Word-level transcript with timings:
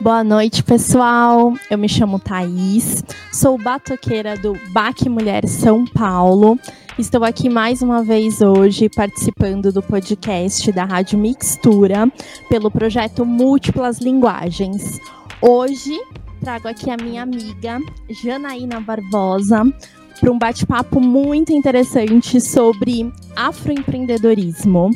Boa 0.00 0.24
noite, 0.24 0.64
pessoal. 0.64 1.52
Eu 1.70 1.76
me 1.76 1.86
chamo 1.86 2.18
Thaís, 2.18 3.04
sou 3.30 3.58
batoqueira 3.58 4.34
do 4.34 4.58
Baque 4.72 5.10
Mulher 5.10 5.46
São 5.46 5.84
Paulo. 5.84 6.58
Estou 6.98 7.22
aqui 7.22 7.50
mais 7.50 7.82
uma 7.82 8.02
vez 8.02 8.40
hoje 8.40 8.88
participando 8.88 9.70
do 9.70 9.82
podcast 9.82 10.72
da 10.72 10.86
Rádio 10.86 11.18
Mixtura 11.18 12.10
pelo 12.48 12.70
projeto 12.70 13.26
Múltiplas 13.26 13.98
Linguagens. 13.98 14.98
Hoje 15.38 16.00
trago 16.40 16.68
aqui 16.68 16.90
a 16.90 16.96
minha 16.96 17.22
amiga 17.22 17.78
Janaína 18.08 18.80
Barbosa 18.80 19.70
para 20.18 20.32
um 20.32 20.38
bate-papo 20.38 20.98
muito 20.98 21.52
interessante 21.52 22.40
sobre 22.40 23.12
afroempreendedorismo. 23.36 24.92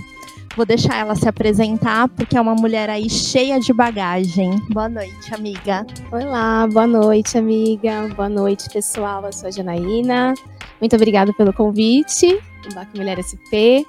Vou 0.56 0.64
deixar 0.64 0.98
ela 0.98 1.16
se 1.16 1.28
apresentar, 1.28 2.08
porque 2.08 2.36
é 2.36 2.40
uma 2.40 2.54
mulher 2.54 2.88
aí 2.88 3.10
cheia 3.10 3.58
de 3.58 3.72
bagagem. 3.72 4.56
Boa 4.70 4.88
noite, 4.88 5.34
amiga. 5.34 5.84
Olá, 6.12 6.68
boa 6.68 6.86
noite, 6.86 7.36
amiga. 7.36 8.08
Boa 8.14 8.28
noite, 8.28 8.70
pessoal. 8.70 9.24
Eu 9.24 9.32
sou 9.32 9.48
a 9.48 9.50
Janaína. 9.50 10.32
Muito 10.80 10.94
obrigada 10.94 11.32
pelo 11.32 11.52
convite, 11.52 12.38
do 12.62 12.72
Bac 12.72 12.88
Mulher 12.96 13.18
SP. 13.18 13.82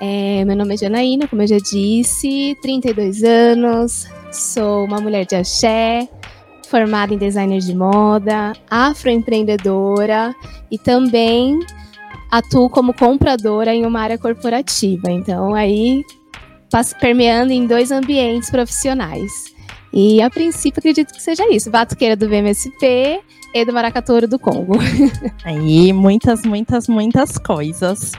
É, 0.00 0.44
meu 0.44 0.54
nome 0.54 0.74
é 0.74 0.76
Janaína, 0.76 1.26
como 1.26 1.42
eu 1.42 1.48
já 1.48 1.58
disse, 1.58 2.56
32 2.62 3.24
anos, 3.24 4.06
sou 4.30 4.84
uma 4.84 5.00
mulher 5.00 5.24
de 5.24 5.34
axé, 5.34 6.08
formada 6.68 7.14
em 7.14 7.18
designer 7.18 7.60
de 7.60 7.74
moda, 7.74 8.52
afroempreendedora 8.70 10.34
e 10.70 10.78
também 10.78 11.58
atuo 12.30 12.68
como 12.68 12.94
compradora 12.94 13.74
em 13.74 13.84
uma 13.84 14.00
área 14.00 14.18
corporativa. 14.18 15.10
Então, 15.10 15.54
aí, 15.54 16.04
permeando 17.00 17.52
em 17.52 17.66
dois 17.66 17.90
ambientes 17.90 18.50
profissionais. 18.50 19.54
E, 19.92 20.20
a 20.20 20.28
princípio, 20.28 20.78
acredito 20.78 21.14
que 21.14 21.22
seja 21.22 21.48
isso. 21.52 21.70
Batuqueira 21.70 22.16
do 22.16 22.28
VMSP 22.28 23.20
e 23.54 23.64
do 23.64 23.72
Maracatouro 23.72 24.28
do 24.28 24.38
Congo. 24.38 24.74
Aí, 25.44 25.92
muitas, 25.92 26.42
muitas, 26.42 26.86
muitas 26.86 27.38
coisas. 27.38 28.12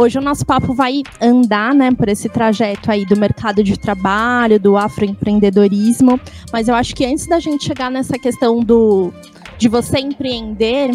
Hoje 0.00 0.18
o 0.18 0.22
nosso 0.22 0.44
papo 0.44 0.74
vai 0.74 1.02
andar, 1.20 1.74
né, 1.74 1.92
por 1.92 2.08
esse 2.08 2.28
trajeto 2.28 2.90
aí 2.90 3.04
do 3.04 3.16
mercado 3.16 3.62
de 3.62 3.78
trabalho, 3.78 4.58
do 4.58 4.76
afroempreendedorismo, 4.76 6.18
mas 6.50 6.66
eu 6.66 6.74
acho 6.74 6.94
que 6.94 7.04
antes 7.04 7.26
da 7.26 7.38
gente 7.38 7.66
chegar 7.66 7.90
nessa 7.90 8.18
questão 8.18 8.60
do 8.60 9.12
de 9.58 9.68
você 9.68 10.00
empreender, 10.00 10.90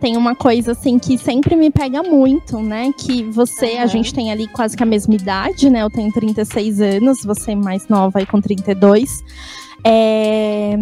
tem 0.00 0.16
uma 0.16 0.34
coisa 0.34 0.72
assim 0.72 0.98
que 0.98 1.18
sempre 1.18 1.54
me 1.54 1.70
pega 1.70 2.02
muito, 2.02 2.58
né? 2.60 2.92
Que 2.96 3.22
você, 3.24 3.74
uhum. 3.74 3.82
a 3.82 3.86
gente 3.86 4.14
tem 4.14 4.32
ali 4.32 4.48
quase 4.48 4.76
que 4.76 4.82
a 4.82 4.86
mesma 4.86 5.14
idade, 5.14 5.68
né? 5.68 5.82
Eu 5.82 5.90
tenho 5.90 6.10
36 6.10 6.80
anos, 6.80 7.22
você 7.22 7.52
é 7.52 7.54
mais 7.54 7.86
nova 7.88 8.18
aí 8.18 8.26
com 8.26 8.40
32. 8.40 9.22
É... 9.84 10.78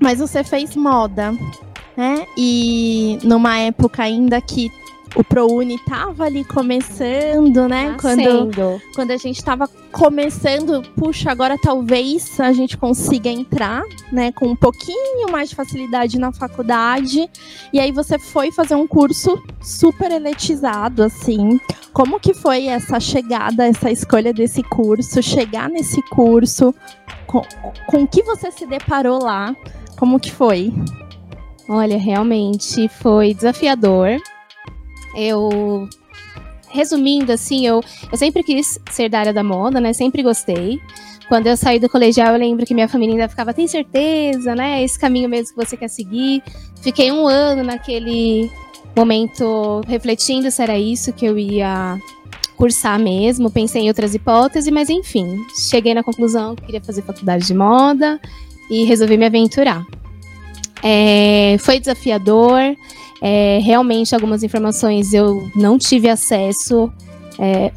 Mas 0.00 0.18
você 0.18 0.42
fez 0.42 0.74
moda, 0.74 1.32
né? 1.96 2.26
E 2.36 3.18
numa 3.22 3.58
época 3.58 4.02
ainda 4.02 4.40
que 4.40 4.70
o 5.14 5.24
ProUni 5.24 5.78
tava 5.84 6.24
ali 6.24 6.44
começando, 6.44 7.68
né? 7.68 7.96
Quando, 8.00 8.80
quando 8.94 9.10
a 9.10 9.16
gente 9.16 9.42
tava 9.42 9.66
começando, 9.90 10.82
puxa, 10.96 11.30
agora 11.30 11.58
talvez 11.58 12.38
a 12.38 12.52
gente 12.52 12.76
consiga 12.76 13.28
entrar, 13.28 13.82
né, 14.12 14.30
com 14.32 14.46
um 14.46 14.56
pouquinho 14.56 15.30
mais 15.30 15.50
de 15.50 15.56
facilidade 15.56 16.18
na 16.18 16.32
faculdade. 16.32 17.28
E 17.72 17.80
aí 17.80 17.90
você 17.90 18.18
foi 18.18 18.52
fazer 18.52 18.76
um 18.76 18.86
curso 18.86 19.42
super 19.60 20.12
eletizado, 20.12 21.02
assim. 21.02 21.60
Como 21.92 22.20
que 22.20 22.32
foi 22.32 22.66
essa 22.66 23.00
chegada, 23.00 23.66
essa 23.66 23.90
escolha 23.90 24.32
desse 24.32 24.62
curso, 24.62 25.20
chegar 25.22 25.68
nesse 25.68 26.00
curso? 26.02 26.72
Com, 27.26 27.42
com 27.86 28.06
que 28.06 28.22
você 28.22 28.50
se 28.52 28.64
deparou 28.64 29.22
lá? 29.22 29.54
Como 29.98 30.20
que 30.20 30.32
foi? 30.32 30.72
Olha, 31.68 31.98
realmente 31.98 32.88
foi 32.88 33.34
desafiador 33.34 34.20
eu 35.14 35.88
resumindo, 36.70 37.32
assim, 37.32 37.66
eu, 37.66 37.82
eu 38.10 38.16
sempre 38.16 38.42
quis 38.42 38.78
ser 38.90 39.08
da 39.08 39.20
área 39.20 39.32
da 39.32 39.42
moda, 39.42 39.80
né? 39.80 39.92
Sempre 39.92 40.22
gostei. 40.22 40.80
Quando 41.28 41.46
eu 41.46 41.56
saí 41.56 41.78
do 41.78 41.88
colegial, 41.88 42.32
eu 42.32 42.38
lembro 42.38 42.66
que 42.66 42.74
minha 42.74 42.88
família 42.88 43.14
ainda 43.14 43.28
ficava, 43.28 43.54
tem 43.54 43.68
certeza, 43.68 44.54
né? 44.54 44.82
Esse 44.82 44.98
caminho 44.98 45.28
mesmo 45.28 45.54
que 45.54 45.64
você 45.64 45.76
quer 45.76 45.88
seguir. 45.88 46.42
Fiquei 46.80 47.12
um 47.12 47.26
ano 47.26 47.62
naquele 47.62 48.50
momento 48.96 49.80
refletindo 49.86 50.50
se 50.50 50.62
era 50.62 50.76
isso 50.78 51.12
que 51.12 51.24
eu 51.24 51.38
ia 51.38 51.98
cursar 52.56 52.98
mesmo. 52.98 53.50
Pensei 53.50 53.82
em 53.82 53.88
outras 53.88 54.14
hipóteses, 54.14 54.70
mas 54.72 54.90
enfim, 54.90 55.36
cheguei 55.68 55.94
na 55.94 56.02
conclusão 56.02 56.54
que 56.54 56.64
queria 56.64 56.80
fazer 56.80 57.02
faculdade 57.02 57.46
de 57.46 57.54
moda 57.54 58.20
e 58.70 58.84
resolvi 58.84 59.16
me 59.16 59.26
aventurar. 59.26 59.84
É, 60.82 61.56
foi 61.58 61.78
desafiador. 61.78 62.76
É, 63.22 63.58
realmente, 63.62 64.14
algumas 64.14 64.42
informações 64.42 65.12
eu 65.12 65.50
não 65.54 65.78
tive 65.78 66.08
acesso. 66.08 66.90
É, 67.38 67.72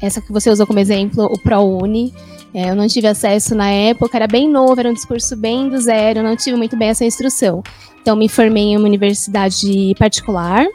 essa 0.00 0.20
que 0.20 0.32
você 0.32 0.50
usou 0.50 0.66
como 0.66 0.78
exemplo, 0.78 1.24
o 1.24 1.38
ProUni. 1.38 2.12
É, 2.52 2.70
eu 2.70 2.74
não 2.74 2.88
tive 2.88 3.06
acesso 3.06 3.54
na 3.54 3.70
época, 3.70 4.16
era 4.16 4.26
bem 4.26 4.48
novo, 4.48 4.80
era 4.80 4.90
um 4.90 4.94
discurso 4.94 5.36
bem 5.36 5.68
do 5.68 5.78
zero, 5.80 6.20
não 6.20 6.34
tive 6.34 6.56
muito 6.56 6.76
bem 6.76 6.88
essa 6.88 7.04
instrução. 7.04 7.62
Então, 8.02 8.16
me 8.16 8.28
formei 8.28 8.64
em 8.64 8.76
uma 8.76 8.86
universidade 8.86 9.94
particular. 9.98 10.66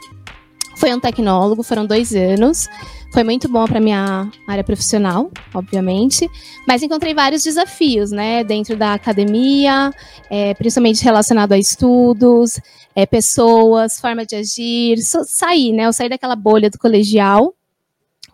Foi 0.76 0.94
um 0.94 1.00
tecnólogo, 1.00 1.62
foram 1.62 1.84
dois 1.84 2.14
anos. 2.14 2.66
Foi 3.12 3.24
muito 3.24 3.48
bom 3.48 3.64
para 3.66 3.80
minha 3.80 4.30
área 4.46 4.62
profissional, 4.62 5.30
obviamente, 5.54 6.28
mas 6.66 6.82
encontrei 6.82 7.14
vários 7.14 7.42
desafios, 7.42 8.10
né, 8.10 8.44
dentro 8.44 8.76
da 8.76 8.92
academia, 8.92 9.90
é, 10.28 10.52
principalmente 10.54 11.02
relacionado 11.02 11.52
a 11.52 11.58
estudos, 11.58 12.60
é, 12.94 13.06
pessoas, 13.06 13.98
forma 13.98 14.26
de 14.26 14.36
agir, 14.36 14.98
so, 14.98 15.24
sair, 15.24 15.72
né, 15.72 15.86
eu 15.86 15.92
saí 15.92 16.08
daquela 16.08 16.36
bolha 16.36 16.68
do 16.68 16.78
colegial 16.78 17.54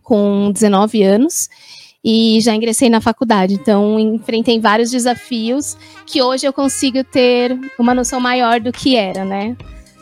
com 0.03 0.51
19 0.53 1.03
anos 1.03 1.49
e 2.05 2.41
já 2.41 2.55
ingressei 2.55 2.91
na 2.91 3.01
faculdade. 3.01 3.55
Então, 3.55 3.99
enfrentei 3.99 4.59
vários 4.59 4.91
desafios 4.91 5.77
que 6.05 6.21
hoje 6.21 6.47
eu 6.47 6.53
consigo 6.53 7.05
ter 7.05 7.57
uma 7.79 7.95
noção 7.95 8.19
maior 8.21 8.61
do 8.61 8.73
que 8.73 8.97
era, 8.97 9.25
né? 9.25 9.57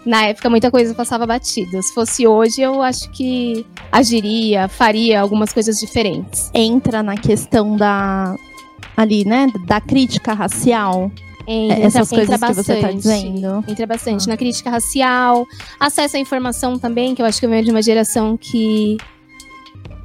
Na 0.05 0.27
época 0.27 0.49
muita 0.49 0.71
coisa 0.71 0.95
passava 0.95 1.27
batida. 1.27 1.83
Se 1.83 1.93
fosse 1.95 2.27
hoje, 2.27 2.63
eu 2.63 2.83
acho 2.83 3.11
que 3.11 3.67
agiria, 3.93 4.69
faria 4.69 5.21
algumas 5.21 5.53
coisas 5.53 5.79
diferentes. 5.79 6.51
Entra 6.55 7.03
na 7.03 7.17
questão 7.17 7.77
da 7.77 8.35
ali, 8.97 9.25
né, 9.25 9.47
da 9.67 9.81
crítica 9.81 10.33
racial. 10.33 11.11
Entra, 11.47 11.81
Essas 11.81 12.09
coisas 12.09 12.39
bastante, 12.39 12.57
que 12.57 12.63
você 12.63 12.73
está 12.75 12.93
dizendo. 12.93 13.65
Entra 13.67 13.87
bastante 13.87 14.25
ah. 14.25 14.29
na 14.29 14.37
crítica 14.37 14.71
racial, 14.71 15.47
acesso 15.79 16.17
à 16.17 16.21
informação 16.21 16.79
também, 16.79 17.15
que 17.15 17.23
eu 17.23 17.27
acho 17.27 17.41
que 17.41 17.47
eu 17.47 17.51
venho 17.51 17.65
de 17.65 17.71
uma 17.71 17.83
geração 17.83 18.37
que 18.37 18.97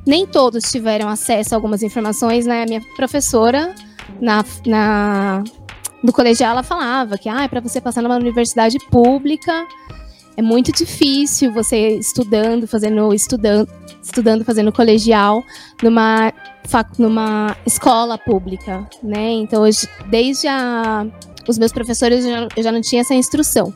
nem 0.05 0.25
todos 0.25 0.71
tiveram 0.71 1.09
acesso 1.09 1.53
a 1.53 1.57
algumas 1.57 1.83
informações, 1.83 2.45
né? 2.45 2.65
Minha 2.65 2.81
professora 2.95 3.73
na, 4.21 4.45
na 4.65 5.43
no 6.03 6.13
colegial 6.13 6.51
ela 6.51 6.63
falava 6.63 7.17
que 7.17 7.27
ah, 7.29 7.47
para 7.49 7.59
você 7.59 7.81
passar 7.81 8.01
numa 8.01 8.15
universidade 8.15 8.77
pública 8.89 9.65
é 10.37 10.41
muito 10.41 10.71
difícil 10.71 11.51
você 11.51 11.97
estudando, 11.97 12.67
fazendo 12.67 13.13
estudando, 13.13 13.69
estudando, 14.01 14.43
fazendo 14.43 14.71
colegial 14.71 15.43
numa 15.81 16.33
numa 16.97 17.55
escola 17.65 18.17
pública, 18.17 18.87
né? 19.01 19.31
Então, 19.33 19.61
hoje, 19.61 19.87
desde 20.09 20.47
a, 20.47 21.05
os 21.47 21.59
meus 21.59 21.71
professores 21.71 22.25
eu 22.25 22.31
já, 22.31 22.47
eu 22.57 22.63
já 22.63 22.71
não 22.71 22.81
tinha 22.81 23.01
essa 23.01 23.13
instrução. 23.13 23.73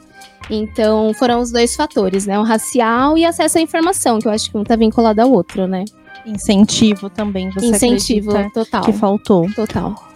Então, 0.50 1.14
foram 1.14 1.40
os 1.40 1.52
dois 1.52 1.76
fatores, 1.76 2.26
né? 2.26 2.40
O 2.40 2.44
racial 2.44 3.16
e 3.16 3.24
acesso 3.24 3.60
à 3.60 3.62
informação, 3.62 4.18
que 4.18 4.28
eu 4.28 4.32
acho 4.32 4.50
que 4.50 4.58
um 4.58 4.64
está 4.64 4.76
vinculado 4.76 5.22
ao 5.22 5.32
outro, 5.32 5.68
né? 5.68 5.86
Incentivo 6.26 7.10
também, 7.10 7.52
você 7.52 7.68
Incentivo, 7.68 8.32
total. 8.52 8.84
que 8.84 8.92
faltou. 8.92 9.50
Total 9.54 10.09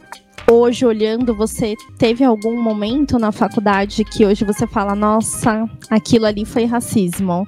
hoje 0.50 0.86
olhando, 0.86 1.36
você 1.36 1.76
teve 1.98 2.24
algum 2.24 2.62
momento 2.62 3.18
na 3.18 3.32
faculdade 3.32 4.04
que 4.04 4.26
hoje 4.26 4.46
você 4.46 4.68
fala, 4.68 4.96
nossa, 4.96 5.70
aquilo 5.90 6.26
ali 6.26 6.46
foi 6.46 6.66
racismo? 6.66 7.48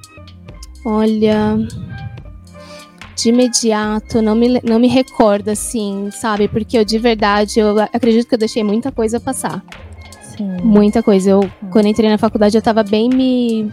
Olha, 0.84 1.58
de 3.16 3.30
imediato, 3.30 4.20
não 4.20 4.34
me, 4.34 4.60
não 4.62 4.78
me 4.78 4.88
recordo 4.88 5.48
assim, 5.48 6.10
sabe? 6.12 6.48
Porque 6.48 6.78
eu 6.78 6.84
de 6.84 6.98
verdade, 6.98 7.58
eu 7.58 7.78
acredito 7.80 8.28
que 8.28 8.34
eu 8.34 8.38
deixei 8.38 8.62
muita 8.62 8.92
coisa 8.92 9.18
passar. 9.18 9.64
Sim. 10.36 10.58
Muita 10.62 11.02
coisa. 11.02 11.30
Eu, 11.30 11.40
hum. 11.40 11.70
quando 11.70 11.86
entrei 11.86 12.10
na 12.10 12.18
faculdade, 12.18 12.56
eu 12.56 12.62
tava 12.62 12.82
bem 12.82 13.08
me. 13.08 13.70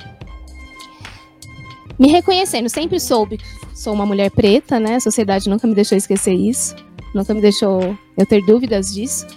Me 1.99 2.09
reconhecendo. 2.09 2.69
Sempre 2.69 2.99
soube 2.99 3.39
sou 3.73 3.93
uma 3.93 4.05
mulher 4.05 4.31
preta, 4.31 4.79
né? 4.79 4.95
A 4.95 4.99
sociedade 4.99 5.49
nunca 5.49 5.67
me 5.67 5.75
deixou 5.75 5.97
esquecer 5.97 6.33
isso 6.33 6.75
nunca 7.13 7.33
me 7.33 7.41
deixou 7.41 7.97
eu 8.17 8.25
ter 8.25 8.43
dúvidas 8.45 8.93
disso. 8.93 9.27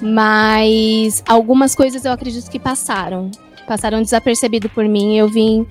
Mas 0.00 1.22
algumas 1.26 1.74
coisas 1.74 2.04
eu 2.04 2.12
acredito 2.12 2.50
que 2.50 2.58
passaram. 2.58 3.30
Passaram 3.66 4.00
desapercebido 4.00 4.68
por 4.70 4.84
mim 4.84 5.14
e 5.14 5.18
eu 5.18 5.28
vim 5.28 5.66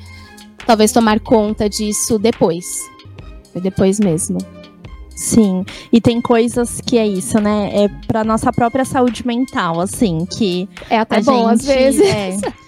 talvez 0.65 0.91
tomar 0.91 1.19
conta 1.19 1.69
disso 1.69 2.19
depois. 2.19 2.89
Foi 3.53 3.61
depois 3.61 3.99
mesmo. 3.99 4.37
Sim, 5.15 5.65
e 5.91 5.99
tem 5.99 6.21
coisas 6.21 6.79
que 6.79 6.95
é 6.95 7.07
isso, 7.07 7.39
né? 7.39 7.71
É 7.73 7.87
para 8.05 8.23
nossa 8.23 8.53
própria 8.53 8.85
saúde 8.85 9.25
mental, 9.25 9.81
assim, 9.81 10.27
que 10.27 10.69
é 10.91 10.99
até 10.99 11.21
bom 11.21 11.49
gente, 11.49 11.53
às 11.53 11.65
vezes. 11.65 12.01
É, 12.01 12.37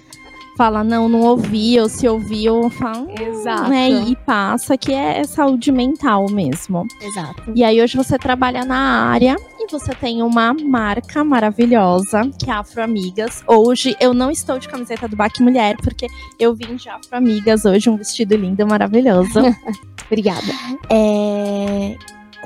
fala 0.59 0.83
não, 0.83 1.07
não 1.07 1.21
ouvi, 1.21 1.79
ou 1.79 1.87
se 1.87 2.05
ouviu, 2.05 2.69
fala, 2.71 2.97
hum", 2.97 3.07
Exato. 3.17 3.69
né? 3.69 3.89
E 3.89 4.13
passa 4.17 4.77
que 4.77 4.93
é, 4.93 5.19
é 5.19 5.23
saúde 5.23 5.71
mental 5.71 6.29
mesmo. 6.29 6.85
Exato. 7.01 7.53
E 7.55 7.63
aí 7.63 7.81
hoje 7.81 7.95
você 7.95 8.17
trabalha 8.17 8.65
na 8.65 9.09
área 9.09 9.37
e 9.57 9.71
você 9.71 9.95
tem 9.95 10.21
uma 10.21 10.53
marca 10.53 11.23
maravilhosa, 11.23 12.29
que 12.37 12.49
é 12.49 12.53
a 12.53 12.59
Afro 12.59 12.83
Amigas. 12.83 13.41
Hoje 13.47 13.95
eu 14.01 14.13
não 14.13 14.29
estou 14.29 14.59
de 14.59 14.67
camiseta 14.67 15.07
do 15.07 15.15
Baque 15.15 15.41
Mulher, 15.41 15.77
porque 15.77 16.07
eu 16.37 16.53
vim 16.53 16.75
de 16.75 16.89
Afro 16.89 17.15
Amigas 17.15 17.63
hoje, 17.63 17.89
um 17.89 17.95
vestido 17.95 18.35
lindo, 18.35 18.67
maravilhoso. 18.67 19.39
Obrigada. 20.11 20.41
É, 20.89 21.95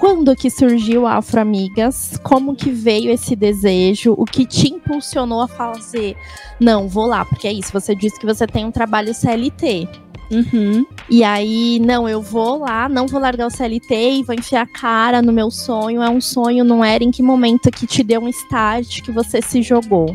quando 0.04 0.36
que 0.36 0.50
surgiu 0.50 1.08
a 1.08 1.16
Afro 1.16 1.40
Amigas? 1.40 2.20
Como 2.22 2.58
que 2.58 2.70
veio 2.70 3.10
esse 3.10 3.38
desejo? 3.38 4.14
O 4.18 4.26
que 4.26 4.46
te 4.46 4.68
impulsionou 4.68 5.40
a 5.40 5.48
fazer? 5.48 6.18
Não, 6.60 6.90
vou 6.90 7.06
lá, 7.06 7.24
porque 7.24 7.48
é 7.48 7.54
isso. 7.54 7.72
Você 7.72 7.96
disse 7.96 8.20
que 8.20 8.26
você 8.26 8.46
tem 8.46 8.66
um 8.66 8.72
trabalho 8.72 9.14
CLT. 9.14 9.88
Uhum. 10.30 10.86
E 11.10 11.24
aí, 11.24 11.80
não, 11.80 12.10
eu 12.10 12.22
vou 12.22 12.60
lá, 12.60 12.90
não 12.90 13.08
vou 13.08 13.18
largar 13.18 13.48
o 13.48 13.50
CLT 13.50 13.96
e 13.96 14.24
vou 14.24 14.36
enfiar 14.36 14.64
a 14.64 14.68
cara 14.68 15.22
no 15.22 15.32
meu 15.32 15.50
sonho. 15.50 16.02
É 16.02 16.10
um 16.10 16.20
sonho, 16.20 16.66
não 16.66 16.84
era? 16.84 17.02
Em 17.02 17.10
que 17.10 17.24
momento 17.24 17.72
que 17.72 17.88
te 17.88 18.04
deu 18.04 18.20
um 18.20 18.28
start 18.28 19.02
que 19.04 19.12
você 19.12 19.42
se 19.42 19.62
jogou? 19.62 20.14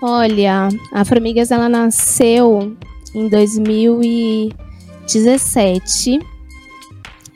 Olha, 0.00 0.68
a 0.92 1.04
Formigas 1.04 1.50
ela 1.50 1.68
nasceu 1.68 2.76
em 3.12 3.28
2017 3.28 6.20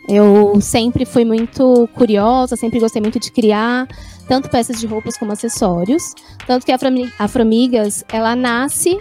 eu 0.08 0.60
sempre 0.60 1.04
fui 1.04 1.24
muito 1.24 1.88
curiosa, 1.94 2.56
sempre 2.56 2.80
gostei 2.80 3.00
muito 3.00 3.20
de 3.20 3.30
criar 3.30 3.86
tanto 4.26 4.48
peças 4.48 4.80
de 4.80 4.86
roupas 4.86 5.16
como 5.16 5.32
acessórios. 5.32 6.14
Tanto 6.46 6.64
que 6.66 6.72
a 6.72 6.78
Afromigas, 7.18 8.04
ela 8.12 8.34
nasce 8.34 8.98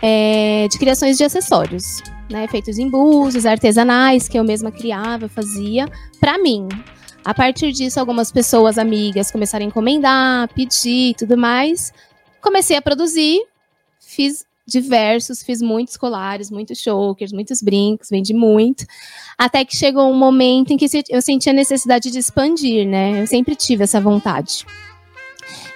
é, 0.00 0.68
de 0.68 0.78
criações 0.78 1.16
de 1.16 1.24
acessórios, 1.24 2.02
né? 2.30 2.46
Feitos 2.48 2.78
em 2.78 2.88
búzios, 2.88 3.46
artesanais, 3.46 4.28
que 4.28 4.38
eu 4.38 4.44
mesma 4.44 4.70
criava, 4.70 5.28
fazia, 5.28 5.86
para 6.20 6.38
mim. 6.38 6.68
A 7.24 7.32
partir 7.32 7.72
disso, 7.72 8.00
algumas 8.00 8.32
pessoas 8.32 8.78
amigas 8.78 9.30
começaram 9.30 9.64
a 9.64 9.68
encomendar, 9.68 10.48
pedir 10.54 11.10
e 11.10 11.14
tudo 11.14 11.38
mais. 11.38 11.92
Comecei 12.40 12.76
a 12.76 12.82
produzir, 12.82 13.40
fiz 14.00 14.44
diversos, 14.72 15.42
fiz 15.42 15.62
muitos 15.62 15.96
colares, 15.96 16.50
muitos 16.50 16.78
chokers, 16.78 17.32
muitos 17.32 17.62
brincos, 17.62 18.08
vendi 18.10 18.34
muito. 18.34 18.84
Até 19.38 19.64
que 19.64 19.76
chegou 19.76 20.10
um 20.10 20.18
momento 20.18 20.72
em 20.72 20.76
que 20.76 20.86
eu 21.10 21.22
senti 21.22 21.48
a 21.50 21.52
necessidade 21.52 22.10
de 22.10 22.18
expandir, 22.18 22.88
né? 22.88 23.22
Eu 23.22 23.26
sempre 23.26 23.54
tive 23.54 23.84
essa 23.84 24.00
vontade. 24.00 24.64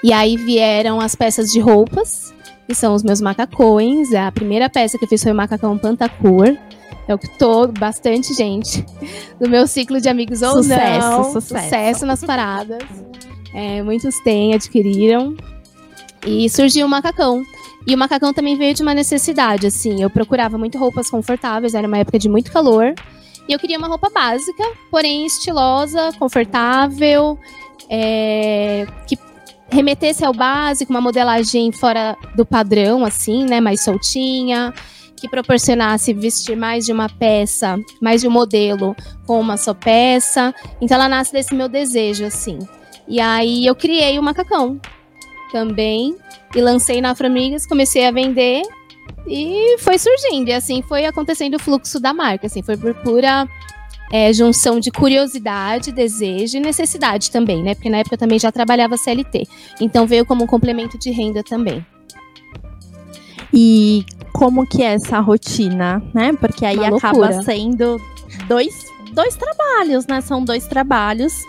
E 0.02 0.12
aí 0.12 0.36
vieram 0.36 1.00
as 1.00 1.14
peças 1.14 1.52
de 1.52 1.60
roupas, 1.60 2.34
que 2.66 2.74
são 2.74 2.94
os 2.94 3.02
meus 3.02 3.20
macacões. 3.20 4.12
A 4.14 4.32
primeira 4.32 4.68
peça 4.68 4.98
que 4.98 5.04
eu 5.04 5.08
fiz 5.08 5.22
foi 5.22 5.32
o 5.32 5.34
macacão 5.34 5.76
Pantacor. 5.78 6.56
É 7.08 7.14
o 7.14 7.18
que 7.18 7.28
tô 7.38 7.68
bastante 7.68 8.34
gente 8.34 8.84
do 9.40 9.48
meu 9.48 9.66
ciclo 9.66 10.00
de 10.00 10.08
amigos 10.08 10.42
ou 10.42 10.62
sucesso, 10.62 11.08
não. 11.08 11.24
Sucesso, 11.24 11.64
sucesso 11.64 12.06
nas 12.06 12.24
paradas. 12.24 12.82
É, 13.54 13.82
muitos 13.82 14.18
têm, 14.24 14.54
adquiriram. 14.54 15.36
E 16.26 16.50
surgiu 16.50 16.86
o 16.86 16.88
macacão. 16.90 17.44
E 17.86 17.94
o 17.94 17.98
macacão 17.98 18.32
também 18.32 18.56
veio 18.56 18.74
de 18.74 18.82
uma 18.82 18.92
necessidade, 18.92 19.66
assim. 19.66 20.02
Eu 20.02 20.10
procurava 20.10 20.58
muito 20.58 20.76
roupas 20.76 21.08
confortáveis, 21.08 21.74
era 21.74 21.86
uma 21.86 21.98
época 21.98 22.18
de 22.18 22.28
muito 22.28 22.50
calor. 22.50 22.94
E 23.48 23.52
eu 23.52 23.58
queria 23.58 23.78
uma 23.78 23.86
roupa 23.86 24.10
básica, 24.10 24.64
porém 24.90 25.24
estilosa, 25.24 26.10
confortável, 26.18 27.38
é, 27.88 28.86
que 29.06 29.16
remetesse 29.70 30.24
ao 30.24 30.32
básico, 30.32 30.92
uma 30.92 31.00
modelagem 31.00 31.70
fora 31.70 32.16
do 32.34 32.44
padrão, 32.44 33.04
assim, 33.04 33.44
né? 33.44 33.60
Mais 33.60 33.84
soltinha, 33.84 34.74
que 35.16 35.28
proporcionasse 35.28 36.12
vestir 36.12 36.56
mais 36.56 36.86
de 36.86 36.92
uma 36.92 37.08
peça, 37.08 37.78
mais 38.02 38.20
de 38.20 38.28
um 38.28 38.30
modelo 38.32 38.96
com 39.26 39.40
uma 39.40 39.56
só 39.56 39.72
peça. 39.72 40.52
Então 40.80 40.96
ela 40.96 41.08
nasce 41.08 41.32
desse 41.32 41.54
meu 41.54 41.68
desejo, 41.68 42.24
assim. 42.24 42.58
E 43.06 43.20
aí 43.20 43.64
eu 43.64 43.76
criei 43.76 44.18
o 44.18 44.22
macacão 44.22 44.80
também 45.52 46.16
e 46.56 46.60
lancei 46.62 47.02
na 47.02 47.10
Aframigas, 47.10 47.66
comecei 47.66 48.06
a 48.06 48.10
vender 48.10 48.62
e 49.26 49.76
foi 49.78 49.98
surgindo. 49.98 50.48
E 50.48 50.52
assim 50.52 50.80
foi 50.80 51.04
acontecendo 51.04 51.56
o 51.56 51.58
fluxo 51.58 52.00
da 52.00 52.14
marca. 52.14 52.46
Assim, 52.46 52.62
foi 52.62 52.76
por 52.78 52.94
pura 52.94 53.46
é, 54.10 54.32
junção 54.32 54.80
de 54.80 54.90
curiosidade, 54.90 55.92
desejo 55.92 56.56
e 56.56 56.60
necessidade 56.60 57.30
também, 57.30 57.62
né? 57.62 57.74
Porque 57.74 57.90
na 57.90 57.98
época 57.98 58.14
eu 58.14 58.18
também 58.18 58.38
já 58.38 58.50
trabalhava 58.50 58.96
CLT. 58.96 59.46
Então 59.80 60.06
veio 60.06 60.24
como 60.24 60.44
um 60.44 60.46
complemento 60.46 60.98
de 60.98 61.10
renda 61.10 61.42
também. 61.42 61.84
E 63.52 64.04
como 64.32 64.66
que 64.66 64.82
é 64.82 64.94
essa 64.94 65.20
rotina, 65.20 66.02
né? 66.14 66.32
Porque 66.40 66.64
aí 66.64 66.78
Uma 66.78 66.96
acaba 66.96 67.18
loucura. 67.18 67.42
sendo 67.42 68.00
dois, 68.48 68.74
dois 69.12 69.36
trabalhos, 69.36 70.06
né? 70.06 70.22
São 70.22 70.42
dois 70.42 70.66
trabalhos. 70.66 71.42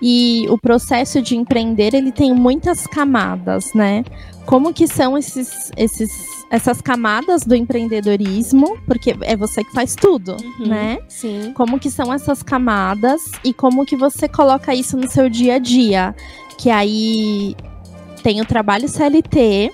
E 0.00 0.46
o 0.50 0.58
processo 0.58 1.22
de 1.22 1.36
empreender, 1.36 1.94
ele 1.94 2.10
tem 2.10 2.34
muitas 2.34 2.86
camadas, 2.88 3.72
né? 3.72 4.02
Como 4.46 4.72
que 4.74 4.86
são 4.88 5.16
esses, 5.16 5.70
esses, 5.76 6.10
essas 6.50 6.80
camadas 6.80 7.42
do 7.44 7.54
empreendedorismo? 7.54 8.76
Porque 8.86 9.16
é 9.22 9.36
você 9.36 9.62
que 9.64 9.72
faz 9.72 9.94
tudo, 9.94 10.36
Uhum. 10.58 10.66
né? 10.66 10.98
Sim. 11.08 11.52
Como 11.54 11.78
que 11.78 11.90
são 11.90 12.12
essas 12.12 12.42
camadas 12.42 13.20
e 13.44 13.52
como 13.54 13.86
que 13.86 13.96
você 13.96 14.28
coloca 14.28 14.74
isso 14.74 14.96
no 14.96 15.08
seu 15.10 15.28
dia 15.28 15.54
a 15.54 15.58
dia? 15.58 16.14
Que 16.58 16.70
aí 16.70 17.54
tem 18.22 18.40
o 18.40 18.44
trabalho 18.44 18.88
CLT, 18.88 19.72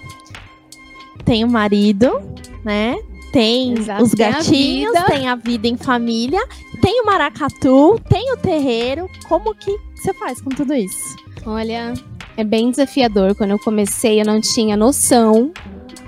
tem 1.25 1.45
o 1.45 1.49
marido, 1.51 2.21
né? 2.65 2.97
Tem 3.33 3.73
Exato, 3.79 4.05
os 4.05 4.13
tem 4.13 4.27
a 4.27 4.31
gatinhos, 4.33 4.93
tem 5.07 5.29
a 5.29 5.35
vida 5.35 5.69
em 5.69 5.77
família, 5.77 6.41
tem 6.81 7.03
o 7.03 7.07
maracatu, 7.07 8.01
tem 8.09 8.33
o 8.33 8.37
terreiro. 8.39 9.07
Como 9.29 9.55
que 9.55 9.71
você 9.95 10.15
faz 10.15 10.41
com 10.41 10.49
tudo 10.51 10.73
isso? 10.75 11.15
Olha, 11.45 11.93
é 12.39 12.45
bem 12.45 12.71
desafiador. 12.71 13.35
Quando 13.35 13.51
eu 13.51 13.59
comecei, 13.59 14.21
eu 14.21 14.25
não 14.25 14.41
tinha 14.41 14.77
noção 14.77 15.53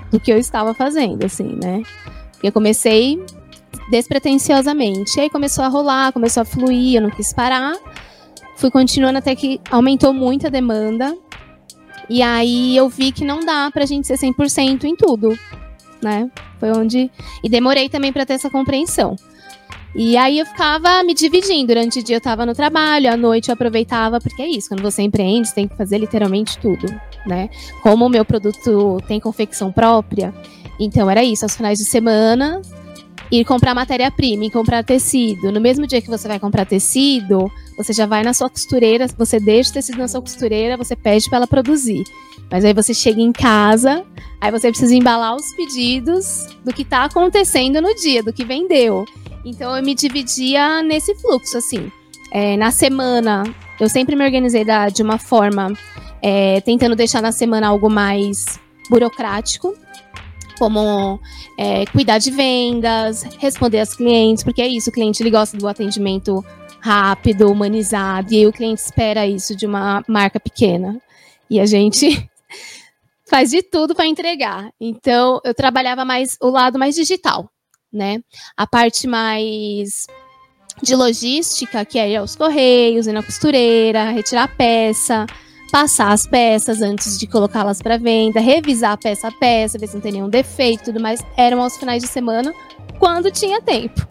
do 0.09 0.17
que 0.17 0.31
eu 0.31 0.37
estava 0.37 0.73
fazendo, 0.73 1.25
assim, 1.25 1.59
né? 1.61 1.83
Eu 2.41 2.53
comecei 2.53 3.21
despretensiosamente. 3.91 5.17
E 5.17 5.21
aí 5.21 5.29
começou 5.29 5.65
a 5.65 5.67
rolar, 5.67 6.13
começou 6.13 6.41
a 6.41 6.45
fluir, 6.45 6.95
eu 6.95 7.01
não 7.01 7.09
quis 7.09 7.33
parar. 7.33 7.73
Fui 8.55 8.71
continuando 8.71 9.17
até 9.17 9.35
que 9.35 9.59
aumentou 9.69 10.13
muito 10.13 10.47
a 10.47 10.49
demanda. 10.49 11.17
E 12.09 12.21
aí 12.21 12.77
eu 12.77 12.87
vi 12.87 13.11
que 13.11 13.25
não 13.25 13.45
dá 13.45 13.69
pra 13.69 13.85
gente 13.85 14.07
ser 14.07 14.17
100% 14.17 14.85
em 14.85 14.95
tudo, 14.95 15.37
né? 16.01 16.31
Foi 16.61 16.71
onde. 16.71 17.11
E 17.43 17.49
demorei 17.49 17.89
também 17.89 18.13
pra 18.13 18.25
ter 18.25 18.35
essa 18.35 18.49
compreensão. 18.49 19.17
E 19.93 20.15
aí 20.15 20.39
eu 20.39 20.45
ficava 20.45 21.03
me 21.03 21.13
dividindo. 21.13 21.67
Durante 21.67 21.99
o 21.99 22.03
dia 22.03 22.15
eu 22.15 22.21
tava 22.21 22.45
no 22.45 22.53
trabalho, 22.53 23.11
à 23.11 23.17
noite 23.17 23.49
eu 23.49 23.53
aproveitava, 23.53 24.19
porque 24.19 24.41
é 24.41 24.47
isso, 24.47 24.69
quando 24.69 24.81
você 24.81 25.01
empreende, 25.01 25.49
você 25.49 25.55
tem 25.55 25.67
que 25.67 25.75
fazer 25.75 25.97
literalmente 25.97 26.57
tudo, 26.57 26.87
né? 27.25 27.49
Como 27.81 28.05
o 28.05 28.09
meu 28.09 28.23
produto 28.23 28.97
tem 29.07 29.19
confecção 29.19 29.71
própria, 29.71 30.33
então 30.79 31.09
era 31.09 31.23
isso, 31.23 31.45
aos 31.45 31.55
finais 31.55 31.77
de 31.77 31.85
semana, 31.85 32.61
ir 33.31 33.45
comprar 33.45 33.75
matéria-prima, 33.75 34.45
ir 34.45 34.51
comprar 34.51 34.83
tecido. 34.83 35.51
No 35.51 35.61
mesmo 35.61 35.85
dia 35.85 36.01
que 36.01 36.09
você 36.09 36.27
vai 36.27 36.39
comprar 36.39 36.65
tecido, 36.65 37.51
você 37.77 37.93
já 37.93 38.05
vai 38.05 38.23
na 38.23 38.33
sua 38.33 38.49
costureira, 38.49 39.07
você 39.17 39.39
deixa 39.39 39.71
o 39.71 39.73
tecido 39.73 39.97
na 39.97 40.07
sua 40.07 40.21
costureira, 40.21 40.77
você 40.77 40.95
pede 40.95 41.29
para 41.29 41.37
ela 41.37 41.47
produzir. 41.47 42.03
Mas 42.49 42.65
aí 42.65 42.73
você 42.73 42.93
chega 42.93 43.21
em 43.21 43.31
casa, 43.31 44.03
aí 44.39 44.51
você 44.51 44.69
precisa 44.69 44.93
embalar 44.95 45.35
os 45.35 45.53
pedidos 45.55 46.45
do 46.65 46.73
que 46.73 46.83
tá 46.83 47.05
acontecendo 47.05 47.81
no 47.81 47.93
dia, 47.95 48.21
do 48.23 48.33
que 48.33 48.43
vendeu. 48.43 49.05
Então 49.45 49.75
eu 49.75 49.83
me 49.83 49.95
dividia 49.95 50.81
nesse 50.83 51.15
fluxo, 51.15 51.57
assim. 51.57 51.91
É, 52.31 52.55
na 52.57 52.71
semana, 52.71 53.43
eu 53.79 53.89
sempre 53.89 54.15
me 54.15 54.23
organizei 54.23 54.63
da- 54.63 54.89
de 54.89 55.01
uma 55.01 55.17
forma, 55.17 55.73
é, 56.21 56.61
tentando 56.61 56.95
deixar 56.95 57.21
na 57.21 57.31
semana 57.31 57.67
algo 57.67 57.89
mais 57.89 58.59
burocrático, 58.89 59.73
como 60.57 61.19
é, 61.57 61.85
cuidar 61.87 62.19
de 62.19 62.29
vendas, 62.29 63.23
responder 63.39 63.79
aos 63.79 63.95
clientes, 63.95 64.43
porque 64.43 64.61
é 64.61 64.67
isso, 64.67 64.89
o 64.89 64.93
cliente 64.93 65.23
ele 65.23 65.31
gosta 65.31 65.57
do 65.57 65.67
atendimento 65.67 66.43
rápido, 66.79 67.51
humanizado, 67.51 68.33
e 68.33 68.45
o 68.45 68.53
cliente 68.53 68.81
espera 68.81 69.25
isso 69.25 69.55
de 69.55 69.65
uma 69.65 70.03
marca 70.07 70.39
pequena. 70.39 70.99
E 71.49 71.59
a 71.59 71.65
gente 71.65 72.07
faz 73.29 73.49
de 73.49 73.61
tudo 73.63 73.93
para 73.95 74.05
entregar. 74.07 74.71
Então, 74.79 75.39
eu 75.43 75.53
trabalhava 75.53 76.05
mais 76.05 76.37
o 76.41 76.49
lado 76.49 76.77
mais 76.79 76.95
digital, 76.95 77.49
né? 77.91 78.21
A 78.55 78.65
parte 78.65 79.07
mais 79.07 80.07
de 80.81 80.95
logística, 80.95 81.83
que 81.85 81.99
é 81.99 82.09
ir 82.09 82.15
aos 82.17 82.35
correios, 82.35 83.07
ir 83.07 83.13
na 83.13 83.23
costureira, 83.23 84.11
retirar 84.11 84.43
a 84.43 84.47
peça, 84.47 85.25
passar 85.71 86.11
as 86.11 86.27
peças 86.27 86.81
antes 86.81 87.17
de 87.17 87.27
colocá-las 87.27 87.81
para 87.81 87.97
venda, 87.97 88.39
revisar 88.39 88.97
peça 88.97 89.27
a 89.27 89.31
peça, 89.31 89.77
ver 89.77 89.87
se 89.87 89.95
não 89.95 90.01
tem 90.01 90.13
nenhum 90.13 90.29
defeito 90.29 90.81
e 90.81 90.85
tudo 90.85 90.99
mais, 90.99 91.21
eram 91.37 91.61
aos 91.61 91.77
finais 91.77 92.01
de 92.01 92.09
semana, 92.09 92.53
quando 92.99 93.31
tinha 93.31 93.61
tempo. 93.61 94.05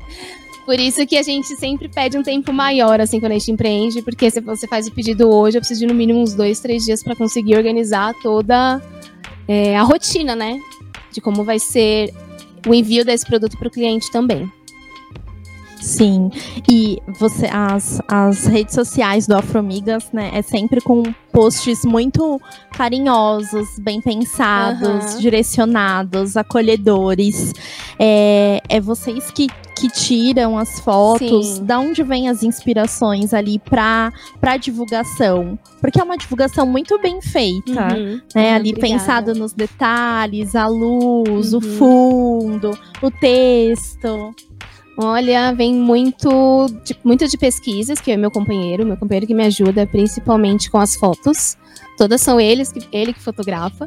Por 0.64 0.78
isso 0.78 1.04
que 1.06 1.16
a 1.16 1.22
gente 1.22 1.48
sempre 1.56 1.88
pede 1.88 2.16
um 2.16 2.22
tempo 2.22 2.52
maior, 2.52 3.00
assim, 3.00 3.18
quando 3.18 3.32
a 3.32 3.38
gente 3.38 3.50
empreende, 3.50 4.02
porque 4.02 4.30
se 4.30 4.40
você 4.40 4.68
faz 4.68 4.86
o 4.86 4.92
pedido 4.92 5.28
hoje, 5.28 5.56
eu 5.56 5.60
preciso 5.60 5.80
de 5.80 5.86
no 5.86 5.94
mínimo 5.94 6.20
uns 6.20 6.32
dois, 6.32 6.60
três 6.60 6.84
dias 6.84 7.02
para 7.02 7.16
conseguir 7.16 7.56
organizar 7.56 8.14
toda 8.22 8.80
é, 9.48 9.76
a 9.76 9.82
rotina, 9.82 10.36
né? 10.36 10.60
De 11.10 11.20
como 11.20 11.42
vai 11.42 11.58
ser 11.58 12.14
o 12.66 12.74
envio 12.74 13.04
desse 13.04 13.26
produto 13.26 13.56
para 13.58 13.68
o 13.68 13.70
cliente 13.70 14.10
também. 14.10 14.50
Sim, 15.80 16.30
e 16.70 17.00
você 17.18 17.46
as, 17.46 18.02
as 18.06 18.44
redes 18.44 18.74
sociais 18.74 19.26
do 19.26 19.34
Afromigas, 19.34 20.10
né, 20.12 20.30
é 20.34 20.42
sempre 20.42 20.78
com 20.80 21.02
posts 21.32 21.84
muito 21.86 22.38
carinhosos, 22.72 23.78
bem 23.78 24.00
pensados, 24.00 25.14
uhum. 25.14 25.20
direcionados, 25.20 26.36
acolhedores. 26.36 27.54
É, 27.98 28.60
é 28.68 28.80
vocês 28.80 29.30
que, 29.30 29.46
que 29.80 29.88
tiram 29.88 30.58
as 30.58 30.78
fotos, 30.80 31.46
Sim. 31.46 31.64
da 31.64 31.78
onde 31.80 32.02
vêm 32.02 32.28
as 32.28 32.42
inspirações 32.42 33.32
ali 33.32 33.58
para 33.58 34.12
para 34.40 34.56
divulgação? 34.56 35.58
Porque 35.80 35.98
é 35.98 36.04
uma 36.04 36.18
divulgação 36.18 36.66
muito 36.66 36.98
bem 37.00 37.22
feita, 37.22 37.94
uhum. 37.94 38.20
né? 38.34 38.54
ali 38.54 38.70
Obrigada. 38.70 38.80
pensado 38.80 39.34
nos 39.34 39.52
detalhes, 39.52 40.54
a 40.54 40.66
luz, 40.66 41.52
uhum. 41.52 41.58
o 41.58 41.62
fundo, 41.62 42.78
o 43.02 43.10
texto. 43.10 44.34
Olha, 45.02 45.54
vem 45.54 45.72
muito 45.72 46.66
de, 46.84 46.94
muito 47.02 47.26
de 47.26 47.38
pesquisas, 47.38 47.98
que 47.98 48.12
é 48.12 48.18
meu 48.18 48.30
companheiro, 48.30 48.84
meu 48.84 48.98
companheiro 48.98 49.26
que 49.26 49.32
me 49.32 49.44
ajuda 49.46 49.86
principalmente 49.86 50.70
com 50.70 50.76
as 50.76 50.94
fotos. 50.94 51.56
Todas 51.96 52.20
são 52.20 52.38
eles 52.38 52.70
que, 52.70 52.86
ele 52.92 53.14
que 53.14 53.20
fotografa. 53.20 53.86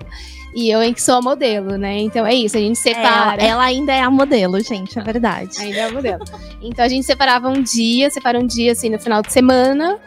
E 0.56 0.72
eu 0.72 0.82
em 0.82 0.92
que 0.92 1.02
sou 1.02 1.16
a 1.16 1.22
modelo, 1.22 1.78
né? 1.78 2.00
Então 2.00 2.26
é 2.26 2.34
isso, 2.34 2.58
a 2.58 2.60
gente 2.60 2.80
separa. 2.80 3.44
É, 3.44 3.48
ela 3.48 3.64
ainda 3.64 3.94
é 3.94 4.02
a 4.02 4.10
modelo, 4.10 4.60
gente, 4.62 4.98
é 4.98 5.04
verdade. 5.04 5.60
Ainda 5.60 5.78
é 5.78 5.84
a 5.84 5.92
modelo. 5.92 6.24
então 6.62 6.84
a 6.84 6.88
gente 6.88 7.06
separava 7.06 7.48
um 7.48 7.62
dia, 7.62 8.10
separa 8.10 8.40
um 8.40 8.48
dia 8.48 8.72
assim 8.72 8.90
no 8.90 8.98
final 8.98 9.22
de 9.22 9.32
semana, 9.32 10.00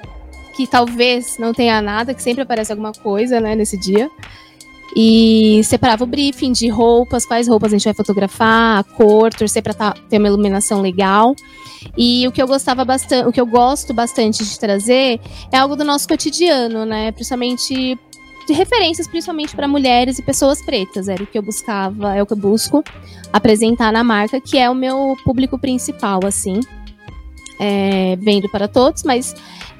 que 0.56 0.66
talvez 0.66 1.38
não 1.38 1.52
tenha 1.52 1.80
nada, 1.80 2.14
que 2.14 2.22
sempre 2.22 2.42
aparece 2.42 2.72
alguma 2.72 2.90
coisa, 2.90 3.40
né, 3.40 3.54
nesse 3.54 3.78
dia. 3.78 4.10
E 4.98 5.60
separava 5.62 6.04
o 6.04 6.06
briefing 6.06 6.52
de 6.52 6.68
roupas, 6.68 7.26
quais 7.26 7.46
roupas 7.46 7.70
a 7.70 7.76
gente 7.76 7.84
vai 7.84 7.92
fotografar, 7.92 8.78
a 8.78 8.82
cor, 8.82 9.30
torcer 9.30 9.62
para 9.62 9.74
tá, 9.74 9.94
ter 10.08 10.16
uma 10.16 10.26
iluminação 10.26 10.80
legal. 10.80 11.36
E 11.98 12.26
o 12.26 12.32
que 12.32 12.42
eu 12.42 12.46
gostava 12.46 12.82
bastante, 12.82 13.28
o 13.28 13.32
que 13.32 13.40
eu 13.40 13.44
gosto 13.44 13.92
bastante 13.92 14.42
de 14.42 14.58
trazer 14.58 15.20
é 15.52 15.58
algo 15.58 15.76
do 15.76 15.84
nosso 15.84 16.08
cotidiano, 16.08 16.86
né? 16.86 17.12
Principalmente 17.12 17.98
de 18.46 18.52
referências, 18.54 19.06
principalmente 19.06 19.54
para 19.54 19.68
mulheres 19.68 20.18
e 20.18 20.22
pessoas 20.22 20.64
pretas. 20.64 21.08
Era 21.08 21.22
o 21.22 21.26
que 21.26 21.36
eu 21.36 21.42
buscava, 21.42 22.16
é 22.16 22.22
o 22.22 22.26
que 22.26 22.32
eu 22.32 22.38
busco 22.38 22.82
apresentar 23.30 23.92
na 23.92 24.02
marca, 24.02 24.40
que 24.40 24.56
é 24.56 24.70
o 24.70 24.74
meu 24.74 25.14
público 25.24 25.58
principal, 25.58 26.20
assim. 26.24 26.60
É, 27.60 28.16
vendo 28.16 28.48
para 28.50 28.66
todos, 28.66 29.02
mas 29.02 29.34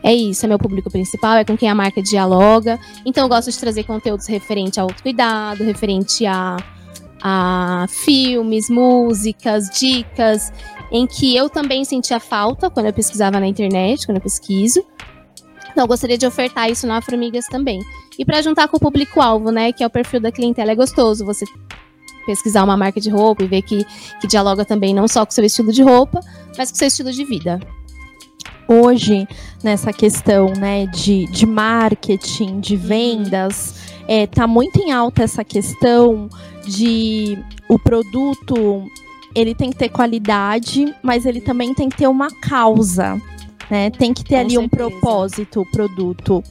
é 0.06 0.14
isso, 0.14 0.46
é 0.46 0.48
meu 0.48 0.56
público 0.56 0.88
principal, 0.88 1.36
é 1.36 1.44
com 1.44 1.56
quem 1.56 1.68
a 1.68 1.74
marca 1.74 2.00
dialoga. 2.00 2.78
Então 3.04 3.24
eu 3.24 3.28
gosto 3.28 3.50
de 3.50 3.58
trazer 3.58 3.82
conteúdos 3.82 4.28
referente 4.28 4.78
ao 4.78 4.86
autocuidado, 4.86 5.64
referente 5.64 6.24
a, 6.24 6.56
a 7.20 7.86
filmes, 7.88 8.70
músicas, 8.70 9.68
dicas, 9.68 10.52
em 10.92 11.08
que 11.08 11.34
eu 11.34 11.50
também 11.50 11.84
sentia 11.84 12.20
falta 12.20 12.70
quando 12.70 12.86
eu 12.86 12.92
pesquisava 12.92 13.40
na 13.40 13.48
internet, 13.48 14.06
quando 14.06 14.18
eu 14.18 14.22
pesquiso. 14.22 14.80
Então 15.72 15.82
eu 15.82 15.88
gostaria 15.88 16.16
de 16.16 16.24
ofertar 16.24 16.70
isso 16.70 16.86
na 16.86 16.98
Afromigas 16.98 17.46
também. 17.46 17.80
E 18.16 18.24
para 18.24 18.40
juntar 18.42 18.68
com 18.68 18.76
o 18.76 18.80
público-alvo, 18.80 19.50
né, 19.50 19.72
que 19.72 19.82
é 19.82 19.86
o 19.88 19.90
perfil 19.90 20.20
da 20.20 20.30
clientela, 20.30 20.70
é 20.70 20.76
gostoso 20.76 21.26
você 21.26 21.44
pesquisar 22.24 22.62
uma 22.62 22.76
marca 22.76 23.00
de 23.00 23.10
roupa 23.10 23.42
e 23.42 23.48
ver 23.48 23.62
que, 23.62 23.84
que 24.20 24.28
dialoga 24.28 24.64
também 24.64 24.94
não 24.94 25.08
só 25.08 25.26
com 25.26 25.32
o 25.32 25.34
seu 25.34 25.44
estilo 25.44 25.72
de 25.72 25.82
roupa, 25.82 26.20
mas 26.56 26.70
com 26.70 26.76
o 26.76 26.78
seu 26.78 26.86
estilo 26.86 27.10
de 27.10 27.24
vida 27.24 27.58
hoje 28.68 29.26
nessa 29.62 29.92
questão 29.92 30.52
né, 30.52 30.86
de, 30.86 31.26
de 31.26 31.46
marketing, 31.46 32.60
de 32.60 32.74
uhum. 32.74 32.80
vendas, 32.80 33.74
é, 34.08 34.26
tá 34.26 34.46
muito 34.46 34.78
em 34.80 34.92
alta 34.92 35.22
essa 35.22 35.44
questão 35.44 36.28
de 36.66 37.38
o 37.68 37.78
produto 37.78 38.88
ele 39.34 39.54
tem 39.54 39.70
que 39.70 39.76
ter 39.76 39.90
qualidade, 39.90 40.94
mas 41.02 41.26
ele 41.26 41.40
também 41.40 41.74
tem 41.74 41.90
que 41.90 41.96
ter 41.98 42.06
uma 42.06 42.30
causa, 42.40 43.20
né? 43.70 43.90
Tem 43.90 44.14
que 44.14 44.24
ter 44.24 44.36
Com 44.36 44.40
ali 44.40 44.50
certeza. 44.52 44.64
um 44.64 44.68
propósito 44.68 45.60
o 45.60 45.70
produto. 45.70 46.42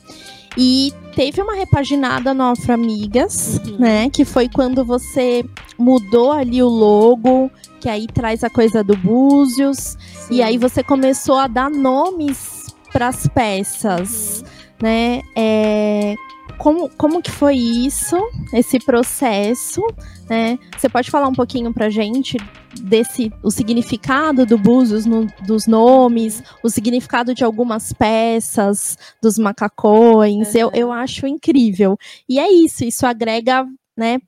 E 0.55 0.93
teve 1.15 1.41
uma 1.41 1.55
repaginada 1.55 2.33
no 2.33 2.43
Afro 2.43 2.73
Amigas, 2.73 3.59
uhum. 3.65 3.77
né? 3.79 4.09
Que 4.09 4.25
foi 4.25 4.49
quando 4.49 4.83
você 4.83 5.43
mudou 5.77 6.31
ali 6.31 6.61
o 6.61 6.67
logo, 6.67 7.49
que 7.79 7.89
aí 7.89 8.05
traz 8.05 8.43
a 8.43 8.49
coisa 8.49 8.83
do 8.83 8.95
Búzios. 8.97 9.97
E 10.29 10.43
aí 10.43 10.57
você 10.57 10.83
começou 10.83 11.37
a 11.37 11.47
dar 11.47 11.69
nomes 11.69 12.65
para 12.91 13.07
as 13.07 13.27
peças, 13.27 14.41
uhum. 14.41 14.47
né? 14.83 15.21
É, 15.35 16.15
como, 16.57 16.89
como 16.97 17.21
que 17.21 17.31
foi 17.31 17.55
isso, 17.55 18.17
esse 18.53 18.79
processo, 18.79 19.81
né? 20.29 20.57
Você 20.77 20.89
pode 20.89 21.11
falar 21.11 21.27
um 21.27 21.33
pouquinho 21.33 21.73
pra 21.73 21.89
gente 21.89 22.37
desse 22.81 23.31
o 23.43 23.51
significado 23.51 24.45
do 24.45 24.57
Búzios 24.57 25.05
no, 25.05 25.27
dos 25.45 25.67
nomes, 25.67 26.43
o 26.63 26.69
significado 26.69 27.33
de 27.33 27.43
algumas 27.43 27.93
peças, 27.93 28.97
dos 29.21 29.37
macacões. 29.37 30.53
Uhum. 30.53 30.61
Eu, 30.61 30.71
eu 30.73 30.91
acho 30.91 31.27
incrível. 31.27 31.97
E 32.27 32.39
é 32.39 32.51
isso, 32.51 32.83
isso 32.83 33.05
agrega, 33.05 33.65
né, 33.97 34.19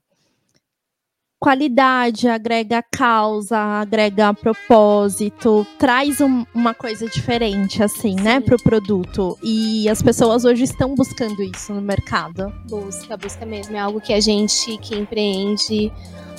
qualidade, 1.38 2.28
agrega 2.28 2.82
causa, 2.82 3.56
agrega 3.56 4.34
propósito, 4.34 5.66
traz 5.78 6.20
um, 6.20 6.44
uma 6.54 6.74
coisa 6.74 7.06
diferente, 7.08 7.82
assim, 7.82 8.14
né, 8.14 8.16
Sim. 8.16 8.24
né, 8.24 8.40
pro 8.40 8.62
produto. 8.62 9.38
E 9.42 9.88
as 9.88 10.02
pessoas 10.02 10.44
hoje 10.44 10.64
estão 10.64 10.94
buscando 10.94 11.42
isso 11.42 11.72
no 11.72 11.80
mercado. 11.80 12.52
Busca, 12.68 13.16
busca 13.16 13.46
mesmo. 13.46 13.76
É 13.76 13.80
algo 13.80 14.00
que 14.00 14.12
a 14.12 14.20
gente 14.20 14.76
que 14.78 14.96
empreende 14.96 15.92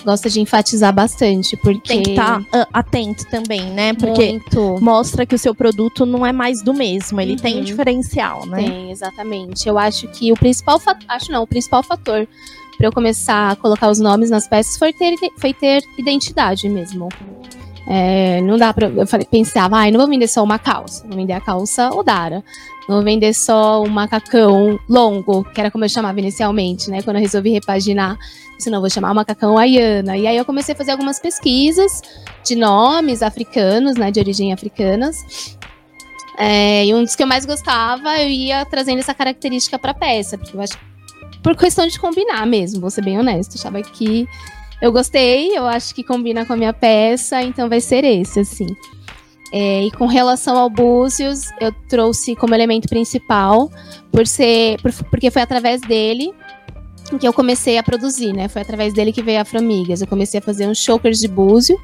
gosta 0.03 0.29
de 0.29 0.39
enfatizar 0.39 0.93
bastante, 0.93 1.57
porque 1.57 1.89
tem 1.89 2.03
que 2.03 2.11
estar 2.11 2.41
tá, 2.45 2.61
uh, 2.61 2.67
atento 2.73 3.25
também, 3.29 3.63
né? 3.71 3.93
Porque 3.93 4.31
Muito. 4.31 4.81
mostra 4.81 5.25
que 5.25 5.35
o 5.35 5.37
seu 5.37 5.53
produto 5.53 6.05
não 6.05 6.25
é 6.25 6.31
mais 6.31 6.63
do 6.63 6.73
mesmo, 6.73 7.19
ele 7.19 7.33
uhum. 7.33 7.37
tem 7.37 7.59
um 7.59 7.63
diferencial, 7.63 8.45
né? 8.45 8.63
Tem, 8.63 8.91
exatamente. 8.91 9.67
Eu 9.67 9.77
acho 9.77 10.07
que 10.07 10.31
o 10.31 10.35
principal 10.35 10.79
fator, 10.79 11.05
acho 11.07 11.31
não, 11.31 11.43
o 11.43 11.47
principal 11.47 11.83
fator 11.83 12.27
para 12.79 12.87
eu 12.87 12.93
começar 12.93 13.51
a 13.51 13.55
colocar 13.57 13.89
os 13.89 13.99
nomes 13.99 14.29
nas 14.29 14.47
peças 14.47 14.77
foi 14.77 14.93
ter, 14.93 15.13
foi 15.37 15.53
ter 15.53 15.83
identidade 15.97 16.69
mesmo. 16.69 17.09
É, 17.85 18.39
não 18.39 18.55
dá 18.55 18.73
pra. 18.73 18.87
Eu 18.87 19.05
falei, 19.05 19.27
pensava, 19.29 19.75
ai, 19.75 19.91
não 19.91 19.99
vou 19.99 20.07
vender 20.07 20.29
só 20.29 20.41
uma 20.41 20.57
calça. 20.57 21.05
Vou 21.05 21.17
vender 21.17 21.33
a 21.33 21.41
calça 21.41 21.89
Odara. 21.89 22.41
Não 22.87 22.95
vou 22.95 23.03
vender 23.03 23.33
só 23.33 23.83
um 23.83 23.89
macacão 23.89 24.79
longo, 24.87 25.43
que 25.43 25.59
era 25.59 25.69
como 25.69 25.83
eu 25.83 25.89
chamava 25.89 26.17
inicialmente, 26.19 26.89
né? 26.89 27.01
Quando 27.01 27.17
eu 27.17 27.21
resolvi 27.21 27.49
repaginar. 27.49 28.17
Senão 28.57 28.77
eu 28.77 28.81
vou 28.81 28.89
chamar 28.89 29.11
o 29.11 29.15
macacão 29.15 29.57
Ayana. 29.57 30.15
E 30.15 30.25
aí 30.25 30.37
eu 30.37 30.45
comecei 30.45 30.73
a 30.73 30.77
fazer 30.77 30.91
algumas 30.91 31.19
pesquisas 31.19 32.01
de 32.45 32.55
nomes 32.55 33.21
africanos, 33.21 33.97
né? 33.97 34.09
De 34.09 34.21
origem 34.21 34.53
africanas. 34.53 35.57
É, 36.37 36.85
e 36.85 36.95
um 36.95 37.03
dos 37.03 37.13
que 37.17 37.23
eu 37.23 37.27
mais 37.27 37.45
gostava, 37.45 38.17
eu 38.21 38.29
ia 38.29 38.63
trazendo 38.65 38.99
essa 38.99 39.13
característica 39.13 39.77
para 39.77 39.93
peça, 39.93 40.37
porque 40.37 40.55
eu 40.55 40.61
acho 40.61 40.77
por 41.41 41.55
questão 41.55 41.87
de 41.87 41.99
combinar 41.99 42.45
mesmo, 42.45 42.81
vou 42.81 42.89
ser 42.89 43.03
bem 43.03 43.17
honesto. 43.17 43.55
Achava 43.55 43.81
que 43.81 44.27
eu 44.81 44.91
gostei, 44.91 45.57
eu 45.57 45.65
acho 45.65 45.93
que 45.93 46.03
combina 46.03 46.45
com 46.45 46.53
a 46.53 46.57
minha 46.57 46.73
peça, 46.73 47.41
então 47.41 47.67
vai 47.67 47.81
ser 47.81 48.03
esse, 48.03 48.39
assim. 48.39 48.67
É, 49.51 49.83
e 49.83 49.91
com 49.91 50.05
relação 50.05 50.57
ao 50.57 50.69
Búzios, 50.69 51.49
eu 51.59 51.73
trouxe 51.87 52.35
como 52.35 52.53
elemento 52.53 52.87
principal, 52.87 53.71
por 54.11 54.27
ser, 54.27 54.79
por, 54.81 54.91
porque 55.05 55.31
foi 55.31 55.41
através 55.41 55.81
dele 55.81 56.33
que 57.17 57.27
eu 57.27 57.33
comecei 57.33 57.77
a 57.77 57.83
produzir, 57.83 58.33
né? 58.33 58.47
Foi 58.47 58.61
através 58.61 58.93
dele 58.93 59.11
que 59.11 59.23
veio 59.23 59.39
a 59.39 59.41
Afromigas. 59.41 60.01
Eu 60.01 60.07
comecei 60.07 60.39
a 60.39 60.43
fazer 60.43 60.67
uns 60.67 60.77
chokers 60.77 61.19
de 61.19 61.27
búzio. 61.27 61.79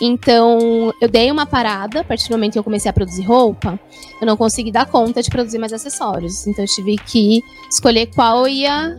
Então, 0.00 0.92
eu 1.00 1.08
dei 1.08 1.30
uma 1.30 1.46
parada, 1.46 2.00
a 2.00 2.04
partir 2.04 2.28
do 2.28 2.32
momento 2.32 2.52
que 2.52 2.58
eu 2.58 2.64
comecei 2.64 2.88
a 2.88 2.92
produzir 2.92 3.22
roupa, 3.22 3.80
eu 4.20 4.26
não 4.26 4.36
consegui 4.36 4.70
dar 4.70 4.86
conta 4.86 5.22
de 5.22 5.30
produzir 5.30 5.58
mais 5.58 5.72
acessórios. 5.72 6.46
Então, 6.46 6.64
eu 6.64 6.68
tive 6.68 6.96
que 6.98 7.42
escolher 7.70 8.06
qual 8.06 8.46
ia 8.46 8.96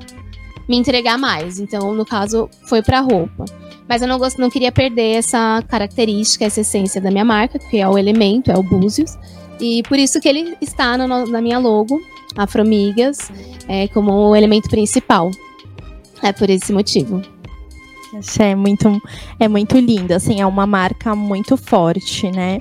me 0.68 0.78
entregar 0.78 1.18
mais. 1.18 1.60
Então, 1.60 1.94
no 1.94 2.06
caso, 2.06 2.50
foi 2.68 2.82
para 2.82 3.00
roupa. 3.00 3.46
Mas 3.88 4.04
eu 4.04 4.08
não, 4.08 4.20
gosto, 4.20 4.40
não 4.40 4.52
queria 4.52 4.72
perder 4.72 5.16
essa 5.16 5.64
característica, 5.68 6.46
essa 6.46 6.62
essência 6.62 7.02
da 7.02 7.10
minha 7.10 7.26
marca, 7.26 7.58
que 7.58 7.78
é 7.78 7.88
o 7.88 7.98
elemento, 7.98 8.52
é 8.52 8.58
o 8.58 8.62
búzios. 8.62 9.18
E 9.60 9.82
por 9.84 9.98
isso 9.98 10.20
que 10.20 10.30
ele 10.30 10.56
está 10.62 10.96
no, 10.98 11.26
na 11.26 11.42
minha 11.42 11.58
logo, 11.58 12.00
Afromigas, 12.38 13.32
é, 13.68 13.88
como 13.88 14.12
o 14.12 14.36
elemento 14.36 14.70
principal. 14.70 15.32
É 16.22 16.32
por 16.32 16.50
esse 16.50 16.74
motivo. 16.74 17.22
É 18.40 18.56
muito, 18.56 19.02
é 19.40 19.48
muito 19.48 19.78
lindo, 19.78 20.14
assim, 20.14 20.42
é 20.42 20.46
uma 20.46 20.66
marca 20.66 21.16
muito 21.16 21.56
forte, 21.56 22.32
né? 22.32 22.60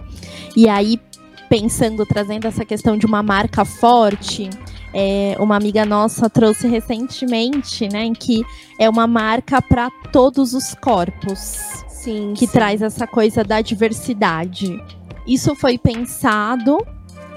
E 0.55 0.69
aí, 0.69 1.01
pensando, 1.49 2.05
trazendo 2.05 2.47
essa 2.47 2.65
questão 2.65 2.99
de 2.99 3.07
uma 3.07 3.23
marca 3.23 3.65
forte, 3.65 4.51
é, 4.93 5.37
uma 5.39 5.57
amiga 5.57 5.85
nossa 5.87 6.29
trouxe 6.29 6.69
recentemente, 6.69 7.89
né, 7.89 8.11
que 8.19 8.43
é 8.79 8.89
uma 8.89 9.07
marca 9.07 9.61
para 9.63 9.91
todos 10.13 10.55
os 10.55 10.75
corpos. 10.75 11.85
Sim. 11.89 12.33
Que 12.35 12.47
sim. 12.47 12.53
traz 12.53 12.83
essa 12.83 13.07
coisa 13.07 13.43
da 13.43 13.61
diversidade. 13.61 14.79
Isso 15.27 15.55
foi 15.55 15.77
pensado? 15.77 16.79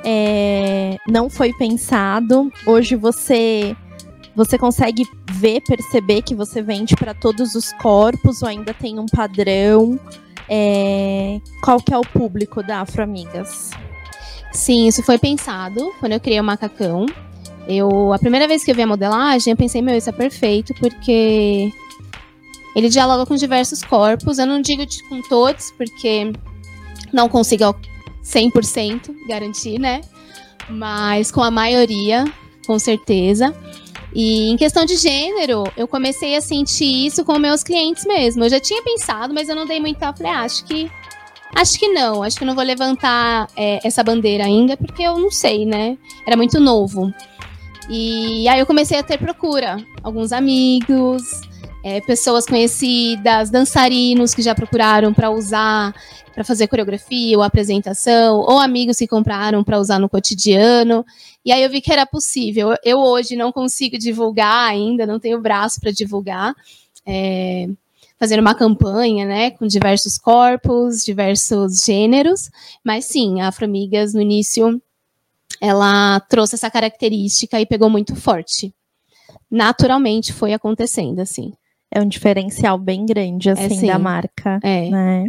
É, 0.04 0.98
não 1.08 1.30
foi 1.30 1.54
pensado? 1.54 2.51
Hoje 2.66 2.96
você 2.96 3.75
você 4.36 4.58
consegue 4.58 5.06
ver, 5.32 5.62
perceber 5.62 6.22
que 6.22 6.34
você 6.34 6.62
vende 6.62 6.96
para 6.96 7.14
todos 7.14 7.56
os 7.56 7.74
corpos 7.74 8.42
ou 8.42 8.48
ainda 8.48 8.74
tem 8.74 9.00
um 9.00 9.06
padrão? 9.06 10.00
É, 10.50 11.40
qual 11.64 11.80
que 11.80 11.94
é 11.94 11.98
o 11.98 12.02
público 12.02 12.62
da 12.64 12.82
Afro 12.82 13.04
Amigas? 13.04 13.72
Sim, 14.52 14.88
isso 14.88 15.02
foi 15.04 15.18
pensado 15.18 15.94
quando 16.00 16.14
eu 16.14 16.20
criei 16.20 16.40
o 16.40 16.44
macacão. 16.44 17.06
Eu, 17.68 18.12
a 18.12 18.20
primeira 18.20 18.48
vez 18.48 18.64
que 18.64 18.72
eu 18.72 18.76
vi 18.76 18.82
a 18.82 18.88
modelagem, 18.88 19.52
eu 19.52 19.58
pensei, 19.58 19.82
meu, 19.82 19.96
isso 19.96 20.10
é 20.10 20.14
perfeito, 20.14 20.74
porque 20.76 21.72
ele 22.76 22.90
dialoga 22.90 23.26
com 23.26 23.36
diversos 23.36 23.84
corpos. 23.84 24.40
Eu 24.40 24.46
não 24.46 24.62
digo 24.62 24.84
com 25.08 25.22
todos, 25.22 25.72
porque 25.72 26.32
não 27.14 27.30
consigo 27.30 27.76
100% 28.24 29.14
garantir, 29.28 29.80
né? 29.80 30.02
Mas 30.70 31.32
com 31.32 31.42
a 31.42 31.52
maioria, 31.52 32.26
com 32.66 32.78
certeza. 32.80 33.56
E 34.13 34.50
em 34.50 34.58
questão 34.58 34.86
de 34.86 34.98
gênero, 34.98 35.63
eu 35.77 35.88
comecei 35.88 36.36
a 36.36 36.41
sentir 36.41 37.08
isso 37.08 37.24
com 37.24 37.39
meus 37.39 37.63
clientes 37.63 38.06
mesmo. 38.06 38.44
Eu 38.44 38.50
já 38.50 38.60
tinha 38.60 38.82
pensado, 38.84 39.34
mas 39.34 39.48
eu 39.48 39.56
não 39.56 39.65
dei 39.65 39.80
muita. 39.80 40.13
Falei, 40.13 40.32
ah, 40.32 40.41
acho 40.41 40.65
que. 40.65 40.91
Acho 41.53 41.77
que 41.77 41.89
não, 41.89 42.24
acho 42.24 42.39
que 42.39 42.46
não 42.46 42.56
vou 42.56 42.63
levantar 42.63 43.50
é, 43.58 43.86
essa 43.86 44.01
bandeira 44.01 44.46
ainda, 44.46 44.77
porque 44.77 45.03
eu 45.03 45.20
não 45.20 45.30
sei, 45.30 45.65
né? 45.65 45.98
Era 46.25 46.38
muito 46.38 46.62
novo. 46.62 47.13
E 47.89 48.48
aí 48.48 48.58
eu 48.58 48.65
comecei 48.65 48.98
a 48.98 49.03
ter 49.03 49.18
procura. 49.18 49.77
Alguns 50.01 50.32
amigos, 50.32 51.41
é, 51.84 52.00
pessoas 52.02 52.46
conhecidas, 52.46 53.50
dançarinos 53.50 54.34
que 54.34 54.42
já 54.42 54.54
procuraram 54.54 55.14
para 55.14 55.32
usar, 55.32 55.94
para 56.34 56.44
fazer 56.44 56.68
coreografia 56.68 57.38
ou 57.38 57.44
apresentação, 57.44 58.38
ou 58.38 58.60
amigos 58.60 58.98
que 58.98 59.08
compraram 59.08 59.64
para 59.64 59.80
usar 59.80 60.00
no 60.00 60.10
cotidiano. 60.10 61.06
E 61.44 61.52
aí 61.52 61.64
eu 61.64 61.70
vi 61.70 61.82
que 61.82 61.92
era 61.92 62.06
possível. 62.06 62.76
Eu 62.84 63.00
hoje 63.00 63.36
não 63.36 63.52
consigo 63.52 63.98
divulgar 63.98 64.70
ainda, 64.70 65.06
não 65.06 65.20
tenho 65.20 65.42
braço 65.42 65.80
para 65.80 65.92
divulgar. 65.92 66.54
É, 67.06 67.68
fazer 68.20 68.40
uma 68.40 68.54
campanha, 68.54 69.26
né, 69.26 69.50
com 69.50 69.66
diversos 69.66 70.16
corpos, 70.16 71.04
diversos 71.04 71.84
gêneros, 71.84 72.52
mas 72.84 73.06
sim, 73.06 73.42
a 73.42 73.48
Afromigas 73.48 74.14
no 74.14 74.22
início 74.22 74.80
ela 75.60 76.20
trouxe 76.22 76.54
essa 76.54 76.70
característica 76.70 77.60
e 77.60 77.66
pegou 77.66 77.90
muito 77.90 78.16
forte. 78.16 78.72
Naturalmente 79.50 80.34
foi 80.34 80.54
acontecendo 80.54 81.20
assim. 81.20 81.54
É 81.93 82.01
um 82.01 82.07
diferencial 82.07 82.77
bem 82.77 83.05
grande 83.05 83.50
assim 83.50 83.88
é, 83.89 83.91
da 83.91 84.00
marca, 84.00 84.60
é. 84.63 84.89
né? 84.89 85.25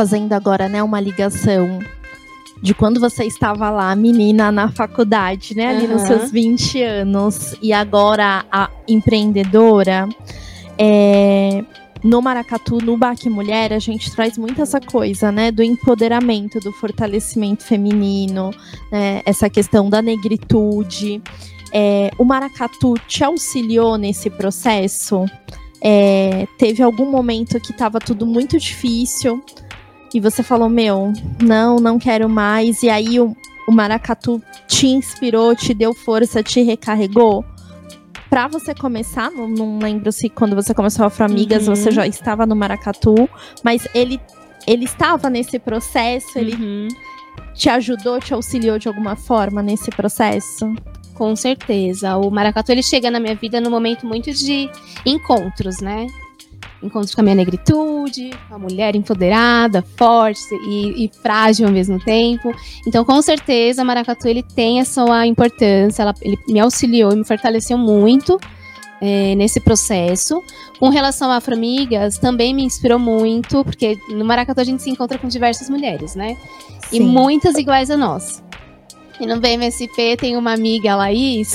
Fazendo 0.00 0.32
agora, 0.32 0.66
né, 0.66 0.82
uma 0.82 0.98
ligação 0.98 1.78
de 2.62 2.72
quando 2.72 2.98
você 2.98 3.24
estava 3.24 3.68
lá, 3.68 3.94
menina, 3.94 4.50
na 4.50 4.72
faculdade, 4.72 5.54
né, 5.54 5.66
ali 5.66 5.84
uhum. 5.84 5.92
nos 5.92 6.02
seus 6.04 6.30
20 6.30 6.82
anos, 6.82 7.54
e 7.60 7.70
agora 7.70 8.46
a 8.50 8.70
empreendedora, 8.88 10.08
é, 10.78 11.62
no 12.02 12.22
Maracatu, 12.22 12.78
no 12.78 12.96
Baque 12.96 13.28
Mulher, 13.28 13.74
a 13.74 13.78
gente 13.78 14.10
traz 14.10 14.38
muito 14.38 14.62
essa 14.62 14.80
coisa, 14.80 15.30
né, 15.30 15.52
do 15.52 15.62
empoderamento, 15.62 16.58
do 16.60 16.72
fortalecimento 16.72 17.62
feminino, 17.62 18.52
né, 18.90 19.20
essa 19.26 19.50
questão 19.50 19.90
da 19.90 20.00
negritude. 20.00 21.22
É, 21.74 22.10
o 22.16 22.24
Maracatu 22.24 22.94
te 23.06 23.22
auxiliou 23.22 23.98
nesse 23.98 24.30
processo? 24.30 25.26
É, 25.78 26.46
teve 26.56 26.82
algum 26.82 27.10
momento 27.10 27.60
que 27.60 27.72
estava 27.72 27.98
tudo 27.98 28.24
muito 28.26 28.58
difícil, 28.58 29.42
e 30.12 30.20
você 30.20 30.42
falou, 30.42 30.68
meu, 30.68 31.12
não, 31.40 31.76
não 31.76 31.98
quero 31.98 32.28
mais, 32.28 32.82
e 32.82 32.90
aí 32.90 33.20
o, 33.20 33.36
o 33.66 33.72
maracatu 33.72 34.42
te 34.66 34.88
inspirou, 34.88 35.54
te 35.54 35.72
deu 35.72 35.94
força, 35.94 36.42
te 36.42 36.62
recarregou? 36.62 37.44
Pra 38.28 38.46
você 38.46 38.74
começar, 38.74 39.30
não, 39.30 39.48
não 39.48 39.78
lembro 39.78 40.12
se 40.12 40.28
quando 40.28 40.54
você 40.54 40.72
começou 40.72 41.04
a 41.04 41.08
Afro 41.08 41.24
Amigas 41.24 41.66
uhum. 41.66 41.74
você 41.74 41.90
já 41.90 42.06
estava 42.06 42.46
no 42.46 42.54
maracatu, 42.54 43.28
mas 43.64 43.88
ele, 43.94 44.20
ele 44.66 44.84
estava 44.84 45.28
nesse 45.28 45.58
processo, 45.58 46.38
ele 46.38 46.54
uhum. 46.54 46.88
te 47.54 47.68
ajudou, 47.68 48.20
te 48.20 48.32
auxiliou 48.32 48.78
de 48.78 48.88
alguma 48.88 49.16
forma 49.16 49.62
nesse 49.62 49.90
processo? 49.90 50.72
Com 51.14 51.34
certeza. 51.36 52.16
O 52.16 52.30
maracatu 52.30 52.72
ele 52.72 52.82
chega 52.82 53.10
na 53.10 53.20
minha 53.20 53.34
vida 53.34 53.60
num 53.60 53.68
momento 53.68 54.06
muito 54.06 54.32
de 54.32 54.70
encontros, 55.04 55.80
né? 55.80 56.06
Encontro 56.82 57.14
com 57.14 57.20
a 57.20 57.24
minha 57.24 57.34
negritude, 57.34 58.30
uma 58.48 58.58
mulher 58.58 58.96
empoderada, 58.96 59.82
forte 59.96 60.54
e, 60.66 61.04
e, 61.04 61.10
frágil 61.22 61.66
ao 61.66 61.72
mesmo 61.72 61.98
tempo. 62.00 62.54
Então, 62.86 63.04
com 63.04 63.20
certeza, 63.20 63.84
Maracatu 63.84 64.28
ele 64.28 64.42
tem 64.42 64.80
a 64.80 64.84
sua 64.84 65.26
importância, 65.26 66.02
ela, 66.02 66.14
ele 66.22 66.38
me 66.48 66.60
auxiliou 66.60 67.12
e 67.12 67.16
me 67.16 67.24
fortaleceu 67.24 67.76
muito 67.76 68.38
é, 69.00 69.34
nesse 69.34 69.60
processo. 69.60 70.42
Com 70.78 70.88
relação 70.88 71.30
a 71.30 71.36
Afro-Amigas, 71.36 72.18
também 72.18 72.54
me 72.54 72.64
inspirou 72.64 72.98
muito, 72.98 73.64
porque 73.64 73.98
no 74.08 74.24
Maracatu 74.24 74.60
a 74.60 74.64
gente 74.64 74.82
se 74.82 74.90
encontra 74.90 75.18
com 75.18 75.28
diversas 75.28 75.68
mulheres, 75.68 76.14
né? 76.14 76.36
Sim. 76.88 76.96
E 76.96 77.00
muitas 77.00 77.56
iguais 77.56 77.90
a 77.90 77.96
nós. 77.96 78.42
E 79.20 79.26
no 79.26 79.38
BMSP 79.38 80.16
tem 80.16 80.36
uma 80.36 80.54
amiga, 80.54 80.92
a 80.92 80.96
Laís, 80.96 81.52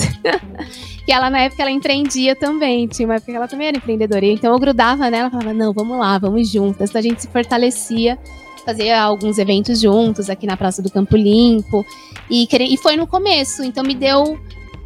que 1.05 1.11
ela 1.11 1.29
na 1.29 1.41
época 1.41 1.61
ela 1.61 1.71
empreendia 1.71 2.35
também. 2.35 2.87
Tinha 2.87 3.07
uma 3.07 3.15
época 3.15 3.31
que 3.31 3.37
ela 3.37 3.47
também 3.47 3.67
era 3.67 3.77
empreendedora. 3.77 4.25
Então 4.25 4.51
eu 4.51 4.59
grudava 4.59 5.09
nela 5.09 5.27
e 5.27 5.31
falava: 5.31 5.53
não, 5.53 5.71
vamos 5.71 5.97
lá, 5.99 6.17
vamos 6.17 6.49
juntas. 6.49 6.89
Então 6.89 6.99
a 6.99 7.03
gente 7.03 7.21
se 7.21 7.27
fortalecia, 7.27 8.17
fazia 8.65 9.01
alguns 9.01 9.37
eventos 9.37 9.79
juntos 9.79 10.29
aqui 10.29 10.47
na 10.47 10.57
Praça 10.57 10.81
do 10.81 10.89
Campo 10.89 11.15
Limpo. 11.15 11.85
E, 12.29 12.47
e 12.51 12.77
foi 12.77 12.95
no 12.97 13.05
começo, 13.05 13.63
então 13.63 13.83
me 13.83 13.93
deu 13.93 14.39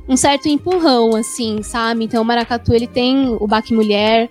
um 0.07 0.17
certo 0.17 0.49
empurrão, 0.49 1.15
assim, 1.15 1.63
sabe? 1.63 2.03
Então 2.03 2.21
o 2.21 2.25
Maracatu 2.25 2.73
ele 2.73 2.87
tem 2.87 3.29
o 3.39 3.47
Baque 3.47 3.73
Mulher, 3.73 4.29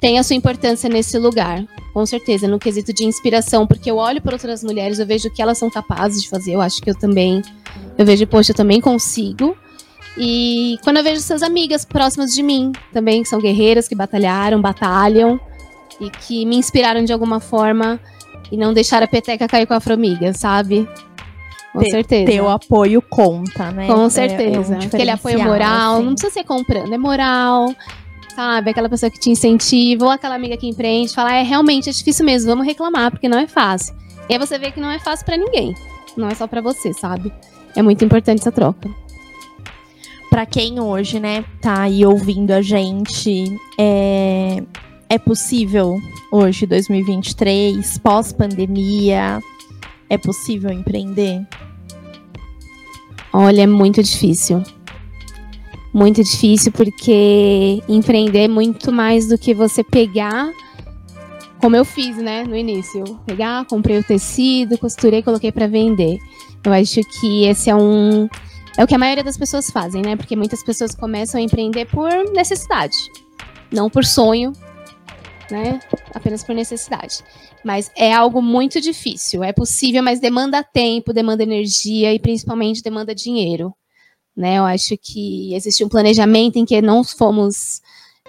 tem 0.00 0.18
a 0.18 0.22
sua 0.22 0.36
importância 0.36 0.88
nesse 0.88 1.18
lugar. 1.18 1.64
Com 1.92 2.04
certeza, 2.04 2.46
no 2.46 2.58
quesito 2.58 2.92
de 2.92 3.04
inspiração, 3.04 3.66
porque 3.66 3.90
eu 3.90 3.96
olho 3.96 4.20
para 4.20 4.34
outras 4.34 4.62
mulheres, 4.62 4.98
eu 4.98 5.06
vejo 5.06 5.28
o 5.28 5.30
que 5.32 5.40
elas 5.40 5.56
são 5.58 5.70
capazes 5.70 6.22
de 6.22 6.28
fazer, 6.28 6.52
eu 6.52 6.60
acho 6.60 6.82
que 6.82 6.90
eu 6.90 6.94
também. 6.94 7.40
Eu 7.96 8.04
vejo, 8.04 8.26
poxa, 8.26 8.52
eu 8.52 8.56
também 8.56 8.80
consigo. 8.80 9.56
E 10.16 10.78
quando 10.84 10.98
eu 10.98 11.04
vejo 11.04 11.20
suas 11.20 11.42
amigas 11.42 11.84
próximas 11.84 12.32
de 12.32 12.42
mim, 12.42 12.72
também, 12.92 13.22
que 13.22 13.28
são 13.28 13.40
guerreiras, 13.40 13.88
que 13.88 13.94
batalharam, 13.94 14.60
batalham, 14.60 15.40
e 16.00 16.10
que 16.10 16.44
me 16.46 16.56
inspiraram 16.56 17.04
de 17.04 17.12
alguma 17.12 17.40
forma 17.40 18.00
e 18.50 18.56
não 18.56 18.72
deixaram 18.72 19.04
a 19.04 19.08
peteca 19.08 19.48
cair 19.48 19.66
com 19.66 19.74
a 19.74 19.80
formiga, 19.80 20.32
sabe? 20.32 20.88
Com 21.72 21.82
certeza. 21.82 22.30
Ter 22.30 22.40
o 22.40 22.48
apoio 22.48 23.02
conta, 23.02 23.72
né? 23.72 23.88
Com 23.88 24.08
certeza. 24.08 24.74
É, 24.74 24.76
é 24.76 24.80
um 24.80 24.86
Aquele 24.86 25.10
apoio 25.10 25.42
moral, 25.42 25.96
assim. 25.96 26.04
não 26.04 26.12
precisa 26.12 26.32
ser 26.32 26.44
comprando, 26.44 26.92
é 26.92 26.98
moral, 26.98 27.74
sabe? 28.36 28.70
Aquela 28.70 28.88
pessoa 28.88 29.10
que 29.10 29.18
te 29.18 29.30
incentiva, 29.30 30.04
ou 30.04 30.10
aquela 30.10 30.36
amiga 30.36 30.56
que 30.56 30.68
empreende, 30.68 31.12
fala, 31.12 31.34
é 31.34 31.42
realmente 31.42 31.88
é 31.88 31.92
difícil 31.92 32.24
mesmo, 32.24 32.48
vamos 32.48 32.64
reclamar, 32.64 33.10
porque 33.10 33.28
não 33.28 33.38
é 33.38 33.48
fácil. 33.48 33.94
E 34.28 34.32
aí 34.32 34.38
você 34.38 34.56
vê 34.58 34.70
que 34.70 34.78
não 34.78 34.90
é 34.90 35.00
fácil 35.00 35.26
para 35.26 35.36
ninguém. 35.36 35.74
Não 36.16 36.28
é 36.28 36.34
só 36.36 36.46
para 36.46 36.60
você, 36.60 36.92
sabe? 36.92 37.32
É 37.74 37.82
muito 37.82 38.04
importante 38.04 38.40
essa 38.40 38.52
troca 38.52 38.88
para 40.34 40.46
quem 40.46 40.80
hoje, 40.80 41.20
né, 41.20 41.44
tá 41.62 41.82
aí 41.82 42.04
ouvindo 42.04 42.50
a 42.50 42.60
gente, 42.60 43.56
é, 43.78 44.60
é 45.08 45.16
possível 45.16 45.96
hoje, 46.32 46.66
2023, 46.66 47.98
pós-pandemia, 47.98 49.38
é 50.10 50.18
possível 50.18 50.72
empreender? 50.72 51.40
Olha, 53.32 53.62
é 53.62 53.66
muito 53.68 54.02
difícil. 54.02 54.60
Muito 55.92 56.20
difícil 56.24 56.72
porque 56.72 57.80
empreender 57.88 58.46
é 58.46 58.48
muito 58.48 58.90
mais 58.90 59.28
do 59.28 59.38
que 59.38 59.54
você 59.54 59.84
pegar, 59.84 60.50
como 61.60 61.76
eu 61.76 61.84
fiz, 61.84 62.16
né, 62.16 62.42
no 62.42 62.56
início. 62.56 63.04
Pegar, 63.24 63.64
comprei 63.66 64.00
o 64.00 64.02
tecido, 64.02 64.76
costurei, 64.78 65.22
coloquei 65.22 65.52
para 65.52 65.68
vender. 65.68 66.18
Eu 66.64 66.72
acho 66.72 67.02
que 67.20 67.44
esse 67.44 67.70
é 67.70 67.76
um 67.76 68.28
é 68.76 68.84
o 68.84 68.86
que 68.86 68.94
a 68.94 68.98
maioria 68.98 69.24
das 69.24 69.36
pessoas 69.36 69.70
fazem, 69.70 70.02
né? 70.02 70.16
Porque 70.16 70.34
muitas 70.34 70.62
pessoas 70.62 70.94
começam 70.94 71.40
a 71.40 71.42
empreender 71.42 71.86
por 71.86 72.10
necessidade, 72.32 72.96
não 73.70 73.88
por 73.88 74.04
sonho, 74.04 74.52
né? 75.50 75.80
Apenas 76.12 76.42
por 76.42 76.54
necessidade. 76.54 77.22
Mas 77.64 77.90
é 77.96 78.12
algo 78.12 78.42
muito 78.42 78.80
difícil. 78.80 79.42
É 79.42 79.52
possível, 79.52 80.02
mas 80.02 80.20
demanda 80.20 80.62
tempo, 80.62 81.12
demanda 81.12 81.42
energia 81.42 82.12
e 82.12 82.18
principalmente 82.18 82.82
demanda 82.82 83.14
dinheiro. 83.14 83.74
Né? 84.36 84.58
Eu 84.58 84.64
acho 84.64 84.96
que 84.98 85.54
existe 85.54 85.84
um 85.84 85.88
planejamento 85.88 86.56
em 86.56 86.64
que 86.64 86.82
não 86.82 87.04
fomos 87.04 87.80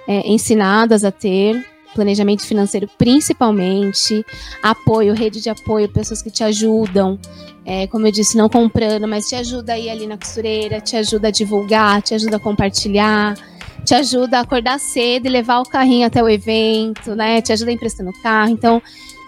é, 0.08 0.28
ensinadas 0.30 1.04
a 1.04 1.12
ter 1.12 1.66
planejamento 1.96 2.46
financeiro 2.46 2.88
principalmente, 2.98 4.24
apoio, 4.62 5.14
rede 5.14 5.42
de 5.42 5.50
apoio, 5.50 5.90
pessoas 5.90 6.22
que 6.22 6.30
te 6.30 6.44
ajudam, 6.44 7.18
é, 7.66 7.88
como 7.88 8.06
eu 8.06 8.12
disse, 8.12 8.38
não 8.38 8.48
comprando, 8.48 9.08
mas 9.08 9.28
te 9.28 9.36
ajuda 9.36 9.74
a 9.74 9.80
ir 9.80 9.90
ali 9.90 10.06
na 10.06 10.18
costureira, 10.18 10.80
te 10.80 10.96
ajuda 10.96 11.30
a 11.30 11.32
divulgar, 11.32 12.02
te 12.02 12.14
ajuda 12.14 12.36
a 12.36 12.40
compartilhar, 12.40 13.36
te 13.84 13.96
ajuda 13.96 14.38
a 14.38 14.42
acordar 14.42 14.80
cedo 14.80 15.26
e 15.26 15.30
levar 15.30 15.60
o 15.60 15.64
carrinho 15.64 16.06
até 16.06 16.22
o 16.22 16.30
evento, 16.30 17.16
né? 17.16 17.42
Te 17.42 17.54
ajuda 17.54 17.72
emprestando 17.72 18.12
o 18.12 18.22
carro. 18.22 18.52
Então, 18.52 18.82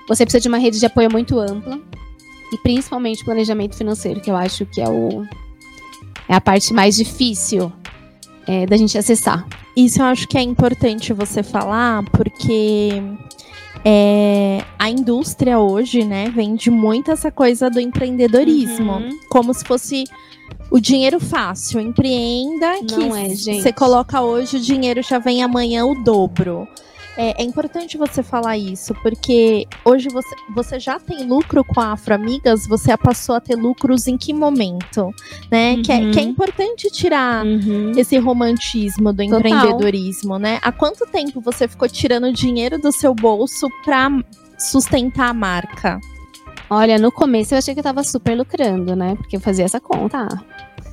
você 0.08 0.23
precisa 0.23 0.41
de 0.41 0.47
uma 0.47 0.58
rede 0.58 0.80
de 0.80 0.86
apoio 0.86 1.10
muito 1.12 1.39
ampla 1.39 1.80
e 2.51 2.58
principalmente 2.58 3.25
planejamento 3.25 3.75
financeiro, 3.75 4.21
que 4.21 4.30
eu 4.30 4.36
acho 4.36 4.65
que 4.65 4.82
é 4.82 4.88
o 4.88 5.25
é 6.30 6.36
a 6.36 6.41
parte 6.41 6.73
mais 6.73 6.95
difícil 6.95 7.71
é, 8.45 8.65
da 8.65 8.75
gente 8.75 8.97
acessar. 8.97 9.47
Isso 9.77 10.01
eu 10.01 10.05
acho 10.07 10.27
que 10.27 10.39
é 10.39 10.41
importante 10.41 11.13
você 11.13 11.43
falar, 11.43 12.03
porque 12.05 12.89
é, 13.85 14.65
a 14.79 14.89
indústria 14.89 15.59
hoje, 15.59 16.03
né, 16.03 16.31
vende 16.31 16.71
muito 16.71 17.11
essa 17.11 17.29
coisa 17.29 17.69
do 17.69 17.79
empreendedorismo, 17.79 18.93
uhum. 18.93 19.19
como 19.29 19.53
se 19.53 19.63
fosse 19.63 20.05
o 20.71 20.79
dinheiro 20.79 21.19
fácil. 21.19 21.79
Empreenda 21.79 22.83
que 22.85 23.03
é, 23.03 23.61
você 23.61 23.71
coloca 23.71 24.19
hoje, 24.19 24.57
o 24.57 24.59
dinheiro 24.59 25.03
já 25.03 25.19
vem 25.19 25.43
amanhã 25.43 25.85
o 25.85 25.93
dobro. 26.03 26.67
É, 27.17 27.41
é, 27.41 27.43
importante 27.43 27.97
você 27.97 28.21
falar 28.21 28.58
isso, 28.58 28.93
porque 29.01 29.65
hoje 29.84 30.08
você, 30.08 30.36
você 30.53 30.80
já 30.80 30.99
tem 30.99 31.25
lucro 31.25 31.63
com 31.65 31.80
a 31.80 31.93
Afro 31.93 32.13
Amigas, 32.13 32.67
você 32.67 32.95
passou 32.95 33.36
a 33.36 33.41
ter 33.41 33.56
lucros 33.56 34.08
em 34.08 34.15
que 34.15 34.32
momento? 34.32 35.12
Né? 35.49 35.73
Uhum. 35.73 35.82
Que, 35.82 35.91
é, 35.91 36.12
que 36.12 36.19
é 36.19 36.21
importante 36.21 36.91
tirar 36.91 37.43
uhum. 37.43 37.91
esse 37.97 38.17
romantismo 38.19 39.12
do 39.12 39.23
Total. 39.23 39.39
empreendedorismo, 39.39 40.38
né? 40.38 40.60
Há 40.62 40.71
quanto 40.71 41.08
tempo 41.08 41.41
você 41.41 41.67
ficou 41.67 41.89
tirando 41.89 42.32
dinheiro 42.32 42.77
do 42.77 42.91
seu 42.91 43.15
bolso 43.15 43.67
para 43.84 44.10
sustentar 44.60 45.30
a 45.30 45.34
marca? 45.34 45.99
Olha, 46.69 46.97
no 46.97 47.12
começo 47.12 47.53
eu 47.53 47.58
achei 47.58 47.73
que 47.73 47.80
eu 47.80 47.84
tava 47.84 48.03
super 48.03 48.36
lucrando, 48.36 48.95
né? 48.95 49.15
Porque 49.15 49.38
eu 49.38 49.39
fazia 49.39 49.65
essa 49.65 49.80
conta. 49.80 50.27
Ah, 50.30 50.43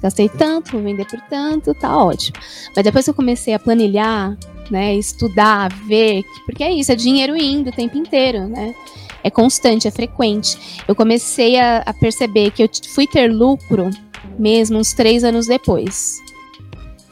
gastei 0.00 0.28
tanto, 0.28 0.72
vou 0.72 0.82
vender 0.82 1.06
por 1.06 1.20
tanto, 1.22 1.74
tá 1.74 1.96
ótimo. 1.96 2.37
Mas 2.74 2.84
depois 2.84 3.04
que 3.04 3.10
eu 3.10 3.14
comecei 3.14 3.54
a 3.54 3.58
planilhar, 3.58 4.37
né? 4.70 4.94
Estudar, 4.94 5.72
ver, 5.87 6.22
porque 6.46 6.62
é 6.62 6.72
isso, 6.72 6.92
é 6.92 6.96
dinheiro 6.96 7.37
indo 7.37 7.70
o 7.70 7.72
tempo 7.72 7.98
inteiro, 7.98 8.46
né? 8.46 8.74
É 9.22 9.30
constante, 9.30 9.88
é 9.88 9.90
frequente. 9.90 10.82
Eu 10.87 10.94
comecei 10.94 11.58
a, 11.58 11.78
a 11.78 11.92
perceber 11.92 12.50
que 12.50 12.62
eu 12.62 12.68
fui 12.94 13.06
ter 13.06 13.32
lucro 13.32 13.90
mesmo 14.38 14.78
uns 14.78 14.92
três 14.92 15.24
anos 15.24 15.46
depois. 15.46 16.18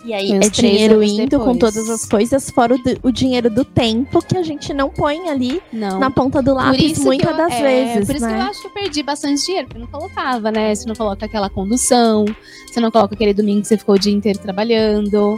E 0.05 0.13
aí 0.13 0.33
é 0.33 0.39
dinheiro 0.49 1.03
indo 1.03 1.29
depois. 1.29 1.49
com 1.49 1.57
todas 1.57 1.89
as 1.89 2.05
coisas, 2.05 2.51
fora 2.51 2.75
o, 2.75 3.09
o, 3.09 3.13
dinheiro 3.13 3.49
do 3.49 3.65
tempo 3.65 4.21
que 4.21 4.37
a 4.37 4.43
gente 4.43 4.75
não 4.75 4.91
põe 4.91 5.29
ali 5.29 5.63
não. 5.73 6.01
na 6.01 6.11
ponta 6.11 6.43
do 6.43 6.55
lápis 6.55 6.99
muitas 6.99 7.31
eu, 7.31 7.37
das 7.37 7.53
é, 7.53 7.63
vezes. 7.63 8.07
Por 8.07 8.17
isso 8.17 8.27
né? 8.27 8.35
que 8.35 8.41
eu 8.41 8.47
acho 8.47 8.61
que 8.61 8.67
eu 8.67 8.71
perdi 8.73 9.03
bastante 9.03 9.45
dinheiro, 9.45 9.69
porque 9.69 9.81
não 9.81 9.87
colocava, 9.87 10.51
né? 10.51 10.75
Você 10.75 10.89
não 10.89 10.97
coloca 10.97 11.25
aquela 11.25 11.49
condução, 11.49 12.25
você 12.67 12.81
não 12.81 12.91
coloca 12.91 13.15
aquele 13.15 13.33
domingo 13.33 13.63
que 13.63 13.69
você 13.69 13.79
ficou 13.79 13.95
o 13.95 13.99
dia 13.99 14.13
inteiro 14.13 14.39
trabalhando 14.41 15.37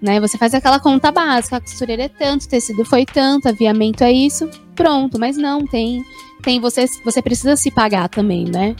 né? 0.00 0.20
Você 0.20 0.38
faz 0.38 0.54
aquela 0.54 0.78
conta 0.80 1.10
básica, 1.10 1.56
a 1.56 1.60
costureira 1.60 2.04
é 2.04 2.08
tanto, 2.08 2.48
tecido 2.48 2.84
foi 2.84 3.04
tanto, 3.04 3.48
aviamento 3.48 4.04
é 4.04 4.12
isso, 4.12 4.48
pronto. 4.74 5.18
Mas 5.18 5.36
não, 5.36 5.66
tem, 5.66 6.04
tem 6.42 6.60
você, 6.60 6.86
você 7.04 7.20
precisa 7.20 7.56
se 7.56 7.70
pagar 7.70 8.08
também, 8.08 8.44
né? 8.44 8.76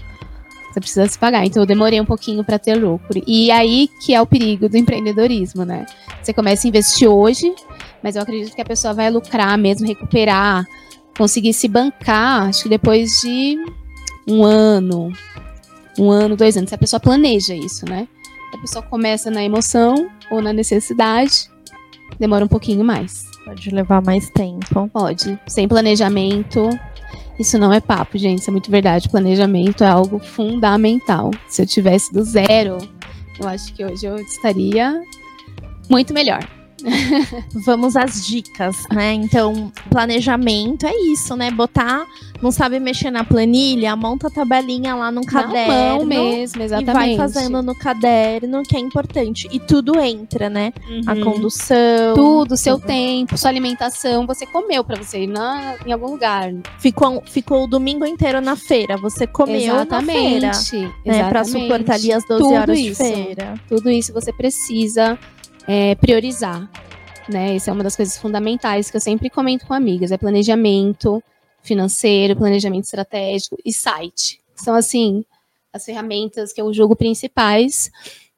Você 0.71 0.81
precisa 0.81 1.07
se 1.07 1.19
pagar. 1.19 1.45
Então 1.45 1.63
eu 1.63 1.67
demorei 1.67 2.01
um 2.01 2.05
pouquinho 2.05 2.45
para 2.45 2.59
ter 2.59 2.75
lucro. 2.75 3.23
E 3.27 3.51
aí 3.51 3.89
que 4.05 4.15
é 4.15 4.21
o 4.21 4.27
perigo 4.27 4.69
do 4.69 4.77
empreendedorismo, 4.77 5.65
né? 5.65 5.87
Você 6.23 6.33
começa 6.33 6.67
a 6.67 6.69
investir 6.69 7.09
hoje, 7.09 7.55
mas 8.03 8.17
eu 8.17 8.23
acredito 8.23 8.55
que 8.55 8.61
a 8.61 8.65
pessoa 8.65 8.93
vai 8.93 9.11
lucrar 9.11 9.57
mesmo, 9.57 9.87
recuperar, 9.87 10.65
conseguir 11.17 11.53
se 11.53 11.67
bancar, 11.69 12.49
acho 12.49 12.65
que 12.65 12.69
depois 12.69 13.21
de 13.21 13.57
um 14.27 14.45
ano, 14.45 15.13
um 15.99 16.11
ano, 16.11 16.37
dois 16.37 16.57
anos. 16.57 16.69
Se 16.69 16.75
a 16.75 16.79
pessoa 16.79 17.01
planeja 17.01 17.55
isso, 17.55 17.85
né? 17.89 18.07
A 18.55 18.59
pessoa 18.59 18.83
começa 18.83 19.31
na 19.31 19.43
emoção 19.43 20.11
ou 20.31 20.41
na 20.41 20.53
necessidade, 20.53 21.51
demora 22.19 22.45
um 22.45 22.49
pouquinho 22.49 22.85
mais. 22.85 23.25
Pode 23.45 23.71
levar 23.71 24.03
mais 24.03 24.29
tempo. 24.31 24.89
Pode. 24.93 25.39
Sem 25.47 25.67
planejamento. 25.67 26.69
Isso 27.39 27.59
não 27.59 27.73
é 27.73 27.81
papo, 27.81 28.19
gente. 28.19 28.41
Isso 28.41 28.51
é 28.51 28.53
muito 28.53 28.71
verdade. 28.71 29.09
Planejamento 29.09 29.85
é 29.85 29.89
algo 29.89 30.19
fundamental. 30.19 31.31
Se 31.49 31.63
eu 31.63 31.67
tivesse 31.67 32.13
do 32.13 32.23
zero, 32.23 32.79
eu 33.39 33.49
acho 33.49 33.73
que 33.75 33.85
hoje 33.85 34.07
eu 34.07 34.17
estaria 34.17 35.01
muito 35.89 36.13
melhor. 36.13 36.58
Vamos 37.65 37.97
às 37.97 38.27
dicas, 38.27 38.77
né? 38.93 39.13
Então, 39.13 39.73
planejamento 39.91 40.87
é 40.87 40.95
isso, 41.13 41.37
né? 41.37 41.51
Botar, 41.51 42.07
não 42.41 42.51
sabe 42.51 42.79
mexer 42.79 43.11
na 43.11 43.25
planilha, 43.25 43.97
monta 43.97 44.29
a 44.29 44.31
tabelinha 44.31 44.95
lá 44.95 45.11
no 45.11 45.25
caderno. 45.25 45.73
Na 45.73 45.95
mão 45.97 46.05
mesmo, 46.05 46.63
exatamente. 46.63 46.91
E 46.91 47.17
vai 47.17 47.17
fazendo 47.17 47.63
no 47.63 47.75
caderno, 47.75 48.63
que 48.63 48.77
é 48.77 48.81
importante. 48.81 49.49
E 49.51 49.59
tudo 49.59 49.99
entra, 50.01 50.49
né? 50.49 50.73
Uhum. 50.89 51.03
A 51.07 51.17
condução. 51.17 52.15
Tudo, 52.15 52.57
seu 52.57 52.79
tempo, 52.79 53.37
sua 53.37 53.51
alimentação. 53.51 54.27
Você 54.27 54.47
comeu 54.47 54.85
para 54.85 54.97
você 54.97 55.25
ir 55.25 55.27
na, 55.27 55.77
em 55.85 55.93
algum 55.93 56.13
lugar. 56.13 56.53
Ficou, 56.79 57.23
ficou 57.27 57.65
o 57.65 57.67
domingo 57.67 58.07
inteiro 58.07 58.41
na 58.41 58.57
feira. 58.57 58.97
Você 58.99 59.27
comeu 59.27 59.75
exatamente, 59.75 60.47
na 60.47 60.55
feira. 60.55 60.95
Né? 61.05 61.29
Pra 61.29 61.45
suportar 61.45 61.95
ali 61.95 62.13
as 62.13 62.25
12 62.25 62.43
tudo 62.43 62.55
horas 62.55 62.79
isso, 62.79 63.03
de 63.03 63.13
feira. 63.13 63.55
Tudo 63.69 63.91
isso 63.91 64.13
você 64.13 64.33
precisa 64.33 65.19
é, 65.69 65.95
priorizar. 65.95 66.69
Né? 67.29 67.57
Isso 67.57 67.69
é 67.69 67.73
uma 67.73 67.85
das 67.85 67.95
coisas 67.95 68.17
fundamentais 68.17 68.91
que 68.91 68.97
eu 68.97 69.01
sempre 69.01 69.29
comento 69.29 69.67
com 69.67 69.75
amigas: 69.75 70.11
é 70.11 70.17
planejamento 70.17 71.23
financeiro, 71.63 72.35
planejamento 72.35 72.85
estratégico 72.85 73.59
e 73.63 73.73
site. 73.73 74.41
São 74.57 74.75
assim 74.75 75.25
as 75.71 75.85
ferramentas 75.85 76.53
que 76.53 76.61
eu 76.61 76.73
julgo 76.73 76.97
principais. 76.97 77.91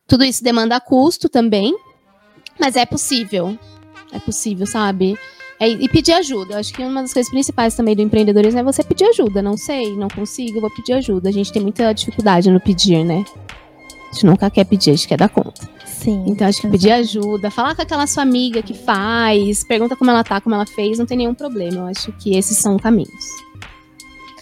Tudo 0.09 0.25
isso 0.25 0.43
demanda 0.43 0.81
custo 0.81 1.29
também, 1.29 1.73
mas 2.59 2.75
é 2.75 2.85
possível. 2.85 3.57
É 4.13 4.19
possível, 4.19 4.67
sabe? 4.67 5.17
É, 5.61 5.69
e 5.69 5.89
pedir 5.89 6.13
ajuda. 6.15 6.55
Eu 6.55 6.59
acho 6.59 6.73
que 6.73 6.83
uma 6.83 7.03
das 7.03 7.13
coisas 7.13 7.31
principais 7.31 7.75
também 7.75 7.95
do 7.95 8.03
empreendedorismo 8.03 8.59
é 8.59 8.63
você 8.63 8.83
pedir 8.83 9.05
ajuda. 9.05 9.41
Não 9.41 9.57
sei, 9.57 9.95
não 9.95 10.09
consigo, 10.09 10.61
vou 10.61 10.71
pedir 10.75 10.95
ajuda. 10.95 11.29
A 11.29 11.33
gente 11.33 11.53
tem 11.53 11.63
muita 11.63 11.93
dificuldade 11.93 12.51
no 12.51 12.59
pedir, 12.59 13.05
né? 13.05 13.25
A 14.11 14.15
gente 14.15 14.27
nunca 14.27 14.51
quer 14.51 14.65
pedir, 14.65 14.91
a 14.91 14.95
gente 14.95 15.07
quer 15.07 15.19
dar 15.19 15.29
conta. 15.29 15.80
Sim. 16.01 16.25
Então 16.27 16.49
acho 16.49 16.63
que 16.63 16.69
pedir 16.69 16.93
ajuda, 16.93 17.51
falar 17.51 17.75
com 17.75 17.83
aquela 17.83 18.07
sua 18.07 18.23
amiga 18.23 18.63
que 18.63 18.73
faz, 18.73 19.63
pergunta 19.63 19.95
como 19.95 20.11
ela 20.11 20.25
tá, 20.25 20.41
como 20.41 20.55
ela 20.55 20.65
fez, 20.65 20.99
não 20.99 21.05
tem 21.05 21.19
nenhum 21.19 21.35
problema. 21.35 21.77
Eu 21.77 21.87
acho 21.87 22.11
que 22.13 22.35
esses 22.35 22.57
são 22.57 22.79
caminhos. 22.79 23.25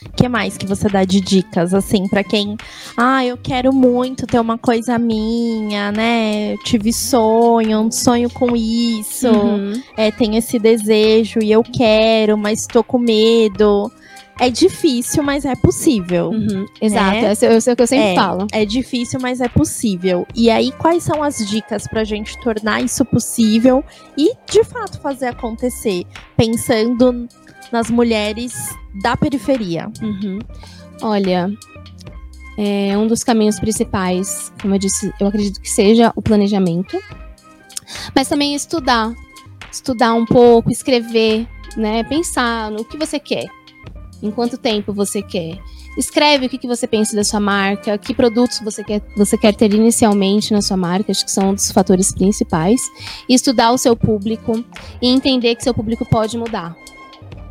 O 0.06 0.12
que 0.12 0.28
mais 0.28 0.56
que 0.56 0.66
você 0.66 0.88
dá 0.88 1.04
de 1.04 1.20
dicas, 1.20 1.74
assim, 1.74 2.06
para 2.06 2.22
quem, 2.22 2.56
ah, 2.96 3.24
eu 3.24 3.36
quero 3.36 3.72
muito 3.72 4.26
ter 4.26 4.38
uma 4.38 4.56
coisa 4.56 4.98
minha, 4.98 5.90
né? 5.90 6.54
Eu 6.54 6.58
tive 6.58 6.92
sonho, 6.92 7.80
um 7.80 7.90
sonho 7.90 8.30
com 8.30 8.54
isso, 8.54 9.28
uhum. 9.28 9.82
é, 9.96 10.12
tenho 10.12 10.36
esse 10.36 10.58
desejo 10.58 11.40
e 11.42 11.50
eu 11.50 11.64
quero, 11.64 12.38
mas 12.38 12.60
estou 12.60 12.84
com 12.84 12.98
medo. 12.98 13.90
É 14.38 14.50
difícil, 14.50 15.22
mas 15.22 15.44
é 15.44 15.56
possível. 15.56 16.30
Uhum, 16.30 16.66
exato, 16.80 17.16
né? 17.16 17.34
é, 17.40 17.56
eu 17.56 17.60
sei 17.60 17.72
o 17.72 17.76
que 17.76 17.82
eu 17.82 17.86
sempre 17.86 18.06
é, 18.06 18.14
falo. 18.14 18.46
É 18.52 18.64
difícil, 18.64 19.18
mas 19.20 19.40
é 19.40 19.48
possível. 19.48 20.26
E 20.34 20.48
aí, 20.48 20.70
quais 20.72 21.02
são 21.02 21.22
as 21.22 21.38
dicas 21.48 21.88
pra 21.88 22.04
gente 22.04 22.38
tornar 22.40 22.82
isso 22.82 23.04
possível 23.04 23.84
e, 24.16 24.32
de 24.48 24.62
fato, 24.62 25.00
fazer 25.00 25.26
acontecer? 25.26 26.04
Pensando 26.36 27.28
nas 27.72 27.90
mulheres 27.90 28.54
da 29.02 29.16
periferia. 29.16 29.90
Uhum. 30.00 30.38
Olha, 31.02 31.50
é, 32.56 32.96
um 32.96 33.06
dos 33.06 33.24
caminhos 33.24 33.58
principais, 33.58 34.52
como 34.60 34.74
eu 34.74 34.78
disse, 34.78 35.12
eu 35.20 35.26
acredito 35.26 35.60
que 35.60 35.70
seja 35.70 36.12
o 36.14 36.22
planejamento, 36.22 36.98
mas 38.14 38.28
também 38.28 38.54
estudar. 38.54 39.12
Estudar 39.70 40.14
um 40.14 40.24
pouco, 40.24 40.70
escrever, 40.70 41.46
né? 41.76 42.02
Pensar 42.04 42.70
no 42.70 42.84
que 42.84 42.96
você 42.96 43.20
quer. 43.20 43.46
Em 44.22 44.30
quanto 44.30 44.58
tempo 44.58 44.92
você 44.92 45.22
quer? 45.22 45.58
Escreve 45.96 46.46
o 46.46 46.48
que, 46.48 46.58
que 46.58 46.66
você 46.66 46.86
pensa 46.86 47.14
da 47.14 47.24
sua 47.24 47.40
marca, 47.40 47.96
que 47.98 48.14
produtos 48.14 48.60
você 48.60 48.82
quer, 48.82 49.02
você 49.16 49.36
quer 49.36 49.54
ter 49.54 49.72
inicialmente 49.72 50.52
na 50.52 50.60
sua 50.60 50.76
marca, 50.76 51.12
acho 51.12 51.24
que 51.24 51.30
são 51.30 51.50
um 51.50 51.54
dos 51.54 51.70
fatores 51.70 52.12
principais. 52.12 52.80
E 53.28 53.34
estudar 53.34 53.72
o 53.72 53.78
seu 53.78 53.96
público 53.96 54.64
e 55.00 55.08
entender 55.08 55.54
que 55.54 55.62
seu 55.62 55.74
público 55.74 56.04
pode 56.04 56.36
mudar. 56.36 56.76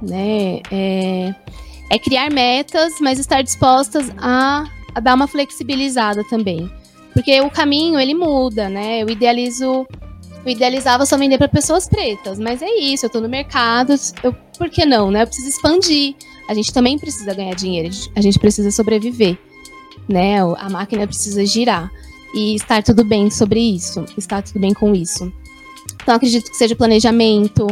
Né? 0.02 0.62
É, 0.72 1.34
é 1.90 2.00
criar 2.00 2.30
metas, 2.30 2.94
mas 3.02 3.20
estar 3.20 3.42
dispostas 3.42 4.12
a 4.18 4.66
dar 5.02 5.16
uma 5.16 5.28
flexibilizada 5.28 6.24
também. 6.30 6.70
Porque 7.14 7.40
o 7.42 7.50
caminho, 7.50 8.00
ele 8.00 8.14
muda, 8.14 8.70
né? 8.70 9.02
Eu 9.02 9.10
idealizo 9.10 9.88
eu 10.46 10.52
idealizava 10.52 11.06
só 11.06 11.18
vender 11.18 11.38
para 11.38 11.50
pessoas 11.50 11.90
pretas, 11.90 12.40
mas 12.40 12.62
é 12.62 12.70
isso, 12.70 13.06
eu 13.06 13.10
tô 13.10 13.20
no 13.20 13.28
mercado, 13.28 13.94
eu, 14.24 14.34
por 14.58 14.70
que 14.70 14.86
não, 14.86 15.12
né? 15.12 15.24
Eu 15.24 15.28
preciso 15.28 15.50
expandir. 15.50 16.16
A 16.48 16.54
gente 16.54 16.72
também 16.74 16.98
precisa 16.98 17.34
ganhar 17.34 17.54
dinheiro, 17.56 17.90
a 18.16 18.22
gente 18.22 18.40
precisa 18.40 18.72
sobreviver, 18.72 19.38
né? 20.08 20.40
A 20.40 20.70
máquina 20.70 21.06
precisa 21.06 21.46
girar 21.46 21.92
e 22.34 22.56
estar 22.56 22.82
tudo 22.84 23.04
bem 23.04 23.30
sobre 23.30 23.60
isso, 23.60 24.06
estar 24.18 24.42
tudo 24.42 24.60
bem 24.60 24.74
com 24.74 24.94
isso. 24.94 25.32
Então, 26.02 26.16
acredito 26.16 26.50
que 26.50 26.58
seja 26.58 26.76
planejamento, 26.76 27.68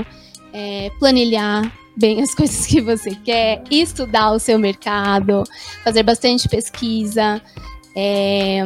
é, 0.51 0.89
planilhar 0.99 1.71
bem 1.95 2.21
as 2.23 2.33
coisas 2.35 2.65
que 2.65 2.81
você 2.81 3.11
quer, 3.11 3.63
estudar 3.71 4.31
o 4.31 4.39
seu 4.39 4.59
mercado, 4.59 5.43
fazer 5.83 6.03
bastante 6.03 6.47
pesquisa. 6.49 7.41
É, 7.95 8.61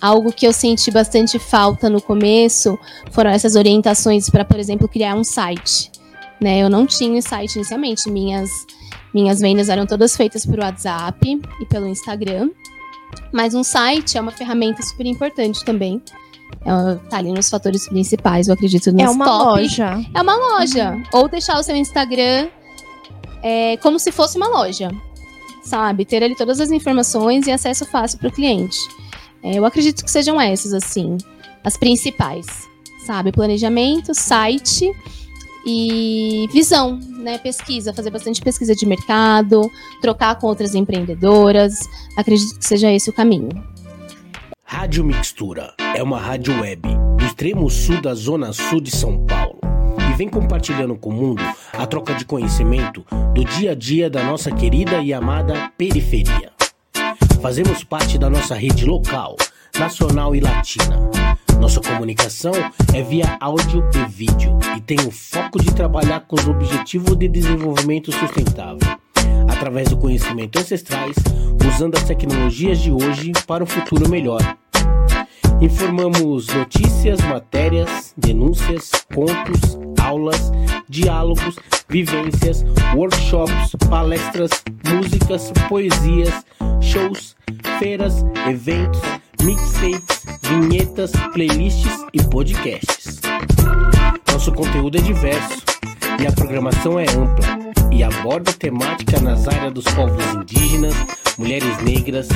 algo 0.00 0.32
que 0.32 0.46
eu 0.46 0.52
senti 0.52 0.90
bastante 0.90 1.38
falta 1.38 1.88
no 1.88 2.00
começo 2.00 2.78
foram 3.10 3.30
essas 3.30 3.56
orientações 3.56 4.28
para, 4.28 4.44
por 4.44 4.58
exemplo, 4.58 4.88
criar 4.88 5.14
um 5.14 5.24
site. 5.24 5.90
Né? 6.40 6.58
Eu 6.58 6.68
não 6.68 6.86
tinha 6.86 7.22
site 7.22 7.56
inicialmente, 7.56 8.10
minhas, 8.10 8.50
minhas 9.16 9.40
vendas 9.40 9.70
eram 9.70 9.86
todas 9.86 10.14
feitas 10.14 10.44
por 10.44 10.58
WhatsApp 10.58 11.40
e 11.58 11.64
pelo 11.64 11.86
Instagram. 11.86 12.50
Mas 13.32 13.54
um 13.54 13.64
site 13.64 14.18
é 14.18 14.20
uma 14.20 14.30
ferramenta 14.30 14.82
super 14.82 15.06
importante 15.06 15.64
também. 15.64 16.02
É, 16.60 16.94
tá 17.08 17.16
ali 17.16 17.32
nos 17.32 17.48
fatores 17.48 17.88
principais, 17.88 18.46
eu 18.46 18.52
acredito. 18.54 18.92
Nos 18.92 19.00
é 19.00 19.08
uma 19.08 19.24
top. 19.24 19.44
loja. 19.44 20.04
É 20.12 20.20
uma 20.20 20.36
loja. 20.36 20.90
Uhum. 20.90 21.02
Ou 21.14 21.28
deixar 21.28 21.58
o 21.58 21.62
seu 21.62 21.74
Instagram 21.74 22.48
é, 23.42 23.78
como 23.78 23.98
se 23.98 24.12
fosse 24.12 24.36
uma 24.36 24.48
loja. 24.48 24.90
Sabe? 25.62 26.04
Ter 26.04 26.22
ali 26.22 26.36
todas 26.36 26.60
as 26.60 26.70
informações 26.70 27.46
e 27.46 27.50
acesso 27.50 27.86
fácil 27.86 28.18
para 28.18 28.28
o 28.28 28.32
cliente. 28.32 28.78
É, 29.42 29.58
eu 29.58 29.64
acredito 29.64 30.04
que 30.04 30.10
sejam 30.10 30.38
essas, 30.38 30.74
assim, 30.74 31.16
as 31.64 31.78
principais. 31.78 32.46
Sabe? 33.06 33.32
Planejamento, 33.32 34.14
site 34.14 34.92
e 35.66 36.48
visão, 36.52 36.98
né? 37.18 37.38
Pesquisa, 37.38 37.92
fazer 37.92 38.10
bastante 38.10 38.40
pesquisa 38.40 38.74
de 38.74 38.86
mercado, 38.86 39.68
trocar 40.00 40.36
com 40.36 40.46
outras 40.46 40.74
empreendedoras. 40.74 41.74
Acredito 42.16 42.58
que 42.58 42.64
seja 42.64 42.92
esse 42.92 43.10
o 43.10 43.12
caminho. 43.12 43.48
Rádio 44.62 45.04
Mixtura 45.04 45.74
é 45.94 46.02
uma 46.02 46.20
rádio 46.20 46.60
web 46.60 46.82
do 47.16 47.24
extremo 47.24 47.68
sul 47.68 48.00
da 48.00 48.14
zona 48.14 48.52
sul 48.52 48.80
de 48.80 48.90
São 48.90 49.24
Paulo 49.24 49.58
e 50.10 50.14
vem 50.16 50.28
compartilhando 50.28 50.96
com 50.96 51.10
o 51.10 51.12
mundo 51.12 51.42
a 51.72 51.86
troca 51.86 52.14
de 52.14 52.24
conhecimento 52.24 53.04
do 53.34 53.44
dia 53.44 53.72
a 53.72 53.74
dia 53.74 54.08
da 54.08 54.22
nossa 54.24 54.50
querida 54.50 54.98
e 54.98 55.12
amada 55.12 55.70
periferia. 55.76 56.52
Fazemos 57.40 57.84
parte 57.84 58.18
da 58.18 58.28
nossa 58.28 58.54
rede 58.54 58.84
local, 58.84 59.36
nacional 59.78 60.34
e 60.34 60.40
latina 60.40 61.06
nossa 61.60 61.80
comunicação 61.80 62.52
é 62.94 63.02
via 63.02 63.36
áudio 63.40 63.82
e 63.94 64.08
vídeo 64.08 64.58
e 64.76 64.80
tem 64.80 64.98
o 65.00 65.10
foco 65.10 65.58
de 65.58 65.74
trabalhar 65.74 66.20
com 66.20 66.36
os 66.36 66.46
objetivos 66.46 67.16
de 67.16 67.28
desenvolvimento 67.28 68.12
sustentável, 68.12 68.88
através 69.48 69.88
do 69.88 69.96
conhecimento 69.96 70.58
ancestrais, 70.58 71.16
usando 71.66 71.96
as 71.96 72.04
tecnologias 72.04 72.78
de 72.78 72.92
hoje 72.92 73.32
para 73.46 73.64
um 73.64 73.66
futuro 73.66 74.08
melhor. 74.08 74.40
Informamos 75.60 76.46
notícias, 76.48 77.20
matérias, 77.22 78.12
denúncias, 78.16 78.90
contos, 79.12 79.78
aulas, 80.00 80.52
diálogos, 80.88 81.56
vivências, 81.88 82.64
workshops, 82.94 83.72
palestras, 83.88 84.50
músicas, 84.88 85.50
poesias, 85.68 86.44
shows, 86.80 87.34
feiras, 87.78 88.24
eventos 88.48 89.00
mixtapes, 89.46 90.24
vinhetas, 90.42 91.12
playlists 91.32 92.04
e 92.12 92.20
podcasts. 92.24 93.20
Nosso 94.32 94.50
conteúdo 94.50 94.98
é 94.98 95.00
diverso 95.00 95.62
e 96.20 96.26
a 96.26 96.32
programação 96.32 96.98
é 96.98 97.04
ampla 97.04 97.72
e 97.92 98.02
aborda 98.02 98.52
temática 98.52 99.20
nas 99.20 99.46
áreas 99.46 99.72
dos 99.72 99.84
povos 99.84 100.24
indígenas, 100.34 100.94
mulheres 101.38 101.80
negras, 101.84 102.26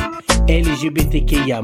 LGBTQIA+, 0.47 1.61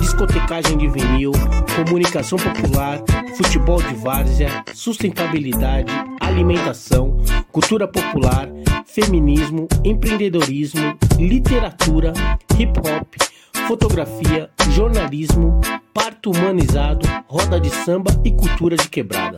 discotecagem 0.00 0.76
de 0.76 0.88
vinil, 0.88 1.30
comunicação 1.76 2.36
popular, 2.36 3.00
futebol 3.36 3.80
de 3.80 3.94
várzea, 3.94 4.64
sustentabilidade, 4.74 5.92
alimentação, 6.20 7.18
cultura 7.52 7.86
popular, 7.86 8.48
feminismo, 8.84 9.68
empreendedorismo, 9.84 10.98
literatura, 11.20 12.12
hip 12.58 12.76
hop, 12.80 13.35
fotografia, 13.66 14.48
jornalismo, 14.70 15.60
parto 15.92 16.30
humanizado, 16.30 17.04
roda 17.26 17.58
de 17.58 17.68
samba 17.68 18.12
e 18.24 18.30
cultura 18.30 18.76
de 18.76 18.88
quebrada. 18.88 19.36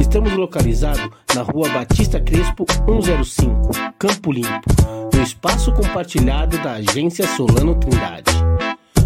Estamos 0.00 0.32
localizados 0.32 1.08
na 1.34 1.42
rua 1.42 1.68
Batista 1.68 2.20
Crespo 2.20 2.66
105, 2.84 3.70
Campo 3.96 4.32
Limpo, 4.32 4.70
no 5.14 5.22
espaço 5.22 5.72
compartilhado 5.72 6.58
da 6.58 6.72
agência 6.72 7.28
Solano 7.36 7.76
Trindade. 7.76 8.32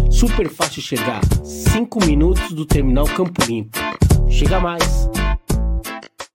Super 0.09 0.49
fácil 0.49 0.81
chegar, 0.81 1.21
5 1.43 2.03
minutos 2.03 2.53
do 2.53 2.65
terminal 2.65 3.05
Campo 3.05 3.43
Limpo. 3.45 3.77
Chega 4.29 4.59
mais! 4.59 5.09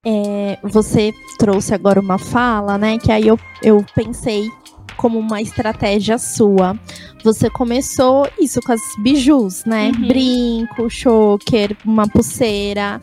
É, 0.06 0.56
você 0.62 1.12
trouxe 1.36 1.74
agora 1.74 1.98
uma 1.98 2.16
fala, 2.18 2.78
né? 2.78 2.96
Que 2.96 3.10
aí 3.10 3.26
eu, 3.26 3.38
eu 3.60 3.84
pensei 3.94 4.48
como 4.98 5.18
uma 5.18 5.40
estratégia 5.40 6.18
sua. 6.18 6.78
Você 7.24 7.48
começou 7.48 8.28
isso 8.38 8.60
com 8.60 8.72
as 8.72 8.80
bijus, 9.02 9.64
né? 9.64 9.90
Uhum. 9.94 10.08
Brinco, 10.08 10.90
choker, 10.90 11.74
uma 11.86 12.06
pulseira. 12.06 13.00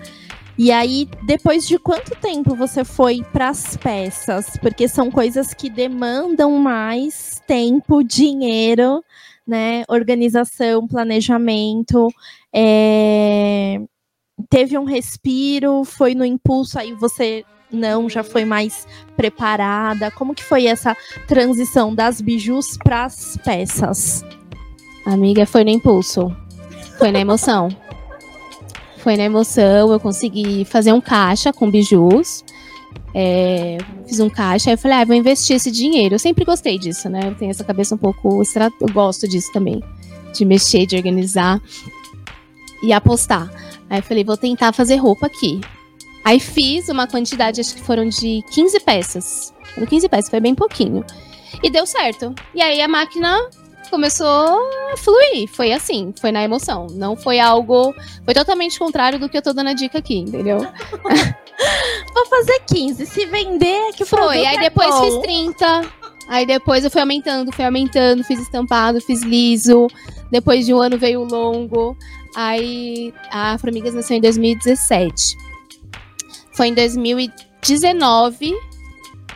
E 0.57 0.71
aí, 0.71 1.07
depois 1.25 1.67
de 1.67 1.79
quanto 1.79 2.15
tempo 2.15 2.55
você 2.55 2.85
foi 2.85 3.23
para 3.33 3.49
as 3.49 3.75
peças? 3.75 4.57
Porque 4.61 4.87
são 4.87 5.09
coisas 5.09 5.53
que 5.53 5.69
demandam 5.69 6.51
mais 6.59 7.41
tempo, 7.47 8.03
dinheiro, 8.03 9.03
né? 9.47 9.83
Organização, 9.89 10.87
planejamento. 10.87 12.07
É... 12.53 13.81
Teve 14.49 14.77
um 14.77 14.83
respiro, 14.83 15.83
foi 15.85 16.13
no 16.13 16.25
impulso, 16.25 16.77
aí 16.77 16.93
você 16.93 17.43
não, 17.71 18.09
já 18.09 18.23
foi 18.23 18.45
mais 18.45 18.87
preparada? 19.15 20.11
Como 20.11 20.35
que 20.35 20.43
foi 20.43 20.65
essa 20.65 20.95
transição 21.27 21.93
das 21.93 22.21
bijus 22.21 22.77
para 22.77 23.05
as 23.05 23.37
peças? 23.43 24.23
Amiga, 25.05 25.45
foi 25.45 25.63
no 25.63 25.69
impulso. 25.69 26.35
Foi 26.97 27.11
na 27.11 27.19
emoção. 27.19 27.69
foi 28.97 29.15
na 29.15 29.23
emoção, 29.23 29.91
eu 29.91 29.99
consegui 29.99 30.65
fazer 30.65 30.91
um 30.91 30.99
caixa 30.99 31.53
com 31.53 31.69
bijus. 31.69 32.43
É, 33.13 33.77
fiz 34.07 34.19
um 34.19 34.29
caixa, 34.29 34.69
aí 34.69 34.73
eu 34.73 34.77
falei, 34.77 34.97
ah, 34.97 35.05
vou 35.05 35.15
investir 35.15 35.55
esse 35.55 35.69
dinheiro. 35.71 36.15
Eu 36.15 36.19
sempre 36.19 36.43
gostei 36.43 36.79
disso, 36.79 37.07
né? 37.07 37.21
Eu 37.25 37.35
tenho 37.35 37.51
essa 37.51 37.63
cabeça 37.63 37.93
um 37.95 37.97
pouco. 37.97 38.41
Eu 38.81 38.87
gosto 38.91 39.27
disso 39.27 39.51
também. 39.53 39.81
De 40.33 40.43
mexer, 40.43 40.85
de 40.85 40.95
organizar 40.95 41.61
e 42.81 42.91
apostar. 42.91 43.49
Aí 43.89 43.99
eu 43.99 44.03
falei, 44.03 44.23
vou 44.23 44.35
tentar 44.35 44.73
fazer 44.73 44.95
roupa 44.95 45.27
aqui. 45.27 45.61
Aí 46.25 46.39
fiz 46.39 46.89
uma 46.89 47.05
quantidade, 47.05 47.61
acho 47.61 47.75
que 47.75 47.83
foram 47.83 48.09
de 48.09 48.43
15 48.51 48.79
peças. 48.79 49.53
Foram 49.75 49.85
15 49.85 50.09
peças, 50.09 50.29
foi 50.29 50.39
bem 50.39 50.55
pouquinho. 50.55 51.05
E 51.61 51.69
deu 51.69 51.85
certo. 51.85 52.33
E 52.55 52.63
aí 52.63 52.81
a 52.81 52.87
máquina 52.87 53.47
começou 53.91 54.25
a 54.91 54.97
fluir. 54.97 55.47
Foi 55.47 55.71
assim, 55.71 56.11
foi 56.19 56.31
na 56.31 56.43
emoção. 56.43 56.87
Não 56.89 57.15
foi 57.15 57.39
algo. 57.39 57.93
Foi 58.25 58.33
totalmente 58.33 58.79
contrário 58.79 59.19
do 59.19 59.29
que 59.29 59.37
eu 59.37 59.41
tô 59.41 59.53
dando 59.53 59.69
a 59.69 59.73
dica 59.73 59.99
aqui, 59.99 60.17
entendeu? 60.17 60.57
Vou 62.13 62.25
fazer 62.25 62.59
15. 62.67 63.05
Se 63.05 63.27
vender, 63.27 63.91
que 63.93 64.03
foi. 64.03 64.47
Aí 64.47 64.55
é 64.55 64.59
depois 64.61 64.89
bom. 64.89 65.03
fiz 65.03 65.17
30. 65.19 65.81
Aí 66.27 66.45
depois 66.47 66.83
eu 66.83 66.89
fui 66.89 67.01
aumentando, 67.01 67.51
fui 67.51 67.63
aumentando, 67.63 68.23
fiz 68.23 68.39
estampado, 68.39 68.99
fiz 68.99 69.21
liso. 69.21 69.85
Depois 70.31 70.65
de 70.65 70.73
um 70.73 70.81
ano 70.81 70.97
veio 70.97 71.21
o 71.21 71.25
longo. 71.25 71.95
Aí 72.35 73.13
a 73.31 73.59
Formigas 73.59 73.93
nasceu 73.93 74.17
em 74.17 74.21
2017. 74.21 75.44
Foi 76.55 76.69
em 76.69 76.73
2019 76.73 78.53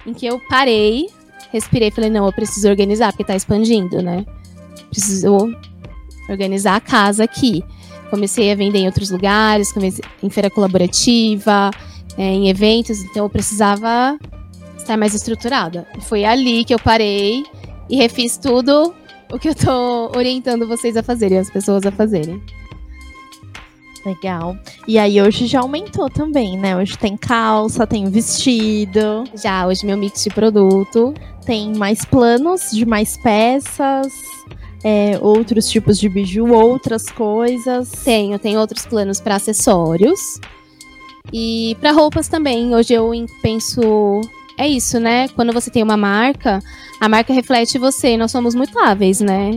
em 0.06 0.14
que 0.14 0.26
eu 0.26 0.40
parei, 0.50 1.08
respirei 1.52 1.92
falei, 1.92 2.10
não, 2.10 2.26
eu 2.26 2.34
preciso 2.34 2.70
organizar, 2.70 3.12
porque 3.12 3.26
tá 3.26 3.36
expandindo, 3.36 4.02
né? 4.02 4.26
Preciso 4.90 5.54
organizar 6.30 6.76
a 6.76 6.82
casa 6.82 7.24
aqui. 7.24 7.64
Comecei 8.10 8.52
a 8.52 8.56
vender 8.56 8.80
em 8.80 8.86
outros 8.86 9.12
lugares, 9.12 9.72
comecei 9.72 10.04
em 10.24 10.30
feira 10.30 10.50
colaborativa, 10.50 11.70
é, 12.18 12.24
em 12.24 12.50
eventos, 12.50 13.02
então 13.02 13.26
eu 13.26 13.30
precisava 13.30 14.18
estar 14.78 14.98
mais 14.98 15.14
estruturada. 15.14 15.86
Foi 16.02 16.26
ali 16.26 16.64
que 16.64 16.74
eu 16.74 16.80
parei 16.80 17.44
e 17.90 17.98
refiz 17.98 18.38
tudo 18.38 18.94
o 19.32 19.38
que 19.38 19.50
eu 19.50 19.56
tô 19.56 20.12
orientando 20.18 20.68
vocês 20.68 20.98
a 20.98 21.04
fazerem, 21.04 21.38
as 21.38 21.50
pessoas 21.50 21.86
a 21.86 21.92
fazerem. 21.92 22.42
Legal. 24.06 24.58
E 24.88 24.98
aí 24.98 25.22
hoje 25.22 25.46
já 25.46 25.60
aumentou 25.60 26.10
também, 26.10 26.58
né? 26.58 26.76
Hoje 26.76 26.98
tem 26.98 27.18
calça, 27.18 27.86
tem 27.86 28.10
vestido. 28.10 29.24
Já, 29.36 29.68
hoje 29.68 29.86
meu 29.86 29.98
mix 29.98 30.24
de 30.24 30.30
produto. 30.30 31.14
Tem 31.46 31.76
mais 31.76 32.06
planos 32.06 32.72
de 32.72 32.86
mais 32.86 33.18
peças. 33.18 34.14
é, 34.84 35.18
outros 35.22 35.70
tipos 35.70 36.00
de 36.00 36.08
biju, 36.08 36.54
outras 36.54 37.10
coisas? 37.10 37.92
Tenho, 38.04 38.40
tenho 38.40 38.60
outros 38.60 38.86
planos 38.86 39.20
para 39.20 39.36
acessórios. 39.36 40.40
E 41.34 41.76
para 41.80 41.92
roupas 41.92 42.28
também. 42.28 42.74
Hoje 42.74 42.94
eu 42.94 43.12
penso. 43.42 44.22
É 44.58 44.68
isso, 44.68 45.00
né? 45.00 45.28
Quando 45.30 45.54
você 45.54 45.70
tem 45.70 45.84
uma 45.84 45.98
marca, 45.98 46.60
a 47.00 47.08
marca 47.08 47.34
reflete 47.34 47.78
você. 47.78 48.18
Nós 48.18 48.32
somos 48.32 48.56
mutáveis, 48.56 49.20
né? 49.22 49.52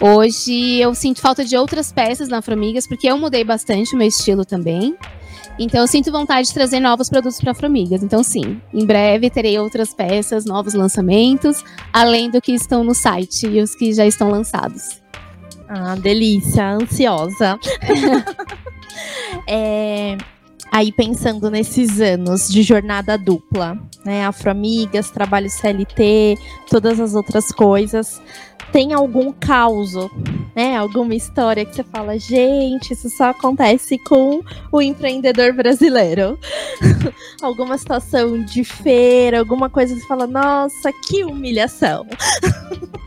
Hoje 0.00 0.80
eu 0.80 0.94
sinto 0.94 1.20
falta 1.20 1.44
de 1.44 1.56
outras 1.56 1.92
peças 1.92 2.28
na 2.28 2.38
Afromigas, 2.38 2.86
porque 2.86 3.08
eu 3.08 3.18
mudei 3.18 3.42
bastante 3.42 3.94
o 3.94 3.98
meu 3.98 4.06
estilo 4.06 4.44
também. 4.44 4.96
Então 5.58 5.80
eu 5.80 5.88
sinto 5.88 6.12
vontade 6.12 6.46
de 6.46 6.54
trazer 6.54 6.78
novos 6.78 7.08
produtos 7.08 7.40
para 7.40 7.50
Afromigas. 7.50 8.02
Então 8.02 8.22
sim, 8.22 8.60
em 8.72 8.86
breve 8.86 9.28
terei 9.28 9.58
outras 9.58 9.92
peças, 9.92 10.44
novos 10.44 10.74
lançamentos, 10.74 11.64
além 11.92 12.30
do 12.30 12.40
que 12.40 12.52
estão 12.52 12.84
no 12.84 12.94
site 12.94 13.48
e 13.48 13.60
os 13.60 13.74
que 13.74 13.92
já 13.92 14.06
estão 14.06 14.30
lançados. 14.30 15.02
Ah, 15.68 15.96
delícia, 15.96 16.70
ansiosa. 16.70 17.58
é, 19.46 20.16
aí 20.72 20.92
pensando 20.92 21.50
nesses 21.50 22.00
anos 22.00 22.48
de 22.48 22.62
jornada 22.62 23.16
dupla, 23.16 23.78
né? 24.04 24.24
Afroamigas, 24.26 25.10
trabalho 25.10 25.50
CLT, 25.50 26.38
todas 26.68 27.00
as 27.00 27.14
outras 27.14 27.52
coisas 27.52 28.20
tem 28.72 28.92
algum 28.92 29.32
caos, 29.32 29.94
né? 30.54 30.76
Alguma 30.76 31.14
história 31.14 31.64
que 31.64 31.74
você 31.74 31.82
fala, 31.84 32.18
gente, 32.18 32.92
isso 32.92 33.08
só 33.08 33.30
acontece 33.30 33.98
com 33.98 34.42
o 34.70 34.82
empreendedor 34.82 35.52
brasileiro. 35.52 36.38
alguma 37.40 37.78
situação 37.78 38.42
de 38.42 38.64
feira, 38.64 39.38
alguma 39.38 39.70
coisa 39.70 39.94
que 39.94 40.00
você 40.00 40.06
fala, 40.06 40.26
nossa, 40.26 40.92
que 40.92 41.24
humilhação. 41.24 42.06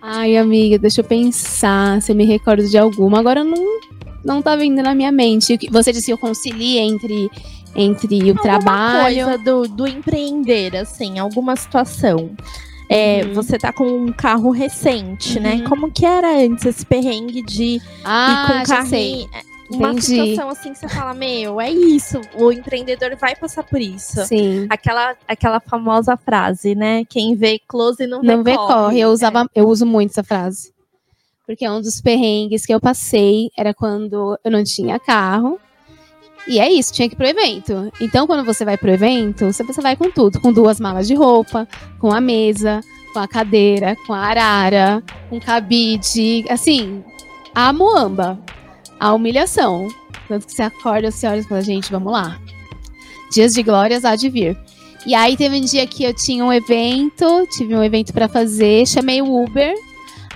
Ai, 0.00 0.36
amiga, 0.36 0.78
deixa 0.78 1.00
eu 1.00 1.04
pensar 1.04 2.00
se 2.00 2.12
eu 2.12 2.16
me 2.16 2.24
recordo 2.24 2.68
de 2.68 2.78
alguma. 2.78 3.18
Agora 3.18 3.42
não, 3.42 3.80
não 4.26 4.42
tá 4.42 4.56
vindo 4.56 4.82
na 4.82 4.94
minha 4.94 5.12
mente. 5.12 5.58
Você 5.70 5.92
disse 5.92 6.06
que 6.06 6.12
eu 6.12 6.18
concilie 6.18 6.78
entre, 6.78 7.30
entre 7.74 8.16
o 8.16 8.28
alguma 8.28 8.42
trabalho. 8.42 9.24
coisa 9.24 9.38
do, 9.38 9.68
do 9.68 9.86
empreender, 9.86 10.76
assim, 10.76 11.18
alguma 11.18 11.54
situação. 11.56 12.30
É, 12.88 13.22
uhum. 13.24 13.34
Você 13.34 13.58
tá 13.58 13.72
com 13.72 13.84
um 13.84 14.12
carro 14.12 14.50
recente, 14.50 15.40
né? 15.40 15.54
uhum. 15.54 15.58
né? 15.58 15.68
Como 15.68 15.90
que 15.90 16.04
era 16.04 16.36
antes 16.36 16.64
esse 16.66 16.84
perrengue 16.84 17.42
de 17.42 17.80
ah, 18.04 18.30
ir 18.30 18.52
com 18.52 18.58
um 18.58 18.62
carrinho? 18.64 19.28
Uma 19.68 19.90
Entendi. 19.90 20.02
situação 20.02 20.48
assim 20.48 20.72
que 20.72 20.78
você 20.78 20.88
fala, 20.88 21.12
meu, 21.12 21.60
é 21.60 21.70
isso. 21.70 22.20
O 22.34 22.52
empreendedor 22.52 23.16
vai 23.16 23.34
passar 23.34 23.64
por 23.64 23.80
isso. 23.80 24.24
Sim. 24.24 24.66
Aquela, 24.70 25.16
aquela 25.26 25.58
famosa 25.58 26.16
frase, 26.16 26.74
né? 26.74 27.04
Quem 27.04 27.34
vê 27.34 27.60
close 27.66 28.06
não 28.06 28.22
Não 28.22 28.44
vê 28.44 28.54
corre. 28.54 28.74
corre. 28.74 29.00
Eu, 29.00 29.08
usava, 29.08 29.42
é. 29.42 29.60
eu 29.60 29.66
uso 29.66 29.84
muito 29.84 30.10
essa 30.10 30.22
frase. 30.22 30.72
Porque 31.46 31.68
um 31.68 31.80
dos 31.80 32.00
perrengues 32.00 32.66
que 32.66 32.74
eu 32.74 32.80
passei 32.80 33.50
era 33.56 33.72
quando 33.72 34.38
eu 34.42 34.50
não 34.50 34.64
tinha 34.64 34.98
carro. 34.98 35.60
E 36.48 36.58
é 36.58 36.70
isso, 36.70 36.92
tinha 36.92 37.08
que 37.08 37.14
ir 37.14 37.16
pro 37.16 37.26
evento. 37.26 37.90
Então, 38.00 38.26
quando 38.26 38.44
você 38.44 38.64
vai 38.64 38.76
pro 38.76 38.90
evento, 38.90 39.46
você, 39.46 39.64
vai 39.80 39.96
com 39.96 40.10
tudo, 40.10 40.40
com 40.40 40.52
duas 40.52 40.78
malas 40.78 41.08
de 41.08 41.14
roupa, 41.14 41.66
com 41.98 42.12
a 42.12 42.20
mesa, 42.20 42.80
com 43.12 43.18
a 43.18 43.26
cadeira, 43.26 43.96
com 44.06 44.12
a 44.12 44.18
arara, 44.18 45.02
com 45.28 45.40
cabide, 45.40 46.44
assim, 46.48 47.02
a 47.54 47.72
moamba, 47.72 48.38
a 49.00 49.12
humilhação. 49.12 49.88
Tanto 50.28 50.46
que 50.46 50.52
você 50.52 50.62
acorda, 50.62 51.10
você 51.10 51.26
olha 51.26 51.40
e 51.40 51.44
fala, 51.44 51.62
gente, 51.62 51.90
vamos 51.90 52.12
lá. 52.12 52.40
Dias 53.32 53.52
de 53.52 53.62
glórias 53.62 54.04
há 54.04 54.14
de 54.14 54.28
vir. 54.28 54.56
E 55.04 55.14
aí 55.14 55.36
teve 55.36 55.56
um 55.56 55.60
dia 55.60 55.86
que 55.86 56.04
eu 56.04 56.14
tinha 56.14 56.44
um 56.44 56.52
evento, 56.52 57.46
tive 57.52 57.74
um 57.74 57.82
evento 57.82 58.12
para 58.12 58.28
fazer, 58.28 58.86
chamei 58.86 59.22
o 59.22 59.44
Uber. 59.44 59.74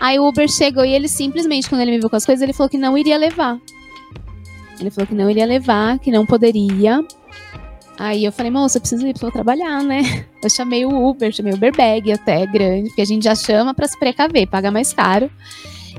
Aí 0.00 0.18
o 0.18 0.26
Uber 0.26 0.48
chegou 0.48 0.84
e 0.84 0.92
ele 0.92 1.06
simplesmente, 1.06 1.68
quando 1.68 1.82
ele 1.82 1.90
me 1.90 2.00
viu 2.00 2.08
com 2.08 2.16
as 2.16 2.24
coisas, 2.24 2.42
ele 2.42 2.54
falou 2.54 2.70
que 2.70 2.78
não 2.78 2.96
iria 2.96 3.18
levar. 3.18 3.60
Ele 4.80 4.90
falou 4.90 5.06
que 5.06 5.14
não 5.14 5.30
iria 5.30 5.44
levar, 5.44 5.98
que 5.98 6.10
não 6.10 6.24
poderia. 6.24 7.04
Aí 7.98 8.24
eu 8.24 8.32
falei, 8.32 8.50
moça, 8.50 8.78
eu 8.78 8.80
preciso 8.80 9.06
ir 9.06 9.18
pra 9.18 9.30
trabalhar, 9.30 9.82
né? 9.82 10.24
Eu 10.42 10.48
chamei 10.48 10.86
o 10.86 11.06
Uber, 11.06 11.30
chamei 11.30 11.52
o 11.52 11.56
Uber 11.56 11.76
Bag 11.76 12.10
até 12.10 12.46
grande, 12.46 12.88
porque 12.88 13.02
a 13.02 13.04
gente 13.04 13.24
já 13.24 13.34
chama 13.34 13.74
para 13.74 13.86
se 13.86 13.98
precaver, 13.98 14.48
paga 14.48 14.70
mais 14.70 14.90
caro. 14.90 15.30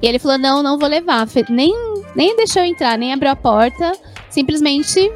E 0.02 0.08
ele 0.08 0.18
falou, 0.18 0.40
não, 0.40 0.64
não 0.64 0.80
vou 0.80 0.90
levar. 0.90 1.28
Nem, 1.48 1.72
nem 2.16 2.36
deixou 2.36 2.64
entrar, 2.64 2.98
nem 2.98 3.14
abriu 3.14 3.30
a 3.30 3.36
porta, 3.36 3.92
simplesmente 4.32 5.12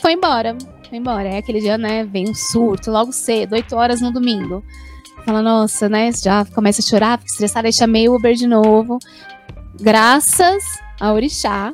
foi 0.00 0.12
embora. 0.12 0.56
Foi 0.88 0.98
embora. 0.98 1.28
É 1.28 1.38
aquele 1.38 1.58
dia, 1.58 1.76
né, 1.76 2.04
vem 2.04 2.30
um 2.30 2.34
surto 2.34 2.92
logo 2.92 3.10
cedo, 3.10 3.54
8 3.54 3.74
horas 3.74 4.00
no 4.00 4.12
domingo. 4.12 4.62
Fala, 5.28 5.42
nossa, 5.42 5.90
né, 5.90 6.10
já 6.10 6.42
começa 6.46 6.80
a 6.80 6.82
chorar, 6.82 7.18
fica 7.18 7.30
estressada, 7.30 7.70
chamei 7.70 8.08
o 8.08 8.14
Uber 8.14 8.34
de 8.34 8.46
novo. 8.46 8.98
Graças 9.78 10.64
a 10.98 11.12
Orixá, 11.12 11.70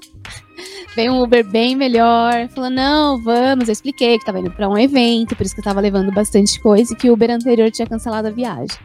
Veio 0.96 1.12
um 1.12 1.22
Uber 1.22 1.48
bem 1.48 1.76
melhor. 1.76 2.48
Falou, 2.48 2.68
não, 2.68 3.22
vamos. 3.22 3.68
Eu 3.68 3.72
expliquei 3.72 4.18
que 4.18 4.24
tava 4.24 4.40
indo 4.40 4.50
pra 4.50 4.68
um 4.68 4.76
evento, 4.76 5.36
por 5.36 5.46
isso 5.46 5.54
que 5.54 5.60
eu 5.60 5.64
tava 5.64 5.80
levando 5.80 6.10
bastante 6.10 6.60
coisa 6.60 6.92
e 6.92 6.96
que 6.96 7.08
o 7.08 7.12
Uber 7.12 7.30
anterior 7.30 7.70
tinha 7.70 7.86
cancelado 7.86 8.26
a 8.26 8.30
viagem. 8.32 8.76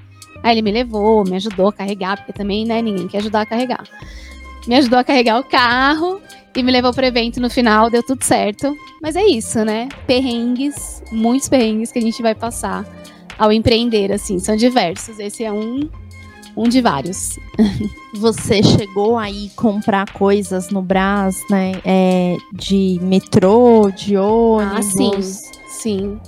Aí 0.43 0.53
ele 0.53 0.61
me 0.61 0.71
levou, 0.71 1.23
me 1.23 1.37
ajudou 1.37 1.69
a 1.69 1.73
carregar, 1.73 2.17
porque 2.17 2.31
também, 2.31 2.63
né, 2.63 2.79
ninguém 2.79 3.07
quer 3.07 3.17
ajudar 3.17 3.41
a 3.41 3.45
carregar. 3.47 3.83
Me 4.67 4.75
ajudou 4.75 4.99
a 4.99 5.03
carregar 5.03 5.39
o 5.39 5.43
carro 5.43 6.21
e 6.55 6.61
me 6.61 6.71
levou 6.71 6.93
pro 6.93 7.07
evento 7.07 7.41
no 7.41 7.49
final, 7.49 7.89
deu 7.89 8.03
tudo 8.03 8.23
certo. 8.23 8.71
Mas 9.01 9.15
é 9.15 9.25
isso, 9.25 9.65
né? 9.65 9.89
Perrengues, 10.05 11.01
muitos 11.11 11.49
perrengues 11.49 11.91
que 11.91 11.97
a 11.97 12.03
gente 12.03 12.21
vai 12.21 12.35
passar 12.35 12.85
ao 13.39 13.51
empreender, 13.51 14.11
assim, 14.11 14.37
são 14.37 14.55
diversos. 14.55 15.17
Esse 15.17 15.43
é 15.43 15.51
um 15.51 15.89
um 16.57 16.67
de 16.67 16.81
vários. 16.81 17.39
Você 18.15 18.61
chegou 18.61 19.17
aí 19.17 19.49
comprar 19.55 20.11
coisas 20.11 20.69
no 20.69 20.81
Brás, 20.81 21.41
né? 21.49 21.73
É, 21.85 22.35
de 22.51 22.99
metrô, 23.01 23.89
de 23.95 24.17
ônibus? 24.17 24.77
Ah, 24.77 24.81
sim. 24.81 25.11
Sim. 25.69 26.19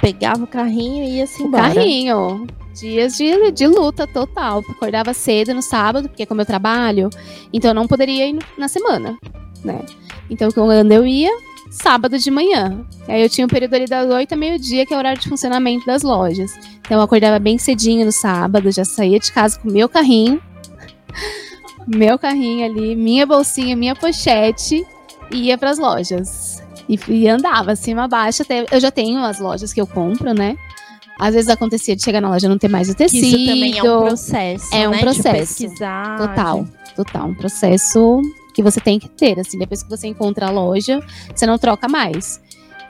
Pegava 0.00 0.44
o 0.44 0.46
carrinho 0.46 1.02
e 1.02 1.16
ia 1.16 1.26
se 1.26 1.42
embora. 1.42 1.74
Carrinho. 1.74 2.46
Dias 2.74 3.16
de, 3.16 3.50
de 3.52 3.66
luta 3.66 4.06
total. 4.06 4.62
Acordava 4.68 5.12
cedo 5.12 5.54
no 5.54 5.62
sábado, 5.62 6.08
porque 6.08 6.26
como 6.26 6.40
eu 6.40 6.46
trabalho, 6.46 7.10
então 7.52 7.70
eu 7.70 7.74
não 7.74 7.88
poderia 7.88 8.28
ir 8.28 8.38
na 8.58 8.68
semana, 8.68 9.18
né? 9.64 9.80
Então 10.28 10.50
quando 10.50 10.92
eu 10.92 11.06
ia, 11.06 11.30
sábado 11.74 12.18
de 12.18 12.30
manhã. 12.30 12.84
Aí 13.08 13.22
eu 13.22 13.28
tinha 13.28 13.44
um 13.44 13.48
período 13.48 13.74
ali 13.74 13.86
das 13.86 14.08
8 14.08 14.32
a 14.32 14.36
meio-dia, 14.36 14.86
que 14.86 14.94
é 14.94 14.96
o 14.96 14.98
horário 14.98 15.20
de 15.20 15.28
funcionamento 15.28 15.84
das 15.84 16.02
lojas. 16.02 16.52
Então 16.80 16.98
eu 16.98 17.02
acordava 17.02 17.38
bem 17.38 17.58
cedinho 17.58 18.06
no 18.06 18.12
sábado, 18.12 18.70
já 18.70 18.84
saía 18.84 19.18
de 19.18 19.32
casa 19.32 19.58
com 19.58 19.70
meu 19.70 19.88
carrinho, 19.88 20.40
meu 21.86 22.18
carrinho 22.18 22.64
ali, 22.64 22.94
minha 22.94 23.26
bolsinha, 23.26 23.74
minha 23.74 23.94
pochete, 23.96 24.86
e 25.30 25.46
ia 25.48 25.58
para 25.58 25.70
as 25.70 25.78
lojas. 25.78 26.62
E, 26.88 26.98
e 27.08 27.28
andava 27.28 27.72
acima 27.72 28.04
abaixo 28.04 28.42
até. 28.42 28.66
Eu 28.70 28.80
já 28.80 28.90
tenho 28.90 29.18
as 29.24 29.40
lojas 29.40 29.72
que 29.72 29.80
eu 29.80 29.86
compro, 29.86 30.32
né? 30.32 30.56
Às 31.18 31.34
vezes 31.34 31.48
acontecia 31.48 31.96
de 31.96 32.02
chegar 32.02 32.20
na 32.20 32.28
loja 32.28 32.46
e 32.46 32.48
não 32.48 32.58
ter 32.58 32.68
mais 32.68 32.88
o 32.88 32.94
tecido. 32.94 33.24
Isso 33.24 33.46
também 33.46 33.78
é 33.78 33.82
um 33.82 34.02
processo. 34.02 34.74
É 34.74 34.88
um 34.88 34.92
né? 34.92 34.98
processo. 34.98 35.28
De 35.28 35.38
pesquisar. 35.38 36.18
Total, 36.18 36.66
total. 36.96 37.28
Um 37.28 37.34
processo 37.34 38.20
que 38.54 38.62
você 38.62 38.80
tem 38.80 38.98
que 38.98 39.08
ter, 39.08 39.38
assim, 39.38 39.58
depois 39.58 39.82
que 39.82 39.90
você 39.90 40.06
encontra 40.06 40.46
a 40.46 40.50
loja, 40.50 41.02
você 41.34 41.44
não 41.44 41.58
troca 41.58 41.88
mais. 41.88 42.40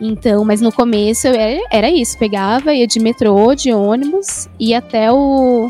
Então, 0.00 0.44
mas 0.44 0.61
no 0.61 0.70
começo 0.70 1.27
era, 1.27 1.61
era 1.70 1.90
isso, 1.90 2.18
pegava, 2.18 2.74
ia 2.74 2.87
de 2.87 3.00
metrô, 3.00 3.55
de 3.55 3.72
ônibus, 3.72 4.48
ia 4.61 4.79
até 4.79 5.11
o, 5.11 5.68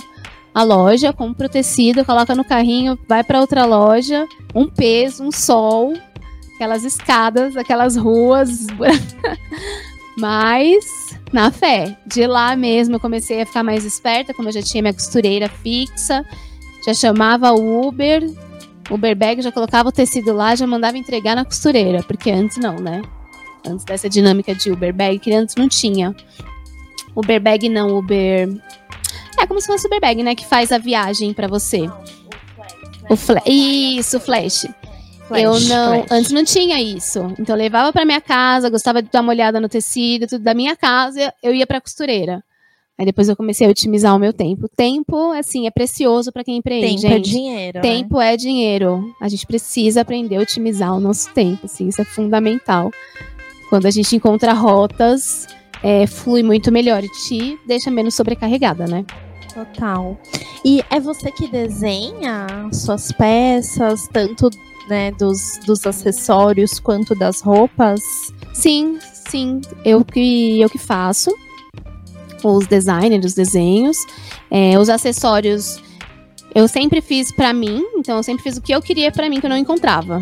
a 0.55 0.63
loja, 0.63 1.13
compra 1.13 1.47
o 1.47 1.51
tecido, 1.51 2.05
coloca 2.05 2.35
no 2.35 2.45
carrinho, 2.45 2.99
vai 3.09 3.23
para 3.23 3.41
outra 3.41 3.65
loja, 3.65 4.27
um 4.55 4.69
peso, 4.69 5.23
um 5.23 5.31
sol, 5.31 5.95
aquelas 6.55 6.85
escadas, 6.85 7.57
aquelas 7.57 7.97
ruas. 7.97 8.67
Mas, 10.17 10.85
na 11.33 11.51
fé, 11.51 11.97
de 12.07 12.27
lá 12.27 12.55
mesmo 12.55 12.97
eu 12.97 13.01
comecei 13.01 13.43
a 13.43 13.47
ficar 13.47 13.65
mais 13.65 13.85
esperta, 13.85 14.33
como 14.33 14.49
eu 14.49 14.53
já 14.53 14.63
tinha 14.63 14.83
minha 14.83 14.95
costureira 14.95 15.49
fixa, 15.49 16.25
já 16.87 16.95
chamava 16.95 17.53
Uber, 17.53 18.23
o 18.91 18.95
Uberbag 18.95 19.43
já 19.43 19.51
colocava 19.51 19.89
o 19.89 19.93
tecido 19.93 20.33
lá, 20.33 20.55
já 20.55 20.67
mandava 20.67 20.99
entregar 20.99 21.35
na 21.35 21.45
costureira, 21.45 22.03
porque 22.03 22.31
antes 22.31 22.57
não, 22.57 22.77
né? 22.77 23.03
Antes 23.67 23.85
dessa 23.85 24.09
dinâmica 24.09 24.55
de 24.55 24.71
Uberbag, 24.71 25.19
que 25.19 25.33
antes 25.33 25.55
não 25.57 25.69
tinha. 25.69 26.15
Uberbag 27.17 27.69
não, 27.69 27.97
Uber. 27.97 28.49
É 29.39 29.47
como 29.47 29.61
se 29.61 29.67
fosse 29.67 29.87
o 29.87 29.89
Uberbag, 29.89 30.23
né? 30.23 30.35
Que 30.35 30.45
faz 30.45 30.71
a 30.71 30.79
viagem 30.79 31.33
para 31.33 31.49
você. 31.49 31.89
O 33.09 33.17
flash. 33.17 33.45
Isso, 33.47 34.21
flash. 34.21 34.67
Flash, 35.29 35.43
eu 35.43 35.61
não, 35.61 36.05
flash. 36.05 36.07
antes 36.11 36.33
não 36.33 36.45
tinha 36.45 36.81
isso. 36.81 37.35
Então 37.39 37.55
eu 37.55 37.59
levava 37.59 37.93
para 37.93 38.05
minha 38.05 38.21
casa, 38.21 38.69
gostava 38.69 39.03
de 39.03 39.09
dar 39.11 39.21
uma 39.21 39.33
olhada 39.33 39.61
no 39.61 39.69
tecido, 39.69 40.27
tudo 40.27 40.43
da 40.43 40.55
minha 40.55 40.77
casa, 40.77 41.33
eu 41.43 41.55
ia 41.55 41.67
para 41.67 41.81
costureira. 41.81 42.43
Aí 42.99 43.05
depois 43.05 43.29
eu 43.29 43.37
comecei 43.37 43.67
a 43.67 43.71
otimizar 43.71 44.15
o 44.15 44.19
meu 44.19 44.33
tempo. 44.33 44.69
Tempo, 44.69 45.33
assim, 45.33 45.67
é 45.67 45.71
precioso 45.71 46.31
para 46.33 46.45
quem 46.45 46.59
empreende. 46.59 47.03
Tempo 47.03 47.07
é 47.07 47.17
gente. 47.17 47.29
é 47.29 47.33
dinheiro. 47.33 47.81
Tempo 47.81 48.19
né? 48.19 48.33
é 48.33 48.37
dinheiro. 48.37 49.15
A 49.21 49.29
gente 49.29 49.47
precisa 49.47 50.03
aprender 50.03 50.37
a 50.37 50.41
otimizar 50.41 50.95
o 50.95 51.01
nosso 51.01 51.33
tempo, 51.35 51.67
assim, 51.67 51.89
isso 51.89 52.01
é 52.01 52.05
fundamental. 52.05 52.93
Quando 53.69 53.87
a 53.87 53.91
gente 53.91 54.15
encontra 54.15 54.53
rotas, 54.53 55.49
é, 55.83 56.07
flui 56.07 56.43
muito 56.43 56.71
melhor 56.71 57.03
e 57.03 57.09
te 57.09 57.59
deixa 57.67 57.91
menos 57.91 58.15
sobrecarregada, 58.15 58.87
né? 58.87 59.05
Total. 59.53 60.17
E 60.65 60.83
é 60.89 61.01
você 61.01 61.33
que 61.33 61.49
desenha 61.49 62.47
suas 62.73 63.11
peças, 63.11 64.07
tanto 64.13 64.51
né, 64.89 65.11
dos, 65.13 65.59
dos 65.67 65.85
acessórios 65.87 66.79
quanto 66.79 67.15
das 67.15 67.41
roupas? 67.41 68.01
Sim, 68.53 68.99
sim. 69.29 69.61
Eu 69.85 70.05
que, 70.05 70.61
eu 70.61 70.71
que 70.71 70.79
faço. 70.79 71.35
Os 72.45 72.67
designers, 72.67 73.25
os 73.25 73.35
desenhos. 73.35 73.97
É, 74.51 74.79
os 74.79 74.89
acessórios 74.89 75.83
eu 76.55 76.69
sempre 76.69 77.01
fiz 77.01 77.33
para 77.33 77.53
mim, 77.53 77.85
então 77.97 78.17
eu 78.17 78.23
sempre 78.23 78.45
fiz 78.45 78.57
o 78.57 78.63
que 78.63 78.73
eu 78.73 78.81
queria 78.81 79.11
para 79.11 79.29
mim 79.29 79.41
que 79.41 79.47
eu 79.47 79.51
não 79.51 79.57
encontrava. 79.57 80.21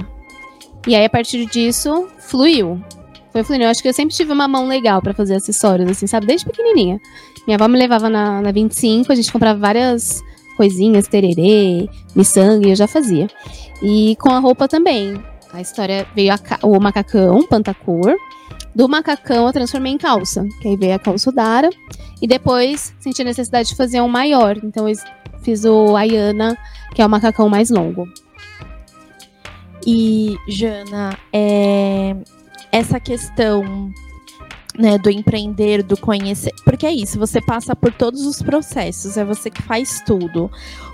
E 0.87 0.95
aí 0.95 1.05
a 1.05 1.11
partir 1.11 1.45
disso 1.47 2.09
fluiu. 2.19 2.83
Foi 3.31 3.45
fluindo. 3.45 3.65
Eu 3.65 3.71
acho 3.71 3.83
que 3.83 3.89
eu 3.89 3.93
sempre 3.93 4.15
tive 4.15 4.33
uma 4.33 4.49
mão 4.49 4.67
legal 4.67 5.01
para 5.03 5.13
fazer 5.13 5.35
acessórios, 5.35 5.91
assim, 5.91 6.07
sabe? 6.07 6.27
Desde 6.27 6.47
pequenininha. 6.47 7.01
Minha 7.47 7.57
avó 7.57 7.69
me 7.69 7.79
levava 7.79 8.09
na, 8.09 8.41
na 8.41 8.51
25, 8.51 9.13
a 9.13 9.15
gente 9.15 9.33
comprava 9.33 9.59
várias 9.59 10.23
coisinhas, 10.57 11.09
tererê, 11.09 11.89
miçangue, 12.15 12.71
eu 12.71 12.77
já 12.77 12.87
fazia. 12.87 13.27
E 13.83 14.17
com 14.17 14.31
a 14.31 14.39
roupa 14.39 14.69
também. 14.69 15.23
A 15.53 15.61
história 15.61 16.07
veio 16.15 16.33
a, 16.33 16.39
o 16.63 16.81
macacão, 16.81 17.47
pantacor. 17.47 18.17
Do 18.75 18.89
macacão 18.89 19.47
eu 19.47 19.53
transformei 19.53 19.93
em 19.93 19.99
calça, 19.99 20.47
que 20.61 20.69
aí 20.69 20.77
veio 20.77 20.95
a 20.95 20.99
calça 20.99 21.31
Dara. 21.31 21.71
E 22.21 22.27
depois 22.27 22.95
senti 23.01 23.23
a 23.23 23.25
necessidade 23.25 23.69
de 23.71 23.77
fazer 23.77 24.01
um 24.01 24.09
maior. 24.09 24.57
Então 24.63 24.89
eu 24.89 24.97
fiz 25.43 25.65
o 25.65 25.97
Ayana, 25.97 26.57
que 26.95 27.03
é 27.03 27.07
o 27.07 27.11
macacão 27.11 27.49
mais 27.49 27.71
longo. 27.71 28.09
E, 29.87 30.37
Jana, 30.49 31.19
é, 31.33 32.15
essa 32.71 33.01
questão 33.01 33.93
né, 34.79 34.99
do 34.99 35.11
empreender, 35.11 35.83
do 35.83 35.97
conhecer. 35.97 36.53
Porque 36.65 36.87
é 36.87 36.93
isso, 36.93 37.19
você 37.19 37.41
passa 37.41 37.75
por 37.77 37.93
todos 37.93 38.25
os 38.25 38.41
processos, 38.41 39.17
é 39.17 39.25
você 39.25 39.51
que 39.51 39.63
faz 39.63 40.03
tudo. 40.07 40.51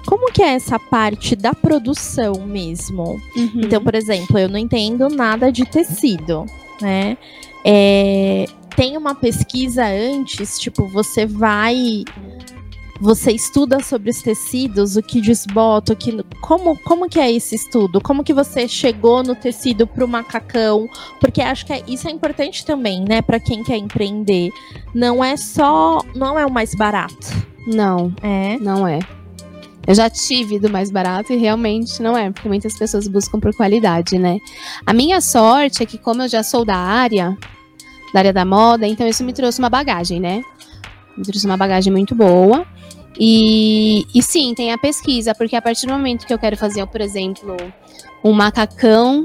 Como 0.07 0.33
que 0.33 0.43
é 0.43 0.55
essa 0.55 0.79
parte 0.79 1.37
da 1.37 1.55
produção 1.55 2.47
mesmo? 2.47 3.21
Uhum. 3.37 3.53
Então, 3.57 3.83
por 3.83 3.95
exemplo, 3.95 4.39
eu 4.39 4.49
não 4.49 4.59
entendo 4.59 5.09
nada 5.09 5.53
de 5.53 5.65
tecido, 5.65 6.47
né? 6.81 7.17
É, 7.65 8.47
tem 8.77 8.97
uma 8.97 9.15
pesquisa 9.15 9.85
antes, 9.87 10.59
tipo, 10.59 10.87
você 10.89 11.27
vai 11.27 12.05
você 13.01 13.31
estuda 13.31 13.81
sobre 13.83 14.11
os 14.11 14.21
tecidos, 14.21 14.97
o 14.97 15.03
que 15.03 15.21
desbota, 15.21 15.93
o 15.93 15.97
que 15.97 16.21
como 16.41 16.77
como 16.83 17.09
que 17.09 17.21
é 17.21 17.31
esse 17.31 17.55
estudo? 17.55 18.01
Como 18.01 18.25
que 18.25 18.35
você 18.35 18.67
chegou 18.67 19.23
no 19.23 19.35
tecido 19.35 19.87
para 19.87 20.05
o 20.05 20.09
macacão? 20.09 20.89
Porque 21.21 21.41
acho 21.41 21.65
que 21.65 21.73
é, 21.73 21.83
isso 21.87 22.09
é 22.09 22.11
importante 22.11 22.65
também, 22.65 23.05
né, 23.05 23.23
para 23.23 23.39
quem 23.39 23.63
quer 23.63 23.77
empreender. 23.77 24.51
Não 24.95 25.23
é 25.23 25.37
só, 25.37 26.01
não 26.15 26.39
é 26.39 26.45
o 26.45 26.51
mais 26.51 26.75
barato. 26.75 27.29
Não, 27.67 28.13
é, 28.23 28.59
não 28.59 28.87
é. 28.87 28.99
Eu 29.89 29.95
já 29.95 30.11
tive 30.11 30.59
do 30.59 30.69
mais 30.69 30.91
barato 30.91 31.33
e 31.33 31.37
realmente 31.37 32.03
não 32.03 32.15
é, 32.15 32.31
porque 32.31 32.47
muitas 32.47 32.77
pessoas 32.77 33.09
buscam 33.09 33.41
por 33.41 33.55
qualidade, 33.57 34.19
né? 34.19 34.39
A 34.85 34.93
minha 34.93 35.19
sorte 35.19 35.83
é 35.83 35.87
que 35.87 35.97
como 35.97 36.21
eu 36.21 36.29
já 36.29 36.43
sou 36.43 36.63
da 36.63 36.77
área, 36.77 37.35
da 38.13 38.21
área 38.21 38.33
da 38.35 38.45
moda, 38.45 38.87
então 38.87 39.07
isso 39.07 39.25
me 39.25 39.33
trouxe 39.33 39.59
uma 39.61 39.71
bagagem, 39.71 40.21
né? 40.21 40.43
Me 41.17 41.25
trouxe 41.25 41.47
uma 41.47 41.57
bagagem 41.57 41.91
muito 41.91 42.15
boa. 42.15 42.67
E, 43.19 44.05
e 44.15 44.23
sim, 44.23 44.53
tem 44.55 44.73
a 44.73 44.77
pesquisa, 44.77 45.35
porque 45.35 45.57
a 45.57 45.63
partir 45.63 45.87
do 45.87 45.95
momento 45.95 46.27
que 46.27 46.35
eu 46.35 46.39
quero 46.39 46.59
fazer, 46.59 46.87
por 46.87 47.01
exemplo, 47.01 47.57
um 48.23 48.35
macacão 48.35 49.25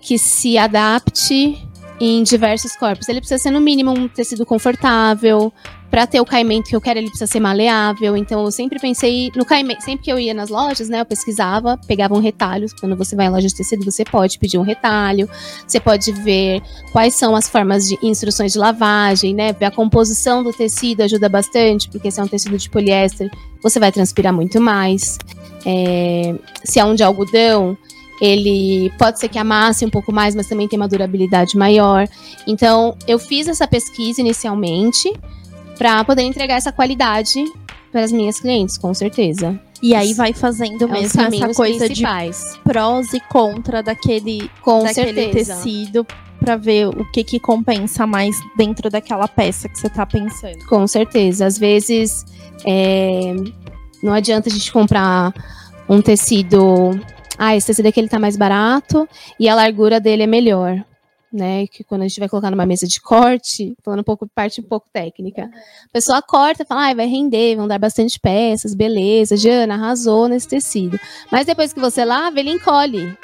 que 0.00 0.18
se 0.18 0.58
adapte 0.58 1.64
em 2.00 2.22
diversos 2.22 2.76
corpos. 2.76 3.08
Ele 3.08 3.20
precisa 3.20 3.42
ser, 3.42 3.50
no 3.50 3.60
mínimo, 3.60 3.92
um 3.92 4.08
tecido 4.08 4.44
confortável. 4.44 5.52
Para 5.90 6.08
ter 6.08 6.20
o 6.20 6.24
caimento 6.24 6.68
que 6.68 6.74
eu 6.74 6.80
quero, 6.80 6.98
ele 6.98 7.06
precisa 7.06 7.30
ser 7.30 7.38
maleável. 7.38 8.16
Então, 8.16 8.44
eu 8.44 8.50
sempre 8.50 8.80
pensei 8.80 9.30
no 9.36 9.44
caimento. 9.44 9.84
Sempre 9.84 10.04
que 10.04 10.10
eu 10.10 10.18
ia 10.18 10.34
nas 10.34 10.48
lojas, 10.48 10.88
né, 10.88 11.00
eu 11.00 11.04
pesquisava, 11.04 11.78
pegava 11.86 12.14
um 12.14 12.20
retalho. 12.20 12.66
Quando 12.80 12.96
você 12.96 13.14
vai 13.14 13.26
em 13.26 13.30
loja 13.30 13.46
de 13.46 13.54
tecido, 13.54 13.84
você 13.84 14.04
pode 14.04 14.36
pedir 14.40 14.58
um 14.58 14.62
retalho. 14.62 15.28
Você 15.66 15.78
pode 15.78 16.10
ver 16.10 16.60
quais 16.90 17.14
são 17.14 17.36
as 17.36 17.48
formas 17.48 17.86
de 17.88 17.96
instruções 18.02 18.54
de 18.54 18.58
lavagem, 18.58 19.32
né? 19.32 19.54
A 19.60 19.70
composição 19.70 20.42
do 20.42 20.52
tecido 20.52 21.02
ajuda 21.02 21.28
bastante, 21.28 21.88
porque 21.88 22.10
se 22.10 22.18
é 22.18 22.24
um 22.24 22.28
tecido 22.28 22.58
de 22.58 22.68
poliéster, 22.68 23.30
você 23.62 23.78
vai 23.78 23.92
transpirar 23.92 24.32
muito 24.32 24.60
mais. 24.60 25.16
É, 25.64 26.34
se 26.64 26.80
é 26.80 26.84
um 26.84 26.96
de 26.96 27.04
algodão, 27.04 27.78
ele 28.24 28.90
pode 28.98 29.20
ser 29.20 29.28
que 29.28 29.38
amasse 29.38 29.84
um 29.84 29.90
pouco 29.90 30.10
mais, 30.10 30.34
mas 30.34 30.48
também 30.48 30.66
tem 30.66 30.78
uma 30.78 30.88
durabilidade 30.88 31.56
maior. 31.58 32.08
Então, 32.46 32.96
eu 33.06 33.18
fiz 33.18 33.46
essa 33.48 33.68
pesquisa 33.68 34.20
inicialmente 34.20 35.12
para 35.76 36.02
poder 36.04 36.22
entregar 36.22 36.54
essa 36.54 36.72
qualidade 36.72 37.44
para 37.92 38.02
as 38.02 38.10
minhas 38.10 38.40
clientes, 38.40 38.78
com 38.78 38.94
certeza. 38.94 39.60
E 39.82 39.94
aí 39.94 40.14
vai 40.14 40.32
fazendo 40.32 40.84
é 40.84 40.88
mesmo 40.88 41.20
essa 41.20 41.54
coisa 41.54 41.84
principais. 41.84 42.54
de 42.54 42.60
prós 42.60 43.12
e 43.12 43.20
contra 43.20 43.82
daquele, 43.82 44.50
com 44.62 44.82
daquele 44.82 45.12
certeza. 45.12 45.56
tecido 45.56 46.06
para 46.40 46.56
ver 46.56 46.88
o 46.88 47.04
que, 47.12 47.22
que 47.22 47.38
compensa 47.38 48.06
mais 48.06 48.34
dentro 48.56 48.88
daquela 48.88 49.28
peça 49.28 49.68
que 49.68 49.78
você 49.78 49.86
está 49.86 50.06
pensando. 50.06 50.64
Com 50.66 50.86
certeza. 50.86 51.44
Às 51.44 51.58
vezes 51.58 52.24
é, 52.64 53.34
não 54.02 54.14
adianta 54.14 54.48
a 54.48 54.52
gente 54.52 54.72
comprar 54.72 55.32
um 55.88 56.00
tecido 56.00 56.98
ah, 57.38 57.56
esse 57.56 57.66
tecido 57.66 57.86
aqui 57.86 58.00
ele 58.00 58.08
tá 58.08 58.18
mais 58.18 58.36
barato 58.36 59.08
e 59.38 59.48
a 59.48 59.54
largura 59.54 60.00
dele 60.00 60.24
é 60.24 60.26
melhor. 60.26 60.84
Né, 61.32 61.66
que 61.66 61.82
quando 61.82 62.02
a 62.02 62.06
gente 62.06 62.20
vai 62.20 62.28
colocar 62.28 62.48
numa 62.48 62.64
mesa 62.64 62.86
de 62.86 63.00
corte, 63.00 63.76
falando 63.82 63.98
um 63.98 64.04
pouco, 64.04 64.24
parte 64.32 64.60
um 64.60 64.64
pouco 64.64 64.86
técnica, 64.92 65.50
a 65.84 65.88
pessoa 65.92 66.22
corta, 66.22 66.64
fala, 66.64 66.90
ah, 66.90 66.94
vai 66.94 67.08
render, 67.08 67.56
vão 67.56 67.66
dar 67.66 67.76
bastante 67.76 68.20
peças, 68.20 68.72
beleza, 68.72 69.36
Diana 69.36 69.74
arrasou 69.74 70.28
nesse 70.28 70.46
tecido. 70.46 70.96
Mas 71.32 71.44
depois 71.44 71.72
que 71.72 71.80
você 71.80 72.04
lava, 72.04 72.38
ele 72.38 72.50
encolhe. 72.50 73.18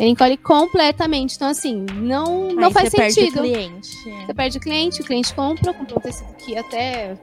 Ele 0.00 0.08
encolhe 0.08 0.38
completamente. 0.38 1.36
Então, 1.36 1.48
assim, 1.48 1.84
não, 1.96 2.48
não 2.54 2.70
faz 2.70 2.90
você 2.90 3.10
sentido. 3.10 3.42
Perde 3.42 3.50
o 3.50 3.52
cliente. 3.52 4.24
Você 4.24 4.34
perde 4.34 4.56
o 4.56 4.60
cliente, 4.60 5.00
o 5.02 5.04
cliente 5.04 5.34
compra, 5.34 5.74
comprou 5.74 5.98
um 5.98 6.02
tecido 6.02 6.34
que 6.36 6.56
até 6.56 7.14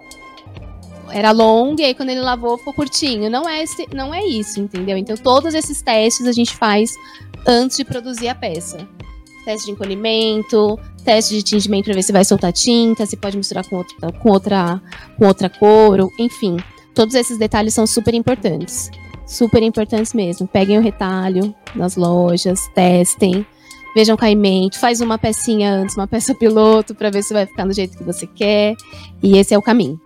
era 1.14 1.32
longo 1.32 1.80
e 1.80 1.86
aí 1.86 1.93
quando 1.93 2.09
ele 2.09 2.22
lavou 2.22 2.57
ficou 2.57 2.74
curtinho. 2.74 3.30
Não 3.30 3.47
é, 3.47 3.64
esse, 3.64 3.88
não 3.93 4.14
é 4.14 4.26
isso, 4.26 4.59
entendeu? 4.59 4.97
Então 4.97 5.16
todos 5.16 5.53
esses 5.53 5.82
testes 5.82 6.28
a 6.28 6.32
gente 6.32 6.55
faz 6.55 6.91
antes 7.45 7.78
de 7.78 7.86
produzir 7.86 8.28
a 8.28 8.36
peça. 8.36 8.88
Teste 9.45 9.68
de 9.68 9.72
encolhimento, 9.74 10.80
teste 11.03 11.36
de 11.36 11.43
tingimento 11.43 11.86
para 11.86 11.95
ver 11.95 12.03
se 12.03 12.14
vai 12.14 12.24
soltar 12.24 12.53
tinta, 12.53 13.05
se 13.05 13.18
pode 13.18 13.38
misturar 13.38 13.68
com 13.68 13.78
outra, 13.78 14.11
com 14.11 14.30
outra, 14.30 14.82
com 15.18 15.26
outra 15.28 15.49
cor, 15.49 16.09
enfim. 16.18 16.57
Todos 16.95 17.14
esses 17.14 17.38
detalhes 17.38 17.74
são 17.74 17.86
super 17.86 18.14
importantes. 18.14 18.89
Super 19.26 19.61
importantes 19.61 20.14
mesmo. 20.14 20.47
Peguem 20.47 20.78
o 20.78 20.82
retalho 20.82 21.53
nas 21.76 21.95
lojas, 21.95 22.68
testem, 22.74 23.45
vejam 23.95 24.16
caimento, 24.16 24.80
faz 24.80 25.01
uma 25.01 25.18
pecinha 25.18 25.74
antes, 25.74 25.95
uma 25.95 26.07
peça 26.07 26.34
piloto, 26.36 26.95
para 26.95 27.09
ver 27.09 27.24
se 27.24 27.34
vai 27.34 27.45
ficar 27.45 27.66
do 27.66 27.74
jeito 27.74 27.97
que 27.97 28.03
você 28.03 28.26
quer. 28.26 28.76
E 29.22 29.38
esse 29.38 29.53
é 29.53 29.57
o 29.57 29.61
caminho. 29.61 29.99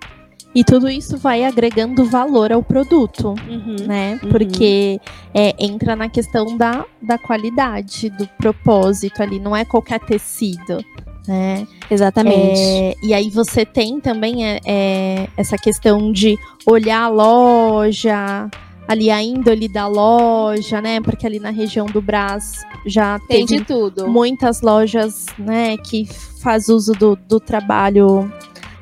E 0.58 0.64
tudo 0.64 0.89
isso 0.89 1.18
vai 1.18 1.43
agregando 1.43 2.03
valor 2.03 2.51
ao 2.51 2.64
produto, 2.64 3.36
uhum, 3.47 3.76
né? 3.86 4.20
Uhum. 4.24 4.30
Porque 4.32 4.99
é, 5.32 5.53
entra 5.64 5.95
na 5.95 6.10
questão 6.10 6.58
da, 6.58 6.84
da 6.99 7.16
qualidade, 7.16 8.10
do 8.10 8.28
propósito 8.39 9.22
ali, 9.22 9.39
não 9.39 9.55
é 9.55 9.64
qualquer 9.64 9.99
tecido. 9.99 10.84
Né? 11.28 11.68
Exatamente. 11.91 12.60
É, 12.60 12.95
e 13.03 13.14
aí 13.14 13.30
você 13.30 13.68
tem 13.68 13.99
também 13.99 14.47
é, 14.47 14.60
é, 14.66 15.28
essa 15.38 15.60
questão 15.60 16.12
de 16.12 16.39
olhar 16.66 17.03
a 17.03 17.08
loja, 17.08 18.49
ali 18.88 19.12
a 19.12 19.22
índole 19.22 19.68
da 19.68 19.88
loja, 19.88 20.82
né? 20.82 20.99
Porque 21.01 21.28
ali 21.28 21.38
na 21.39 21.51
região 21.51 21.86
do 21.86 22.01
Brás 22.01 22.66
já 22.84 23.20
tem 23.28 23.45
de 23.45 23.64
tudo. 23.64 24.08
muitas 24.08 24.64
lojas, 24.64 25.28
né, 25.38 25.78
que 25.78 26.05
faz 26.41 26.68
uso 26.68 26.93
do, 26.93 27.16
do 27.16 27.39
trabalho 27.39 28.28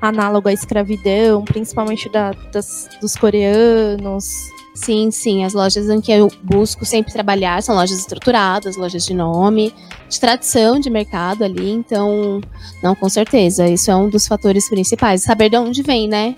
análogo 0.02 0.50
à 0.50 0.54
escravidão, 0.54 1.44
principalmente 1.44 2.10
da, 2.10 2.32
das, 2.52 2.90
dos 3.02 3.16
coreanos. 3.16 4.26
Sim, 4.74 5.10
sim. 5.10 5.46
As 5.46 5.54
lojas 5.54 5.90
em 5.90 6.02
que 6.02 6.12
eu 6.12 6.30
busco 6.44 6.86
sempre 6.86 7.14
trabalhar 7.14 7.64
são 7.64 7.76
lojas 7.76 7.98
estruturadas, 7.98 8.76
lojas 8.76 9.06
de 9.06 9.14
nome, 9.14 9.74
de 10.10 10.20
tradição 10.20 10.80
de 10.80 10.90
mercado 10.90 11.44
ali. 11.44 11.72
Então, 11.72 12.42
não, 12.84 12.94
com 12.94 13.08
certeza. 13.08 13.68
Isso 13.68 13.90
é 13.90 13.96
um 13.96 14.10
dos 14.10 14.28
fatores 14.28 14.70
principais. 14.70 15.24
Saber 15.24 15.50
de 15.50 15.58
onde 15.58 15.82
vem, 15.82 16.10
né? 16.10 16.36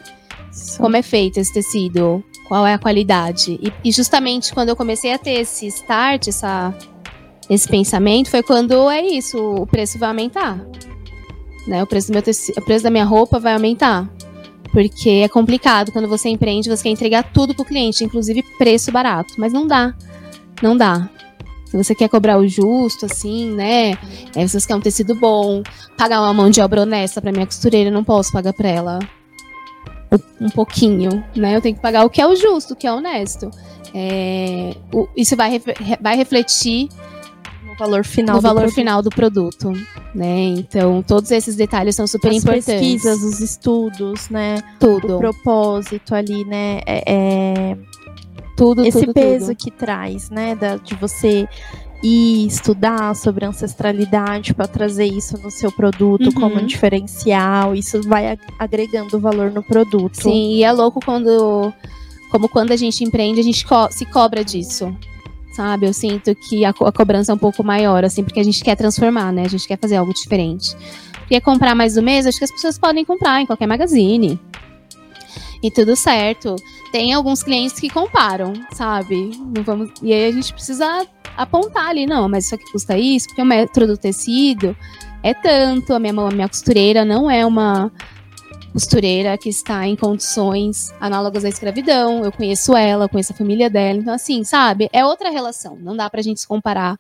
Sim. 0.52 0.78
Como 0.78 0.96
é 0.96 1.02
feito 1.02 1.40
esse 1.40 1.52
tecido, 1.52 2.24
qual 2.48 2.66
é 2.66 2.76
a 2.76 2.80
qualidade. 2.80 3.60
E, 3.62 3.74
e, 3.84 3.92
justamente 3.92 4.54
quando 4.54 4.70
eu 4.70 4.76
comecei 4.76 5.14
a 5.14 5.18
ter 5.18 5.42
esse 5.42 5.68
start, 5.68 6.28
essa, 6.28 6.74
esse 7.50 7.68
pensamento, 7.68 8.30
foi 8.30 8.44
quando 8.44 8.90
é 8.90 9.02
isso, 9.02 9.38
o 9.38 9.68
preço 9.68 9.98
vai 9.98 10.10
aumentar 10.10 10.60
né? 11.68 11.84
O 11.84 11.88
preço, 11.88 12.08
do 12.08 12.14
meu 12.14 12.22
tecido, 12.22 12.60
o 12.60 12.66
preço 12.66 12.84
da 12.84 12.90
minha 12.90 13.06
roupa 13.06 13.40
vai 13.40 13.54
aumentar. 13.54 14.10
Porque 14.72 15.10
é 15.24 15.28
complicado 15.28 15.92
quando 15.92 16.08
você 16.08 16.30
empreende, 16.30 16.70
você 16.70 16.84
quer 16.84 16.90
entregar 16.90 17.32
tudo 17.32 17.56
pro 17.56 17.66
cliente, 17.66 18.04
inclusive 18.04 18.44
preço 18.58 18.92
barato. 18.92 19.34
Mas 19.38 19.54
não 19.54 19.66
dá. 19.66 19.94
Não 20.62 20.76
dá. 20.76 21.10
Se 21.66 21.76
você 21.76 21.94
quer 21.94 22.08
cobrar 22.08 22.38
o 22.38 22.48
justo, 22.48 23.06
assim, 23.06 23.52
né? 23.52 23.92
É, 24.36 24.48
você 24.48 24.66
quer 24.66 24.76
um 24.76 24.80
tecido 24.80 25.14
bom, 25.16 25.62
pagar 25.98 26.22
uma 26.22 26.34
mão 26.34 26.50
de 26.50 26.62
obra 26.62 26.82
honesta 26.82 27.22
pra 27.22 27.32
minha 27.32 27.46
costureira, 27.46 27.90
eu 27.90 27.94
não 27.94 28.04
posso 28.04 28.32
pagar 28.32 28.54
pra 28.54 28.70
ela 28.70 29.00
um 30.40 30.50
pouquinho, 30.50 31.24
né? 31.36 31.56
Eu 31.56 31.62
tenho 31.62 31.76
que 31.76 31.82
pagar 31.82 32.06
o 32.06 32.10
que 32.10 32.22
é 32.22 32.28
o 32.28 32.36
justo, 32.36 32.74
o 32.74 32.76
que 32.76 32.88
é 32.88 32.94
honesto. 32.94 33.50
É, 33.94 34.76
o, 34.94 35.08
isso 35.16 35.36
vai, 35.36 35.62
vai 36.00 36.16
refletir 36.16 36.88
valor 37.78 38.04
final, 38.04 38.36
do, 38.38 38.42
valor 38.42 38.60
produto. 38.62 38.76
final 38.76 39.02
do 39.02 39.10
produto, 39.10 39.74
né? 40.16 40.40
Então, 40.58 41.02
todos 41.04 41.32
esses 41.32 41.56
detalhes 41.56 41.96
são 41.96 42.08
super 42.08 42.30
As 42.32 42.38
importantes. 42.38 42.68
As 42.70 42.76
pesquisas, 42.76 43.24
os 43.24 43.40
estudos, 43.40 44.30
né? 44.30 44.58
Tudo. 44.80 45.16
O 45.16 45.20
propósito 45.20 46.14
ali, 46.16 46.44
né? 46.46 46.82
É, 46.86 47.04
é... 47.08 47.78
Tudo, 48.56 48.84
Esse 48.86 49.02
tudo, 49.02 49.14
peso 49.14 49.48
tudo. 49.48 49.56
que 49.58 49.70
traz, 49.72 50.30
né? 50.32 50.56
Da, 50.56 50.78
de 50.78 50.96
você 50.96 51.48
ir 52.04 52.48
estudar 52.48 53.16
sobre 53.16 53.46
ancestralidade 53.46 54.54
para 54.54 54.68
trazer 54.68 55.06
isso 55.06 55.38
no 55.38 55.50
seu 55.52 55.72
produto 55.72 56.26
Uhum. 56.28 56.32
como 56.32 56.56
um 56.56 56.66
diferencial, 56.66 57.76
isso 57.76 58.02
vai 58.08 58.32
ag- 58.32 58.42
agregando 58.58 59.20
valor 59.20 59.52
no 59.52 59.62
produto. 59.64 60.24
Sim, 60.24 60.54
e 60.56 60.64
é 60.64 60.72
louco 60.72 61.00
quando. 61.04 61.72
Como 62.32 62.50
quando 62.50 62.72
a 62.72 62.76
gente 62.76 63.04
empreende, 63.04 63.40
a 63.40 63.44
gente 63.44 63.66
co- 63.66 63.90
se 63.92 64.06
cobra 64.06 64.44
disso. 64.44 64.94
Sabe? 65.58 65.88
Eu 65.88 65.94
sinto 65.94 66.36
que 66.36 66.64
a, 66.64 66.72
co- 66.72 66.86
a 66.86 66.92
cobrança 66.92 67.32
é 67.32 67.36
um 67.36 67.38
pouco 67.38 67.64
maior, 67.64 68.06
assim, 68.06 68.24
porque 68.24 68.40
a 68.40 68.44
gente 68.44 68.64
quer 68.64 68.76
transformar, 68.76 69.34
né? 69.34 69.42
A 69.44 69.48
gente 69.48 69.68
quer 69.68 69.80
fazer 69.80 69.96
algo 69.96 70.14
diferente. 70.14 70.76
Quer 71.28 71.42
comprar 71.42 71.74
mais 71.74 71.96
do 71.96 72.04
mês? 72.04 72.28
Acho 72.28 72.38
que 72.38 72.44
as 72.44 72.52
pessoas 72.52 72.78
podem 72.78 73.04
comprar 73.04 73.42
em 73.42 73.48
qualquer 73.48 73.66
magazine. 73.66 74.40
E 75.64 75.72
tudo 75.72 75.96
certo. 75.96 76.56
Tem 76.92 77.12
alguns 77.12 77.42
clientes 77.42 77.80
que 77.80 77.90
comparam, 77.90 78.54
sabe? 78.72 79.32
Não 79.56 79.64
vamos... 79.64 79.90
E 80.04 80.14
aí 80.14 80.28
a 80.28 80.32
gente 80.32 80.54
precisa 80.54 81.08
apontar 81.36 81.88
ali, 81.88 82.06
não, 82.06 82.30
mas 82.30 82.46
isso 82.46 82.54
aqui 82.54 82.72
custa 82.72 82.96
isso, 82.96 83.26
porque 83.26 83.42
o 83.42 83.46
metro 83.46 83.88
do 83.88 83.98
tecido 83.98 84.78
é 85.24 85.34
tanto, 85.34 85.92
a 85.92 85.98
minha, 85.98 86.14
a 86.14 86.30
minha 86.30 86.48
costureira 86.48 87.04
não 87.04 87.32
é 87.32 87.44
uma 87.44 87.92
costureira 88.78 89.36
que 89.40 89.50
está 89.50 89.88
em 89.88 89.96
condições 89.96 90.94
análogas 91.00 91.44
à 91.44 91.50
escravidão. 91.50 92.24
Eu 92.24 92.32
conheço 92.32 92.78
ela, 92.78 93.10
conheço 93.10 93.34
a 93.34 93.36
família 93.36 93.72
dela. 93.72 93.98
Então, 93.98 94.14
assim, 94.14 94.44
sabe? 94.44 94.88
É 94.94 95.04
outra 95.04 95.32
relação. 95.32 95.76
Não 95.82 95.98
dá 95.98 96.08
pra 96.12 96.22
gente 96.22 96.40
se 96.40 96.48
comparar 96.48 96.96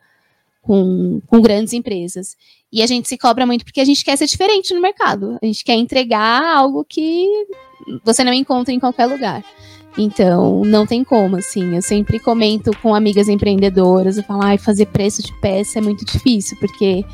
com, 0.59 1.21
com 1.28 1.39
grandes 1.39 1.73
empresas. 1.73 2.36
E 2.73 2.82
a 2.82 2.88
gente 2.88 3.07
se 3.07 3.15
cobra 3.15 3.45
muito 3.45 3.63
porque 3.63 3.80
a 3.80 3.86
gente 3.86 4.03
quer 4.03 4.17
ser 4.17 4.25
diferente 4.25 4.73
no 4.73 4.82
mercado. 4.82 5.38
A 5.39 5.45
gente 5.45 5.63
quer 5.63 5.75
entregar 5.75 6.43
algo 6.43 6.84
que 6.84 7.28
você 8.03 8.23
não 8.23 8.34
encontra 8.34 8.73
em 8.73 8.80
qualquer 8.80 9.05
lugar. 9.05 9.43
Então, 9.95 10.63
não 10.65 10.84
tem 10.88 11.03
como, 11.03 11.38
assim. 11.38 11.75
Eu 11.75 11.84
sempre 11.84 12.17
comento 12.17 12.71
com 12.82 12.95
amigas 12.95 13.30
empreendedoras, 13.30 14.17
eu 14.17 14.23
falo, 14.23 14.41
ai, 14.41 14.57
fazer 14.57 14.88
preço 14.88 15.21
de 15.21 15.32
peça 15.39 15.78
é 15.78 15.82
muito 15.82 16.03
difícil, 16.03 16.57
porque 16.57 17.05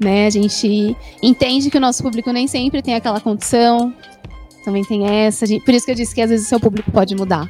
né, 0.00 0.26
a 0.26 0.30
gente 0.30 0.96
entende 1.22 1.70
que 1.70 1.76
o 1.78 1.80
nosso 1.80 2.02
público 2.02 2.30
nem 2.32 2.46
sempre 2.46 2.82
tem 2.82 2.94
aquela 2.94 3.20
condição. 3.20 3.94
Também 4.64 4.84
tem 4.84 5.08
essa. 5.08 5.46
Por 5.64 5.74
isso 5.74 5.86
que 5.86 5.92
eu 5.92 5.96
disse 5.96 6.14
que 6.14 6.20
às 6.20 6.30
vezes 6.30 6.46
o 6.46 6.48
seu 6.48 6.60
público 6.60 6.90
pode 6.90 7.14
mudar. 7.14 7.48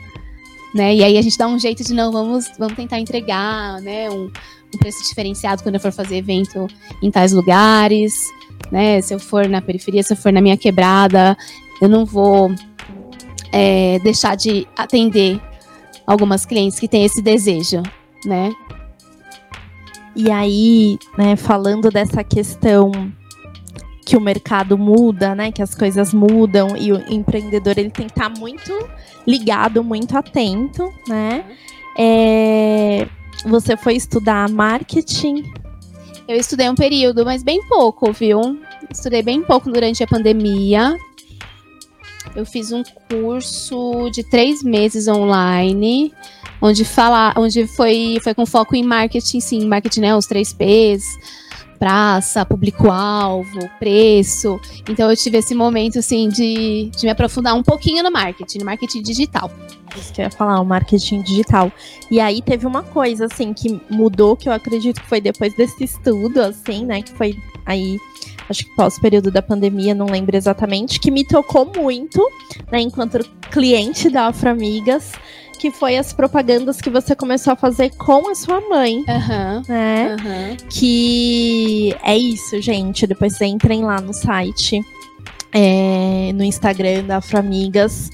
Né? 0.74 0.94
E 0.96 1.04
aí 1.04 1.18
a 1.18 1.22
gente 1.22 1.36
dá 1.36 1.46
um 1.46 1.58
jeito 1.58 1.84
de 1.84 1.92
não, 1.92 2.10
vamos, 2.10 2.50
vamos 2.58 2.74
tentar 2.74 2.98
entregar, 2.98 3.78
né? 3.82 4.08
Um, 4.08 4.30
um 4.74 4.78
preço 4.78 5.06
diferenciado 5.06 5.62
quando 5.62 5.74
eu 5.74 5.80
for 5.80 5.92
fazer 5.92 6.16
evento 6.16 6.66
em 7.02 7.10
tais 7.10 7.32
lugares, 7.32 8.26
né? 8.70 9.02
Se 9.02 9.12
eu 9.12 9.18
for 9.18 9.46
na 9.46 9.60
periferia, 9.60 10.02
se 10.02 10.14
eu 10.14 10.16
for 10.16 10.32
na 10.32 10.40
minha 10.40 10.56
quebrada, 10.56 11.36
eu 11.82 11.90
não 11.90 12.06
vou 12.06 12.50
é, 13.52 13.98
deixar 13.98 14.34
de 14.34 14.66
atender 14.74 15.38
algumas 16.06 16.46
clientes 16.46 16.80
que 16.80 16.88
têm 16.88 17.04
esse 17.04 17.20
desejo, 17.20 17.82
né? 18.24 18.50
E 20.14 20.30
aí, 20.30 20.98
né, 21.16 21.36
falando 21.36 21.90
dessa 21.90 22.22
questão 22.22 22.92
que 24.04 24.16
o 24.16 24.20
mercado 24.20 24.76
muda, 24.76 25.34
né, 25.34 25.52
que 25.52 25.62
as 25.62 25.74
coisas 25.74 26.12
mudam 26.12 26.76
e 26.76 26.92
o 26.92 27.12
empreendedor 27.12 27.78
ele 27.78 27.90
tem 27.90 28.06
que 28.06 28.12
estar 28.12 28.28
muito 28.28 28.72
ligado, 29.26 29.82
muito 29.82 30.16
atento, 30.18 30.92
né? 31.08 31.44
É, 31.96 33.06
você 33.46 33.76
foi 33.76 33.94
estudar 33.94 34.48
marketing, 34.48 35.44
Eu 36.28 36.36
estudei 36.36 36.68
um 36.70 36.74
período, 36.74 37.24
mas 37.24 37.42
bem 37.42 37.60
pouco, 37.68 38.12
viu? 38.12 38.60
Estudei 38.90 39.22
bem 39.22 39.42
pouco 39.42 39.70
durante 39.70 40.02
a 40.02 40.06
pandemia. 40.06 40.96
Eu 42.34 42.46
fiz 42.46 42.72
um 42.72 42.82
curso 43.10 44.08
de 44.10 44.22
três 44.22 44.62
meses 44.62 45.08
online, 45.08 46.12
onde 46.62 46.84
fala, 46.84 47.34
onde 47.36 47.66
foi, 47.66 48.18
foi 48.22 48.32
com 48.32 48.46
foco 48.46 48.76
em 48.76 48.84
marketing, 48.84 49.40
sim, 49.40 49.66
marketing, 49.66 50.00
né? 50.00 50.16
Os 50.16 50.26
três 50.26 50.52
P's, 50.52 51.04
praça, 51.82 52.46
público-alvo, 52.46 53.68
preço. 53.80 54.60
Então 54.88 55.10
eu 55.10 55.16
tive 55.16 55.38
esse 55.38 55.52
momento 55.52 55.98
assim 55.98 56.28
de, 56.28 56.88
de 56.96 57.04
me 57.04 57.10
aprofundar 57.10 57.56
um 57.56 57.62
pouquinho 57.62 58.04
no 58.04 58.12
marketing, 58.12 58.58
no 58.58 58.64
marketing 58.64 59.02
digital. 59.02 59.50
isso 59.96 60.12
que 60.12 60.20
eu 60.20 60.26
ia 60.26 60.30
falar, 60.30 60.60
o 60.60 60.64
marketing 60.64 61.22
digital. 61.22 61.72
E 62.08 62.20
aí 62.20 62.40
teve 62.40 62.64
uma 62.64 62.84
coisa 62.84 63.26
assim 63.26 63.52
que 63.52 63.80
mudou, 63.90 64.36
que 64.36 64.48
eu 64.48 64.52
acredito 64.52 65.00
que 65.00 65.08
foi 65.08 65.20
depois 65.20 65.52
desse 65.56 65.82
estudo, 65.82 66.40
assim, 66.40 66.86
né, 66.86 67.02
que 67.02 67.10
foi 67.10 67.36
aí 67.66 67.98
acho 68.48 68.64
que 68.64 68.76
pós 68.76 68.98
período 68.98 69.30
da 69.30 69.42
pandemia, 69.42 69.94
não 69.94 70.06
lembro 70.06 70.36
exatamente, 70.36 71.00
que 71.00 71.10
me 71.10 71.24
tocou 71.24 71.64
muito, 71.64 72.24
né, 72.70 72.80
enquanto 72.80 73.24
cliente 73.50 74.08
da 74.08 74.28
Afro 74.28 74.50
Amigas, 74.50 75.12
que 75.62 75.70
foi 75.70 75.96
as 75.96 76.12
propagandas 76.12 76.80
que 76.80 76.90
você 76.90 77.14
começou 77.14 77.52
a 77.52 77.56
fazer 77.56 77.90
com 77.90 78.28
a 78.28 78.34
sua 78.34 78.60
mãe, 78.62 79.04
Aham. 79.08 79.62
né? 79.68 80.16
Aham. 80.18 80.56
Que 80.68 81.94
é 82.02 82.18
isso, 82.18 82.60
gente. 82.60 83.06
Depois 83.06 83.36
vocês 83.36 83.48
entrem 83.48 83.84
lá 83.84 84.00
no 84.00 84.12
site, 84.12 84.80
é, 85.52 86.32
no 86.34 86.42
Instagram 86.42 87.04
da 87.04 87.18
Afro 87.18 87.38
Amigas. 87.38 88.10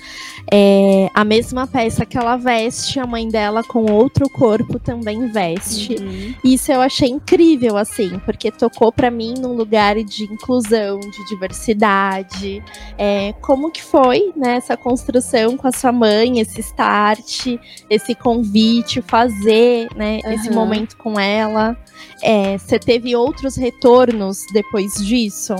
É, 0.50 1.10
a 1.12 1.24
mesma 1.24 1.66
peça 1.66 2.06
que 2.06 2.16
ela 2.16 2.36
veste, 2.36 2.98
a 2.98 3.06
mãe 3.06 3.28
dela 3.28 3.62
com 3.62 3.84
outro 3.92 4.28
corpo 4.30 4.78
também 4.78 5.30
veste. 5.30 5.94
Uhum. 5.94 6.34
Isso 6.42 6.72
eu 6.72 6.80
achei 6.80 7.08
incrível, 7.10 7.76
assim, 7.76 8.18
porque 8.24 8.50
tocou 8.50 8.90
pra 8.90 9.10
mim 9.10 9.34
num 9.38 9.54
lugar 9.54 10.02
de 10.02 10.24
inclusão, 10.24 10.98
de 10.98 11.28
diversidade. 11.28 12.62
É, 12.96 13.34
como 13.42 13.70
que 13.70 13.82
foi, 13.82 14.32
né, 14.34 14.56
essa 14.56 14.76
construção 14.76 15.56
com 15.56 15.68
a 15.68 15.72
sua 15.72 15.92
mãe, 15.92 16.40
esse 16.40 16.60
start, 16.60 17.46
esse 17.90 18.14
convite, 18.14 19.02
fazer, 19.02 19.88
né, 19.94 20.20
esse 20.24 20.48
Aham. 20.48 20.54
momento 20.54 20.96
com 20.96 21.20
ela. 21.20 21.76
É, 22.22 22.56
Você 22.56 22.78
teve 22.78 23.14
outros 23.14 23.56
retornos 23.56 24.44
depois 24.52 24.94
disso? 24.94 25.54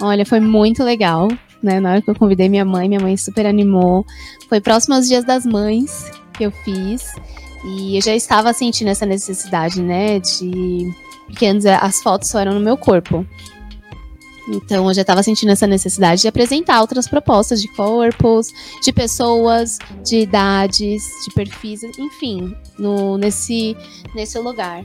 Olha, 0.00 0.24
foi 0.24 0.40
muito 0.40 0.84
legal, 0.84 1.28
né? 1.62 1.80
Na 1.80 1.90
hora 1.92 2.02
que 2.02 2.08
eu 2.08 2.14
convidei 2.14 2.48
minha 2.48 2.64
mãe, 2.64 2.88
minha 2.88 3.00
mãe 3.00 3.16
super 3.16 3.46
animou. 3.46 4.06
Foi 4.48 4.60
próximo 4.60 4.94
aos 4.94 5.08
Dias 5.08 5.24
das 5.24 5.44
Mães 5.44 6.10
que 6.32 6.44
eu 6.44 6.50
fiz. 6.50 7.12
E 7.64 7.96
eu 7.96 8.02
já 8.02 8.14
estava 8.14 8.52
sentindo 8.52 8.88
essa 8.88 9.04
necessidade, 9.04 9.82
né? 9.82 10.20
De. 10.20 10.88
Porque 11.26 11.46
antes 11.46 11.66
as 11.66 12.00
fotos 12.00 12.30
só 12.30 12.38
eram 12.38 12.54
no 12.54 12.60
meu 12.60 12.76
corpo. 12.76 13.26
Então 14.48 14.88
eu 14.88 14.94
já 14.94 15.02
estava 15.02 15.22
sentindo 15.22 15.52
essa 15.52 15.66
necessidade 15.66 16.22
de 16.22 16.28
apresentar 16.28 16.80
outras 16.80 17.06
propostas 17.06 17.60
de 17.60 17.68
corpos, 17.68 18.52
de 18.82 18.92
pessoas, 18.92 19.78
de 20.04 20.20
idades, 20.20 21.02
de 21.24 21.34
perfis, 21.34 21.82
enfim, 21.98 22.56
no, 22.78 23.18
nesse, 23.18 23.76
nesse 24.14 24.38
lugar. 24.38 24.84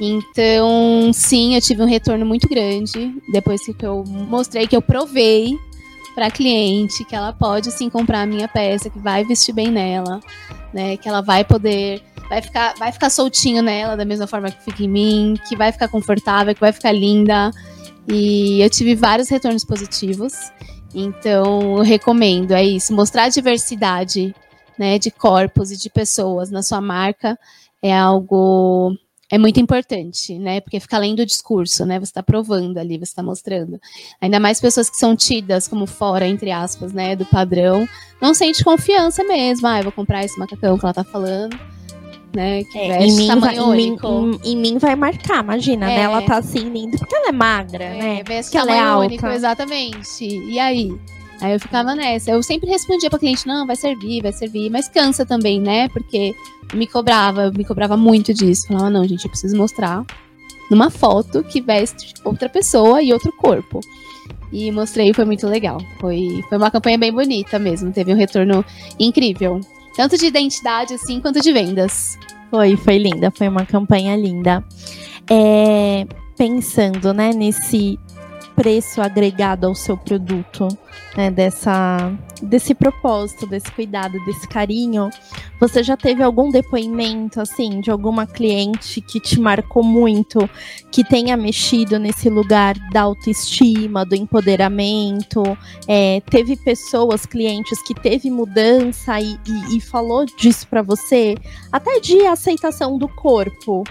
Então, 0.00 1.12
sim, 1.12 1.54
eu 1.54 1.60
tive 1.60 1.82
um 1.82 1.86
retorno 1.86 2.26
muito 2.26 2.48
grande 2.48 3.14
depois 3.30 3.60
que 3.64 3.86
eu 3.86 4.02
mostrei 4.06 4.66
que 4.66 4.76
eu 4.76 4.82
provei 4.82 5.56
para 6.14 6.30
cliente 6.30 7.04
que 7.04 7.14
ela 7.14 7.32
pode 7.32 7.70
sim 7.72 7.90
comprar 7.90 8.22
a 8.22 8.26
minha 8.26 8.46
peça, 8.46 8.88
que 8.88 8.98
vai 8.98 9.24
vestir 9.24 9.52
bem 9.52 9.70
nela, 9.70 10.20
né? 10.72 10.96
Que 10.96 11.08
ela 11.08 11.20
vai 11.20 11.44
poder, 11.44 12.02
vai 12.28 12.40
ficar, 12.40 12.74
vai 12.78 12.92
ficar 12.92 13.10
soltinho 13.10 13.62
nela 13.62 13.96
da 13.96 14.04
mesma 14.04 14.26
forma 14.26 14.50
que 14.50 14.64
fica 14.64 14.84
em 14.84 14.88
mim, 14.88 15.34
que 15.48 15.56
vai 15.56 15.72
ficar 15.72 15.88
confortável, 15.88 16.54
que 16.54 16.60
vai 16.60 16.72
ficar 16.72 16.92
linda. 16.92 17.50
E 18.08 18.60
eu 18.60 18.70
tive 18.70 18.94
vários 18.94 19.28
retornos 19.28 19.64
positivos. 19.64 20.32
Então, 20.94 21.78
eu 21.78 21.82
recomendo, 21.82 22.52
é 22.52 22.62
isso, 22.62 22.94
mostrar 22.94 23.24
a 23.24 23.28
diversidade, 23.28 24.34
né, 24.78 24.98
de 24.98 25.10
corpos 25.10 25.70
e 25.70 25.76
de 25.76 25.90
pessoas 25.90 26.50
na 26.50 26.62
sua 26.62 26.80
marca 26.80 27.38
é 27.82 27.96
algo 27.96 28.96
é 29.30 29.38
muito 29.38 29.58
importante, 29.58 30.38
né? 30.38 30.60
Porque 30.60 30.78
fica 30.78 30.96
além 30.96 31.14
do 31.14 31.26
discurso, 31.26 31.84
né? 31.84 31.98
Você 31.98 32.10
está 32.10 32.22
provando 32.22 32.78
ali, 32.78 32.96
você 32.98 33.04
está 33.04 33.22
mostrando. 33.22 33.80
Ainda 34.20 34.38
mais 34.38 34.60
pessoas 34.60 34.88
que 34.88 34.96
são 34.96 35.16
tidas 35.16 35.66
como 35.66 35.86
fora, 35.86 36.26
entre 36.26 36.50
aspas, 36.52 36.92
né? 36.92 37.16
Do 37.16 37.24
padrão, 37.26 37.88
não 38.20 38.32
sente 38.32 38.62
confiança 38.62 39.24
mesmo. 39.24 39.66
Ah, 39.66 39.78
eu 39.80 39.84
vou 39.84 39.92
comprar 39.92 40.24
esse 40.24 40.38
macacão 40.38 40.78
que 40.78 40.84
ela 40.84 40.94
tá 40.94 41.02
falando, 41.02 41.58
né? 42.34 42.64
Que 42.64 42.78
É, 42.78 43.04
em, 43.06 43.12
mim 43.12 43.26
vai, 43.28 43.54
tamanho 43.54 43.62
em, 43.74 43.76
mim, 43.76 43.90
único. 43.90 44.08
em- 44.44 44.52
em 44.52 44.56
mim 44.56 44.78
vai 44.78 44.96
marcar, 44.96 45.42
imagina, 45.42 45.90
É. 45.90 45.96
né? 45.96 46.02
Ela 46.02 46.22
tá 46.22 46.38
assim 46.38 46.68
linda 46.70 46.98
porque 46.98 47.14
ela 47.14 47.28
é 47.28 47.32
magra, 47.32 47.90
né? 47.90 48.20
É, 48.20 48.22
veste 48.24 48.50
Porque 48.52 48.58
ela 48.58 48.76
é 48.76 48.80
alta. 48.80 49.06
único, 49.06 49.26
exatamente. 49.26 50.24
E 50.26 50.58
aí? 50.58 50.94
Aí 51.40 51.52
eu 51.52 51.60
ficava 51.60 51.94
nessa. 51.94 52.30
Eu 52.30 52.42
sempre 52.42 52.68
respondia 52.70 53.10
pra 53.10 53.18
cliente, 53.18 53.46
não, 53.46 53.66
vai 53.66 53.76
servir, 53.76 54.22
vai 54.22 54.32
servir. 54.32 54.70
Mas 54.70 54.88
cansa 54.88 55.26
também, 55.26 55.60
né? 55.60 55.88
Porque 55.88 56.34
me 56.72 56.86
cobrava, 56.86 57.42
eu 57.44 57.52
me 57.52 57.64
cobrava 57.64 57.96
muito 57.96 58.32
disso. 58.32 58.66
Falava, 58.68 58.88
não, 58.90 59.06
gente, 59.06 59.24
eu 59.24 59.30
preciso 59.30 59.56
mostrar 59.56 60.04
numa 60.70 60.90
foto 60.90 61.42
que 61.44 61.60
veste 61.60 62.14
outra 62.24 62.48
pessoa 62.48 63.02
e 63.02 63.12
outro 63.12 63.32
corpo. 63.32 63.80
e 64.52 64.70
mostrei, 64.70 65.12
foi 65.12 65.24
muito 65.24 65.48
legal. 65.48 65.78
Foi, 65.98 66.40
foi 66.48 66.56
uma 66.58 66.70
campanha 66.70 66.96
bem 66.96 67.12
bonita 67.12 67.58
mesmo, 67.58 67.90
teve 67.92 68.12
um 68.14 68.16
retorno 68.16 68.64
incrível. 69.00 69.60
Tanto 69.96 70.16
de 70.16 70.26
identidade, 70.26 70.94
assim, 70.94 71.20
quanto 71.20 71.40
de 71.40 71.52
vendas. 71.52 72.18
Foi, 72.50 72.76
foi 72.76 72.98
linda, 72.98 73.30
foi 73.30 73.48
uma 73.48 73.64
campanha 73.64 74.16
linda. 74.16 74.64
É, 75.30 76.06
pensando, 76.36 77.12
né, 77.12 77.30
nesse 77.32 77.98
preço 78.54 79.00
agregado 79.00 79.66
ao 79.66 79.74
seu 79.74 79.96
produto, 79.96 80.68
né, 81.16 81.30
dessa, 81.30 82.12
desse 82.42 82.74
propósito, 82.74 83.46
desse 83.46 83.70
cuidado, 83.72 84.22
desse 84.24 84.46
carinho, 84.48 85.10
você 85.60 85.82
já 85.82 85.96
teve 85.96 86.22
algum 86.22 86.50
depoimento, 86.50 87.40
assim, 87.40 87.80
de 87.80 87.90
alguma 87.90 88.26
cliente 88.26 89.00
que 89.00 89.20
te 89.20 89.40
marcou 89.40 89.82
muito, 89.82 90.48
que 90.90 91.04
tenha 91.04 91.36
mexido 91.36 91.98
nesse 91.98 92.28
lugar 92.28 92.74
da 92.92 93.02
autoestima, 93.02 94.04
do 94.04 94.14
empoderamento? 94.14 95.42
É, 95.88 96.20
teve 96.30 96.56
pessoas, 96.56 97.26
clientes, 97.26 97.82
que 97.82 97.94
teve 97.94 98.30
mudança 98.30 99.20
e, 99.20 99.38
e, 99.46 99.76
e 99.76 99.80
falou 99.80 100.26
disso 100.26 100.66
para 100.68 100.82
você? 100.82 101.36
Até 101.70 102.00
de 102.00 102.26
aceitação 102.26 102.98
do 102.98 103.08
corpo, 103.08 103.84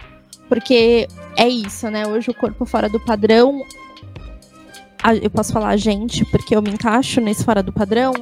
porque 0.47 1.07
é 1.35 1.47
isso, 1.47 1.89
né? 1.89 2.05
Hoje 2.07 2.29
o 2.29 2.33
corpo 2.33 2.65
fora 2.65 2.89
do 2.89 2.99
padrão 2.99 3.63
eu 5.21 5.29
posso 5.29 5.51
falar 5.51 5.69
a 5.69 5.77
gente, 5.77 6.23
porque 6.25 6.55
eu 6.55 6.61
me 6.61 6.69
encaixo 6.69 7.19
nesse 7.19 7.43
fora 7.43 7.61
do 7.61 7.71
padrão, 7.71 8.13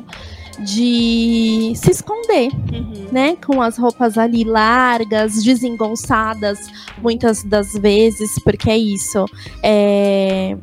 de 0.60 1.74
se 1.76 1.92
esconder, 1.92 2.52
uhum. 2.72 3.08
né? 3.12 3.36
Com 3.46 3.62
as 3.62 3.78
roupas 3.78 4.18
ali 4.18 4.44
largas, 4.44 5.44
desengonçadas, 5.44 6.60
muitas 7.02 7.44
das 7.44 7.74
vezes, 7.74 8.38
porque 8.44 8.70
é 8.70 8.78
isso. 8.78 9.26
É, 9.64 10.56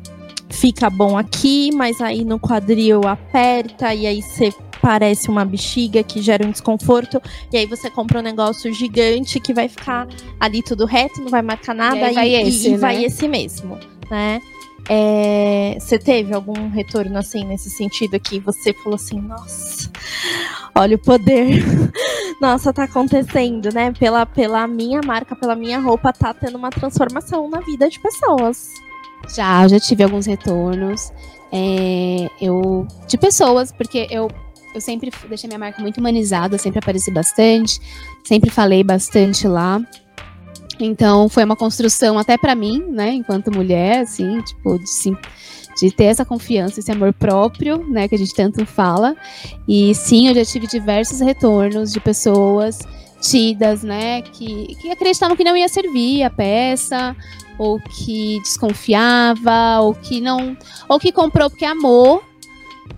fica 0.49 0.89
bom 0.89 1.17
aqui, 1.17 1.69
mas 1.73 2.01
aí 2.01 2.23
no 2.23 2.39
quadril 2.39 3.07
aperta 3.07 3.93
e 3.93 4.07
aí 4.07 4.21
você 4.21 4.53
parece 4.81 5.29
uma 5.29 5.43
bexiga 5.43 6.01
que 6.03 6.21
gera 6.21 6.45
um 6.45 6.51
desconforto. 6.51 7.21
E 7.51 7.57
aí 7.57 7.65
você 7.65 7.89
compra 7.89 8.19
um 8.19 8.23
negócio 8.23 8.71
gigante 8.73 9.39
que 9.39 9.53
vai 9.53 9.67
ficar 9.67 10.07
ali 10.39 10.63
tudo 10.63 10.85
reto, 10.85 11.21
não 11.21 11.29
vai 11.29 11.41
marcar 11.41 11.75
nada 11.75 12.11
e, 12.11 12.13
vai, 12.13 12.29
e, 12.29 12.35
esse, 12.35 12.67
e 12.67 12.71
né? 12.71 12.77
vai 12.77 13.03
esse 13.03 13.27
mesmo, 13.27 13.77
né? 14.09 14.41
É, 14.91 15.77
você 15.79 15.99
teve 15.99 16.33
algum 16.33 16.67
retorno 16.69 17.17
assim 17.19 17.45
nesse 17.45 17.69
sentido 17.69 18.15
aqui? 18.15 18.39
Você 18.39 18.73
falou 18.73 18.95
assim, 18.95 19.21
nossa, 19.21 19.91
olha 20.73 20.95
o 20.95 20.99
poder. 20.99 21.63
nossa, 22.41 22.73
tá 22.73 22.85
acontecendo, 22.85 23.71
né? 23.71 23.91
Pela, 23.91 24.25
pela 24.25 24.67
minha 24.67 24.99
marca, 25.05 25.35
pela 25.35 25.55
minha 25.55 25.79
roupa, 25.79 26.11
tá 26.11 26.33
tendo 26.33 26.57
uma 26.57 26.71
transformação 26.71 27.47
na 27.47 27.59
vida 27.59 27.87
de 27.87 27.99
pessoas. 27.99 28.73
Já, 29.35 29.67
já 29.67 29.79
tive 29.79 30.03
alguns 30.03 30.25
retornos. 30.25 31.13
É, 31.51 32.27
eu 32.41 32.87
de 33.07 33.17
pessoas, 33.17 33.71
porque 33.71 34.07
eu 34.09 34.27
eu 34.73 34.79
sempre 34.81 35.11
deixei 35.27 35.47
minha 35.47 35.59
marca 35.59 35.81
muito 35.81 35.97
humanizada, 35.97 36.57
sempre 36.57 36.79
apareci 36.79 37.11
bastante, 37.11 37.79
sempre 38.23 38.49
falei 38.49 38.83
bastante 38.83 39.47
lá. 39.47 39.81
Então 40.79 41.27
foi 41.27 41.43
uma 41.43 41.55
construção 41.55 42.17
até 42.17 42.37
para 42.37 42.55
mim, 42.55 42.83
né, 42.89 43.11
enquanto 43.11 43.53
mulher, 43.53 43.99
assim, 44.01 44.41
tipo, 44.41 44.79
de, 44.79 44.89
sim, 44.89 45.15
de 45.77 45.91
ter 45.91 46.05
essa 46.05 46.25
confiança, 46.25 46.79
esse 46.79 46.91
amor 46.91 47.13
próprio, 47.13 47.85
né, 47.89 48.07
que 48.07 48.15
a 48.15 48.17
gente 48.17 48.33
tanto 48.33 48.65
fala. 48.65 49.15
E 49.67 49.93
sim, 49.93 50.27
eu 50.27 50.35
já 50.35 50.45
tive 50.45 50.67
diversos 50.67 51.19
retornos 51.19 51.91
de 51.91 51.99
pessoas 51.99 52.79
tidas, 53.21 53.83
né, 53.83 54.21
que, 54.21 54.75
que 54.75 54.91
acreditavam 54.91 55.35
que 55.35 55.43
não 55.43 55.57
ia 55.57 55.67
servir 55.67 56.23
a 56.23 56.29
peça, 56.29 57.15
ou 57.57 57.77
que 57.79 58.39
desconfiava, 58.41 59.81
ou 59.81 59.93
que 59.93 60.21
não, 60.21 60.57
ou 60.87 60.97
que 60.97 61.11
comprou 61.11 61.49
porque 61.49 61.65
amou, 61.65 62.23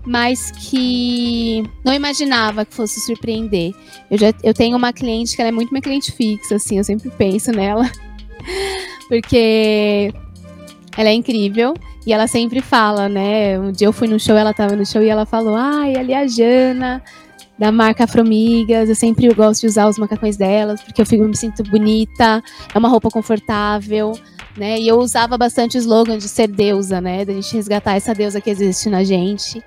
mas 0.05 0.51
que 0.51 1.63
não 1.83 1.93
imaginava 1.93 2.65
que 2.65 2.73
fosse 2.73 2.99
surpreender. 3.01 3.73
Eu, 4.09 4.17
já, 4.17 4.33
eu 4.43 4.53
tenho 4.53 4.75
uma 4.75 4.91
cliente 4.91 5.35
que 5.35 5.41
ela 5.41 5.49
é 5.49 5.51
muito 5.51 5.71
minha 5.71 5.81
cliente 5.81 6.11
fixa, 6.11 6.55
assim, 6.55 6.77
eu 6.77 6.83
sempre 6.83 7.09
penso 7.11 7.51
nela, 7.51 7.89
porque 9.07 10.13
ela 10.97 11.09
é 11.09 11.13
incrível 11.13 11.73
e 12.05 12.13
ela 12.13 12.27
sempre 12.27 12.61
fala, 12.61 13.07
né? 13.07 13.59
Um 13.59 13.71
dia 13.71 13.87
eu 13.87 13.93
fui 13.93 14.07
no 14.07 14.19
show, 14.19 14.35
ela 14.35 14.53
tava 14.53 14.75
no 14.75 14.85
show 14.85 15.01
e 15.01 15.09
ela 15.09 15.25
falou: 15.25 15.55
ai, 15.55 15.95
ali 15.95 16.13
é 16.13 16.19
a 16.19 16.27
Jana, 16.27 17.03
da 17.57 17.71
marca 17.71 18.05
Afromigas, 18.05 18.89
eu 18.89 18.95
sempre 18.95 19.31
gosto 19.33 19.61
de 19.61 19.67
usar 19.67 19.87
os 19.87 19.99
macacões 19.99 20.35
delas, 20.35 20.81
porque 20.81 20.99
eu 20.99 21.05
fico, 21.05 21.23
me 21.23 21.37
sinto 21.37 21.61
bonita, 21.63 22.43
é 22.73 22.77
uma 22.77 22.89
roupa 22.89 23.09
confortável, 23.09 24.13
né? 24.57 24.79
E 24.79 24.87
eu 24.87 24.97
usava 24.97 25.37
bastante 25.37 25.77
o 25.77 25.79
slogan 25.79 26.17
de 26.17 26.27
ser 26.27 26.47
deusa, 26.47 26.99
né? 26.99 27.23
Da 27.23 27.33
gente 27.33 27.55
resgatar 27.55 27.95
essa 27.95 28.15
deusa 28.15 28.41
que 28.41 28.49
existe 28.49 28.89
na 28.89 29.03
gente. 29.03 29.63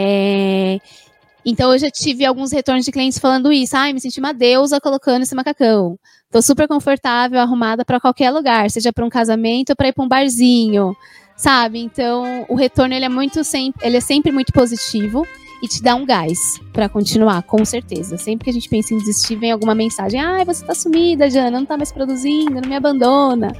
É... 0.00 0.78
Então 1.44 1.72
eu 1.72 1.78
já 1.78 1.90
tive 1.90 2.24
alguns 2.24 2.52
retornos 2.52 2.84
de 2.84 2.92
clientes 2.92 3.18
falando 3.18 3.50
isso. 3.50 3.76
Ai, 3.76 3.92
me 3.92 4.00
senti 4.00 4.20
uma 4.20 4.32
deusa 4.32 4.80
colocando 4.80 5.22
esse 5.22 5.34
macacão. 5.34 5.98
Tô 6.30 6.40
super 6.40 6.68
confortável, 6.68 7.40
arrumada 7.40 7.84
para 7.84 7.98
qualquer 7.98 8.30
lugar, 8.30 8.70
seja 8.70 8.92
para 8.92 9.04
um 9.04 9.08
casamento 9.08 9.70
ou 9.70 9.76
para 9.76 9.88
ir 9.88 9.92
para 9.92 10.04
um 10.04 10.08
barzinho, 10.08 10.94
sabe? 11.36 11.80
Então 11.80 12.44
o 12.48 12.54
retorno 12.54 12.94
ele 12.94 13.06
é 13.06 13.08
muito 13.08 13.42
sempre, 13.42 13.86
ele 13.86 13.96
é 13.96 14.00
sempre 14.00 14.30
muito 14.30 14.52
positivo 14.52 15.26
e 15.62 15.68
te 15.68 15.82
dá 15.82 15.94
um 15.94 16.06
gás 16.06 16.60
para 16.72 16.88
continuar, 16.88 17.42
com 17.42 17.64
certeza. 17.64 18.16
Sempre 18.16 18.44
que 18.44 18.50
a 18.50 18.52
gente 18.52 18.68
pensa 18.68 18.94
em 18.94 18.98
desistir, 18.98 19.36
vem 19.36 19.50
alguma 19.50 19.74
mensagem: 19.74 20.20
"Ai, 20.20 20.44
você 20.44 20.64
tá 20.64 20.74
sumida, 20.74 21.28
Jana, 21.28 21.58
não 21.58 21.66
tá 21.66 21.76
mais 21.76 21.90
produzindo, 21.90 22.60
não 22.60 22.68
me 22.68 22.76
abandona. 22.76 23.52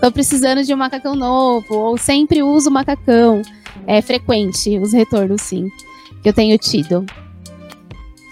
Tô 0.00 0.10
precisando 0.12 0.62
de 0.62 0.74
um 0.74 0.76
macacão 0.76 1.14
novo", 1.14 1.74
ou 1.74 1.96
sempre 1.96 2.42
uso 2.42 2.70
macacão 2.70 3.42
é 3.86 4.02
frequente 4.02 4.78
os 4.78 4.92
retornos, 4.92 5.42
sim, 5.42 5.70
que 6.22 6.28
eu 6.28 6.32
tenho 6.32 6.58
tido. 6.58 7.06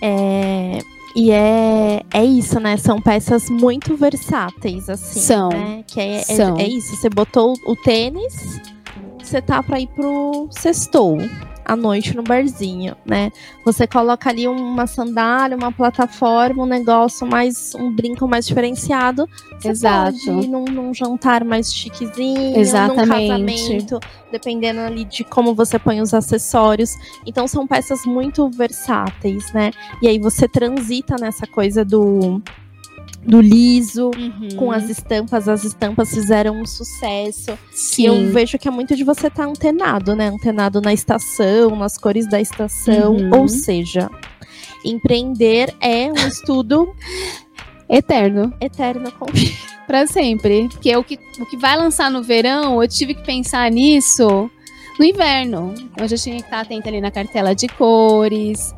É, 0.02 0.78
e 1.16 1.30
é, 1.30 2.02
é 2.12 2.24
isso, 2.24 2.58
né? 2.60 2.76
São 2.76 3.00
peças 3.00 3.48
muito 3.48 3.96
versáteis, 3.96 4.90
assim. 4.90 5.20
São. 5.20 5.48
Né? 5.48 5.84
Que 5.86 6.00
é, 6.00 6.16
é 6.16 6.22
São. 6.22 6.58
É, 6.58 6.64
é, 6.64 6.68
isso. 6.68 6.96
Você 6.96 7.08
botou 7.08 7.54
o 7.66 7.76
tênis, 7.76 8.60
você 9.22 9.40
tá 9.40 9.62
pra 9.62 9.80
ir 9.80 9.86
pro 9.88 10.48
sextou 10.50 11.18
à 11.64 11.74
noite 11.76 12.14
no 12.14 12.22
barzinho, 12.22 12.96
né? 13.04 13.30
Você 13.64 13.86
coloca 13.86 14.28
ali 14.28 14.46
uma 14.46 14.86
sandália, 14.86 15.56
uma 15.56 15.72
plataforma, 15.72 16.62
um 16.62 16.66
negócio 16.66 17.26
mais, 17.26 17.74
um 17.74 17.94
brinco 17.94 18.28
mais 18.28 18.46
diferenciado. 18.46 19.28
Você 19.58 19.68
Exato. 19.68 20.12
pode 20.12 20.44
ir 20.44 20.48
num, 20.48 20.64
num, 20.64 20.94
jantar 20.94 21.44
mais 21.44 21.72
chiquezinho, 21.72 22.58
Exatamente. 22.58 23.00
num 23.00 23.28
casamento, 23.28 24.00
dependendo 24.30 24.80
ali 24.80 25.04
de 25.04 25.24
como 25.24 25.54
você 25.54 25.78
põe 25.78 26.00
os 26.00 26.12
acessórios. 26.12 26.94
Então 27.26 27.46
são 27.48 27.66
peças 27.66 28.04
muito 28.04 28.48
versáteis, 28.50 29.52
né? 29.52 29.70
E 30.02 30.08
aí 30.08 30.18
você 30.18 30.46
transita 30.46 31.16
nessa 31.18 31.46
coisa 31.46 31.84
do 31.84 32.42
do 33.26 33.40
liso, 33.40 34.10
uhum. 34.16 34.48
com 34.56 34.70
as 34.70 34.88
estampas. 34.88 35.48
As 35.48 35.64
estampas 35.64 36.10
fizeram 36.10 36.60
um 36.60 36.66
sucesso. 36.66 37.58
Sim. 37.72 38.02
E 38.02 38.06
eu 38.06 38.32
vejo 38.32 38.58
que 38.58 38.68
é 38.68 38.70
muito 38.70 38.94
de 38.94 39.04
você 39.04 39.28
estar 39.28 39.44
tá 39.44 39.48
antenado, 39.48 40.14
né? 40.14 40.28
Antenado 40.28 40.80
na 40.80 40.92
estação, 40.92 41.76
nas 41.76 41.96
cores 41.96 42.28
da 42.28 42.40
estação. 42.40 43.16
Uhum. 43.16 43.40
Ou 43.40 43.48
seja, 43.48 44.10
empreender 44.84 45.74
é 45.80 46.10
um 46.10 46.14
estudo 46.28 46.94
eterno. 47.88 48.52
Eterno 48.60 49.10
com 49.12 49.26
para 49.86 50.06
sempre. 50.06 50.68
Porque 50.68 50.94
o 50.96 51.04
que, 51.04 51.18
o 51.38 51.46
que 51.46 51.56
vai 51.56 51.76
lançar 51.76 52.10
no 52.10 52.22
verão, 52.22 52.82
eu 52.82 52.88
tive 52.88 53.14
que 53.14 53.24
pensar 53.24 53.70
nisso 53.70 54.50
no 54.98 55.04
inverno. 55.04 55.74
Eu 55.96 56.06
já 56.08 56.16
tinha 56.16 56.36
que 56.36 56.42
estar 56.42 56.60
atenta 56.60 56.88
ali 56.88 57.00
na 57.00 57.10
cartela 57.10 57.54
de 57.54 57.68
cores, 57.68 58.74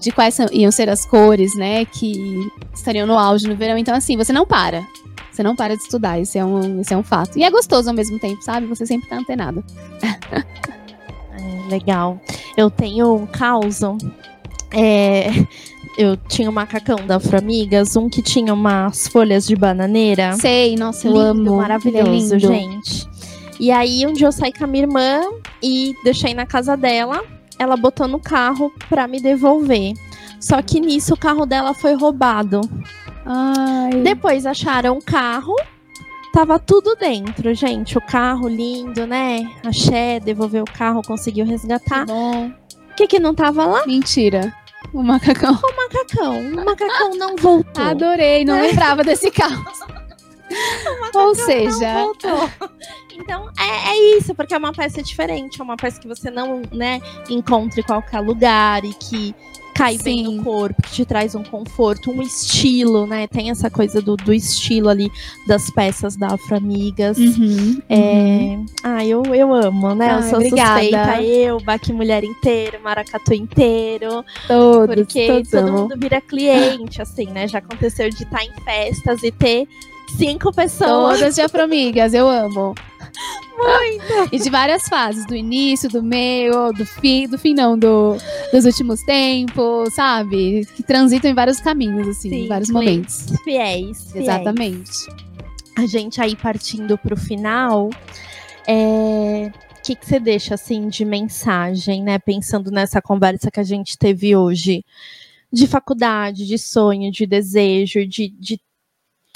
de 0.00 0.10
quais 0.12 0.34
são, 0.34 0.46
iam 0.52 0.70
ser 0.70 0.88
as 0.88 1.04
cores, 1.04 1.54
né, 1.54 1.84
que 1.84 2.50
estariam 2.74 3.06
no 3.06 3.18
auge 3.18 3.48
no 3.48 3.56
verão. 3.56 3.78
Então, 3.78 3.94
assim, 3.94 4.16
você 4.16 4.32
não 4.32 4.46
para. 4.46 4.86
Você 5.30 5.42
não 5.42 5.54
para 5.54 5.76
de 5.76 5.82
estudar, 5.82 6.18
isso 6.18 6.38
é 6.38 6.44
um, 6.44 6.80
isso 6.80 6.94
é 6.94 6.96
um 6.96 7.02
fato. 7.02 7.38
E 7.38 7.44
é 7.44 7.50
gostoso 7.50 7.90
ao 7.90 7.94
mesmo 7.94 8.18
tempo, 8.18 8.42
sabe? 8.42 8.66
Você 8.66 8.86
sempre 8.86 9.08
tá 9.08 9.16
antenado. 9.16 9.62
é, 10.02 11.68
legal. 11.68 12.18
Eu 12.56 12.70
tenho 12.70 13.14
um 13.14 13.26
caos. 13.26 13.80
É, 14.72 15.28
eu 15.98 16.16
tinha 16.16 16.48
um 16.48 16.52
macacão 16.52 16.96
da 17.06 17.16
Aframigas, 17.16 17.96
um 17.96 18.08
que 18.08 18.22
tinha 18.22 18.52
umas 18.54 19.08
folhas 19.08 19.46
de 19.46 19.54
bananeira. 19.54 20.32
Sei, 20.34 20.74
nossa, 20.74 21.06
eu 21.06 21.12
lindo, 21.12 21.50
amo. 21.50 21.56
Maravilhoso, 21.56 22.36
é 22.36 22.38
gente. 22.38 23.06
E 23.60 23.70
aí, 23.70 24.06
um 24.06 24.14
dia 24.14 24.28
eu 24.28 24.32
saí 24.32 24.52
com 24.52 24.64
a 24.64 24.66
minha 24.66 24.84
irmã 24.84 25.20
e 25.62 25.94
deixei 26.02 26.32
na 26.32 26.46
casa 26.46 26.76
dela 26.78 27.22
ela 27.58 27.76
botou 27.76 28.06
no 28.08 28.18
carro 28.18 28.72
para 28.88 29.06
me 29.06 29.20
devolver. 29.20 29.94
Só 30.40 30.60
que 30.62 30.80
nisso 30.80 31.14
o 31.14 31.18
carro 31.18 31.46
dela 31.46 31.74
foi 31.74 31.94
roubado. 31.94 32.60
Ai. 33.24 34.00
Depois 34.02 34.46
acharam 34.46 34.96
o 34.98 35.02
carro, 35.04 35.54
tava 36.32 36.58
tudo 36.58 36.94
dentro, 36.94 37.52
gente. 37.54 37.98
O 37.98 38.00
carro 38.00 38.48
lindo, 38.48 39.06
né? 39.06 39.48
Axé, 39.64 40.20
devolveu 40.20 40.62
o 40.62 40.78
carro, 40.78 41.02
conseguiu 41.06 41.44
resgatar. 41.44 42.06
O 42.08 42.94
que 42.96 43.06
que 43.06 43.18
não 43.18 43.34
tava 43.34 43.66
lá? 43.66 43.86
Mentira. 43.86 44.54
O 44.92 45.02
macacão. 45.02 45.52
O 45.52 45.76
macacão. 45.76 46.38
O 46.38 46.64
macacão 46.64 47.16
não 47.16 47.36
voltou. 47.36 47.84
Adorei, 47.84 48.44
não 48.44 48.54
é. 48.54 48.68
lembrava 48.68 49.02
desse 49.02 49.30
carro. 49.32 49.64
Ou 51.14 51.34
seja, 51.34 51.94
voltou. 51.94 52.50
Então, 53.18 53.48
é, 53.58 53.92
é 53.92 54.18
isso, 54.18 54.34
porque 54.34 54.54
é 54.54 54.58
uma 54.58 54.74
peça 54.74 55.02
diferente, 55.02 55.58
é 55.58 55.64
uma 55.64 55.74
peça 55.74 55.98
que 55.98 56.06
você 56.06 56.30
não, 56.30 56.60
né, 56.70 57.00
encontra 57.30 57.80
em 57.80 57.82
qualquer 57.82 58.20
lugar 58.20 58.84
e 58.84 58.92
que 58.92 59.34
cai 59.76 59.98
bem 59.98 60.24
Sim. 60.24 60.36
no 60.36 60.42
corpo, 60.42 60.82
que 60.82 60.90
te 60.90 61.04
traz 61.04 61.34
um 61.34 61.44
conforto, 61.44 62.10
um 62.10 62.22
estilo, 62.22 63.06
né? 63.06 63.26
Tem 63.26 63.50
essa 63.50 63.68
coisa 63.68 64.00
do, 64.00 64.16
do 64.16 64.32
estilo 64.32 64.88
ali 64.88 65.12
das 65.46 65.70
peças 65.70 66.16
da 66.16 66.28
Afro 66.28 66.56
Amigas. 66.56 67.18
Uhum, 67.18 67.82
É... 67.88 68.58
Ah, 68.82 69.04
eu, 69.04 69.22
eu 69.34 69.52
amo, 69.52 69.94
né? 69.94 70.12
eu 70.12 70.16
Ai, 70.16 70.30
sou 70.30 70.38
obrigada. 70.38 70.80
suspeita, 70.80 71.22
eu, 71.22 71.60
Baque 71.60 71.92
Mulher 71.92 72.24
inteiro, 72.24 72.78
Maracatu 72.82 73.34
inteiro, 73.34 74.24
todos, 74.48 74.94
porque 74.96 75.42
todo 75.50 75.70
mundo 75.72 75.94
vira 75.98 76.22
cliente, 76.22 77.02
assim, 77.02 77.26
né? 77.26 77.46
Já 77.46 77.58
aconteceu 77.58 78.08
de 78.08 78.22
estar 78.22 78.42
em 78.42 78.52
festas 78.64 79.22
e 79.22 79.30
ter 79.30 79.68
cinco 80.12 80.52
pessoas. 80.52 81.18
Todas 81.18 81.34
de 81.34 81.40
afromigas, 81.40 82.14
eu 82.14 82.28
amo. 82.28 82.74
Muito! 83.56 84.34
E 84.34 84.38
de 84.38 84.50
várias 84.50 84.88
fases, 84.88 85.26
do 85.26 85.34
início, 85.34 85.88
do 85.88 86.02
meio, 86.02 86.72
do 86.72 86.84
fim, 86.84 87.26
do 87.26 87.38
fim 87.38 87.54
não, 87.54 87.78
do, 87.78 88.16
dos 88.52 88.66
últimos 88.66 89.00
tempos, 89.02 89.94
sabe? 89.94 90.66
Que 90.76 90.82
transitam 90.82 91.30
em 91.30 91.34
vários 91.34 91.58
caminhos, 91.60 92.06
assim, 92.06 92.28
Sim, 92.28 92.44
em 92.44 92.48
vários 92.48 92.70
clientes 92.70 93.26
momentos. 93.26 93.42
Fiéis, 93.44 94.12
fiéis. 94.12 94.28
Exatamente. 94.28 94.92
A 95.78 95.86
gente 95.86 96.20
aí 96.20 96.36
partindo 96.36 96.98
pro 96.98 97.16
final, 97.16 97.90
é... 98.66 99.50
o 99.78 99.82
que, 99.82 99.94
que 99.94 100.06
você 100.06 100.20
deixa 100.20 100.54
assim 100.54 100.88
de 100.88 101.04
mensagem, 101.04 102.02
né? 102.02 102.18
Pensando 102.18 102.70
nessa 102.70 103.00
conversa 103.00 103.50
que 103.50 103.60
a 103.60 103.64
gente 103.64 103.96
teve 103.96 104.36
hoje, 104.36 104.84
de 105.50 105.66
faculdade, 105.66 106.46
de 106.46 106.58
sonho, 106.58 107.10
de 107.10 107.26
desejo, 107.26 108.06
de, 108.06 108.28
de 108.28 108.60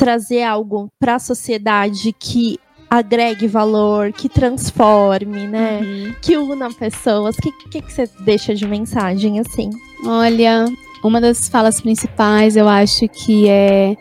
trazer 0.00 0.42
algo 0.42 0.90
para 0.98 1.16
a 1.16 1.18
sociedade 1.18 2.14
que 2.18 2.58
agregue 2.88 3.46
valor, 3.46 4.12
que 4.12 4.30
transforme, 4.30 5.46
né? 5.46 5.80
Uhum. 5.82 6.14
Que 6.22 6.38
una 6.38 6.72
pessoas. 6.72 7.36
O 7.36 7.42
que, 7.42 7.52
que, 7.68 7.82
que 7.82 7.92
você 7.92 8.08
deixa 8.24 8.54
de 8.54 8.66
mensagem 8.66 9.38
assim? 9.38 9.68
Olha, 10.06 10.64
uma 11.04 11.20
das 11.20 11.50
falas 11.50 11.82
principais 11.82 12.56
eu 12.56 12.66
acho 12.66 13.06
que 13.08 13.46
é 13.48 13.94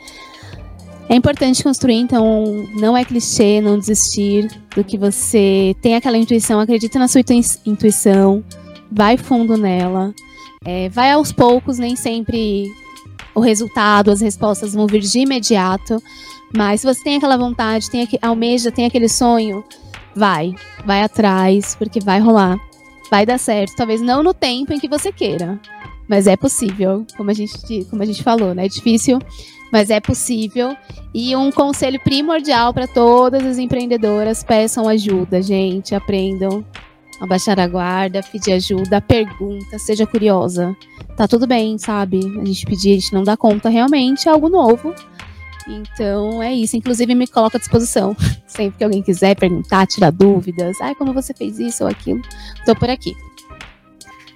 é 1.09 1.15
importante 1.15 1.63
construir, 1.63 1.95
então 1.95 2.45
não 2.79 2.95
é 2.95 3.03
clichê 3.03 3.59
não 3.61 3.77
desistir 3.77 4.47
do 4.75 4.83
que 4.83 4.95
você 4.97 5.75
tem 5.81 5.95
aquela 5.95 6.17
intuição, 6.17 6.59
acredita 6.59 6.97
na 6.99 7.07
sua 7.07 7.21
intui- 7.21 7.41
intuição, 7.65 8.43
vai 8.91 9.17
fundo 9.17 9.57
nela, 9.57 10.13
é, 10.63 10.87
vai 10.89 11.11
aos 11.11 11.31
poucos, 11.31 11.79
nem 11.79 11.95
sempre 11.95 12.67
o 13.33 13.39
resultado, 13.39 14.11
as 14.11 14.21
respostas 14.21 14.73
vão 14.73 14.87
vir 14.87 15.01
de 15.01 15.19
imediato, 15.19 16.01
mas 16.55 16.81
se 16.81 16.87
você 16.87 17.03
tem 17.03 17.17
aquela 17.17 17.37
vontade, 17.37 17.89
tem 17.89 18.03
aquele, 18.03 18.19
almeja, 18.21 18.71
tem 18.71 18.85
aquele 18.85 19.07
sonho, 19.07 19.63
vai, 20.15 20.53
vai 20.85 21.01
atrás, 21.01 21.75
porque 21.75 21.99
vai 21.99 22.19
rolar, 22.19 22.59
vai 23.09 23.25
dar 23.25 23.37
certo, 23.37 23.75
talvez 23.75 24.01
não 24.01 24.23
no 24.23 24.33
tempo 24.33 24.73
em 24.73 24.79
que 24.79 24.87
você 24.87 25.11
queira, 25.11 25.59
mas 26.09 26.25
é 26.25 26.35
possível, 26.35 27.05
como 27.15 27.29
a 27.29 27.33
gente, 27.33 27.85
como 27.89 28.01
a 28.01 28.05
gente 28.05 28.23
falou, 28.23 28.55
né? 28.55 28.65
É 28.65 28.67
difícil, 28.67 29.19
mas 29.71 29.91
é 29.91 29.99
possível. 29.99 30.75
E 31.13 31.35
um 31.35 31.51
conselho 31.51 31.99
primordial 31.99 32.73
para 32.73 32.87
todas 32.87 33.45
as 33.45 33.59
empreendedoras: 33.59 34.43
peçam 34.43 34.89
ajuda, 34.89 35.39
gente. 35.39 35.93
Aprendam 35.93 36.65
a 37.19 37.25
baixar 37.25 37.59
a 37.59 37.67
guarda, 37.67 38.21
pedir 38.23 38.53
ajuda, 38.53 39.01
pergunta, 39.01 39.77
seja 39.77 40.05
curiosa. 40.05 40.75
Tá 41.15 41.27
tudo 41.27 41.45
bem, 41.45 41.77
sabe? 41.77 42.19
A 42.41 42.45
gente 42.45 42.65
pedir, 42.65 42.91
a 42.91 42.95
gente 42.95 43.13
não 43.13 43.23
dá 43.23 43.35
conta 43.35 43.69
realmente, 43.69 44.27
é 44.27 44.31
algo 44.31 44.49
novo. 44.49 44.93
Então 45.67 46.41
é 46.41 46.53
isso. 46.53 46.75
Inclusive, 46.75 47.13
me 47.13 47.27
coloca 47.27 47.57
à 47.57 47.59
disposição. 47.59 48.15
Sempre 48.47 48.77
que 48.77 48.83
alguém 48.83 49.03
quiser 49.03 49.35
perguntar, 49.35 49.85
tirar 49.85 50.11
dúvidas. 50.11 50.79
Ai, 50.81 50.95
como 50.95 51.13
você 51.13 51.33
fez 51.33 51.59
isso 51.59 51.83
ou 51.83 51.89
aquilo? 51.89 52.21
Tô 52.65 52.75
por 52.75 52.89
aqui. 52.89 53.13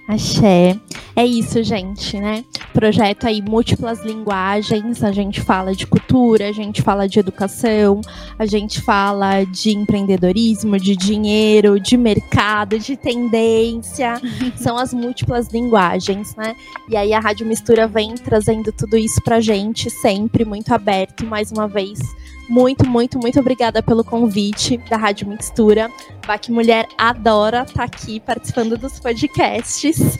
Axé. 0.06 0.78
É 1.16 1.24
isso, 1.24 1.62
gente, 1.62 2.18
né? 2.18 2.44
Projeto 2.72 3.26
aí 3.26 3.40
múltiplas 3.40 4.04
linguagens. 4.04 5.02
A 5.02 5.12
gente 5.12 5.40
fala 5.40 5.74
de 5.74 5.86
cultura, 5.86 6.48
a 6.48 6.52
gente 6.52 6.82
fala 6.82 7.08
de 7.08 7.18
educação, 7.18 8.00
a 8.38 8.44
gente 8.44 8.82
fala 8.82 9.44
de 9.44 9.70
empreendedorismo, 9.70 10.78
de 10.78 10.94
dinheiro, 10.94 11.80
de 11.80 11.96
mercado, 11.96 12.78
de 12.78 12.96
tendência. 12.96 14.20
São 14.56 14.76
as 14.76 14.92
múltiplas 14.92 15.48
linguagens, 15.48 16.34
né? 16.36 16.54
E 16.88 16.96
aí 16.96 17.14
a 17.14 17.20
Rádio 17.20 17.46
Mistura 17.46 17.88
vem 17.88 18.14
trazendo 18.14 18.72
tudo 18.72 18.98
isso 18.98 19.22
pra 19.22 19.40
gente, 19.40 19.88
sempre 19.88 20.44
muito 20.44 20.74
aberto. 20.74 21.24
Mais 21.24 21.50
uma 21.50 21.66
vez, 21.66 22.00
muito, 22.48 22.86
muito, 22.88 23.18
muito 23.18 23.40
obrigada 23.40 23.82
pelo 23.82 24.04
convite 24.04 24.76
da 24.90 24.96
Rádio 24.96 25.28
Mistura. 25.28 25.90
Baque 26.26 26.52
Mulher 26.52 26.86
adora 26.96 27.62
estar 27.62 27.84
aqui 27.84 28.20
participando 28.20 28.76
dos 28.76 29.00
podcasts. 29.00 30.18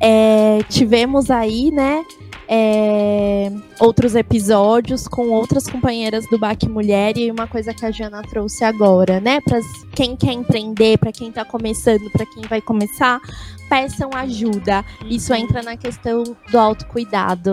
É, 0.00 0.58
tivemos 0.68 1.30
aí, 1.30 1.70
né, 1.70 2.04
é, 2.48 3.50
outros 3.80 4.14
episódios 4.14 5.08
com 5.08 5.30
outras 5.30 5.68
companheiras 5.68 6.24
do 6.30 6.38
Baque 6.38 6.68
Mulher 6.68 7.16
e 7.16 7.30
uma 7.30 7.46
coisa 7.46 7.74
que 7.74 7.84
a 7.84 7.90
Jana 7.90 8.22
trouxe 8.22 8.64
agora, 8.64 9.20
né, 9.20 9.40
para 9.40 9.60
quem 9.94 10.16
quer 10.16 10.32
empreender, 10.32 10.98
para 10.98 11.12
quem 11.12 11.28
está 11.28 11.44
começando, 11.44 12.10
para 12.10 12.24
quem 12.26 12.42
vai 12.44 12.60
começar, 12.60 13.20
peçam 13.68 14.10
ajuda. 14.14 14.84
Isso 15.08 15.34
entra 15.34 15.62
na 15.62 15.76
questão 15.76 16.22
do 16.50 16.58
autocuidado, 16.58 17.52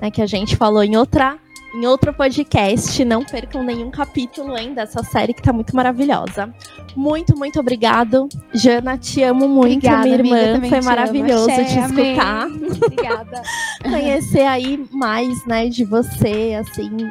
né, 0.00 0.10
que 0.10 0.22
a 0.22 0.26
gente 0.26 0.56
falou 0.56 0.82
em 0.82 0.96
outra 0.96 1.38
em 1.74 1.86
outro 1.86 2.14
podcast. 2.14 3.04
Não 3.04 3.24
percam 3.24 3.64
nenhum 3.64 3.90
capítulo 3.90 4.56
hein, 4.56 4.72
dessa 4.72 5.02
série 5.02 5.34
que 5.34 5.42
tá 5.42 5.52
muito 5.52 5.74
maravilhosa. 5.74 6.54
Muito, 6.94 7.36
muito 7.36 7.58
obrigado. 7.58 8.28
Jana, 8.54 8.96
te 8.96 9.22
amo 9.22 9.48
muito, 9.48 9.86
Obrigada, 9.86 10.02
minha 10.04 10.20
amiga, 10.20 10.36
irmã. 10.36 10.52
também 10.54 10.70
Foi 10.70 10.78
amo. 10.78 10.88
maravilhoso 10.88 11.46
te 11.46 11.78
escutar. 11.78 12.46
Obrigada. 12.46 13.42
Conhecer 13.82 14.46
aí 14.46 14.86
mais, 14.92 15.44
né, 15.46 15.68
de 15.68 15.84
você, 15.84 16.56
assim. 16.60 17.10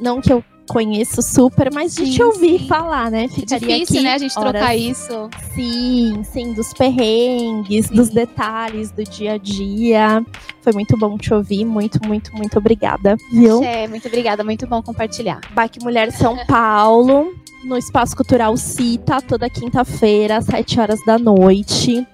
Não 0.00 0.20
que 0.20 0.32
eu 0.32 0.44
conheço 0.68 1.22
super, 1.22 1.72
mas 1.72 1.94
de 1.94 2.12
te 2.12 2.22
ouvir 2.22 2.60
sim. 2.60 2.68
falar, 2.68 3.10
né? 3.10 3.24
É 3.24 3.28
Ficaria 3.28 3.58
difícil, 3.58 3.96
aqui 3.96 4.04
né, 4.04 4.12
a 4.14 4.18
gente 4.18 4.34
trocar 4.34 4.64
horas. 4.64 4.80
isso. 4.80 5.30
Sim, 5.54 6.22
sim, 6.22 6.52
dos 6.52 6.72
perrengues, 6.72 7.86
Sim. 7.86 7.94
dos 7.94 8.10
detalhes 8.10 8.90
do 8.92 9.02
dia 9.02 9.32
a 9.32 9.38
dia. 9.38 10.24
Foi 10.62 10.72
muito 10.72 10.96
bom 10.96 11.16
te 11.18 11.32
ouvir. 11.34 11.64
Muito, 11.64 11.98
muito, 12.06 12.32
muito 12.36 12.58
obrigada, 12.58 13.16
viu? 13.32 13.62
É, 13.64 13.88
muito 13.88 14.06
obrigada, 14.06 14.44
muito 14.44 14.66
bom 14.66 14.82
compartilhar. 14.82 15.40
Baque 15.52 15.82
Mulher 15.82 16.12
São 16.12 16.36
Paulo, 16.46 17.34
no 17.64 17.76
Espaço 17.76 18.14
Cultural 18.14 18.56
Cita, 18.56 19.20
toda 19.22 19.48
quinta-feira, 19.50 20.36
às 20.36 20.44
7 20.44 20.78
horas 20.78 21.04
da 21.04 21.18
noite. 21.18 22.06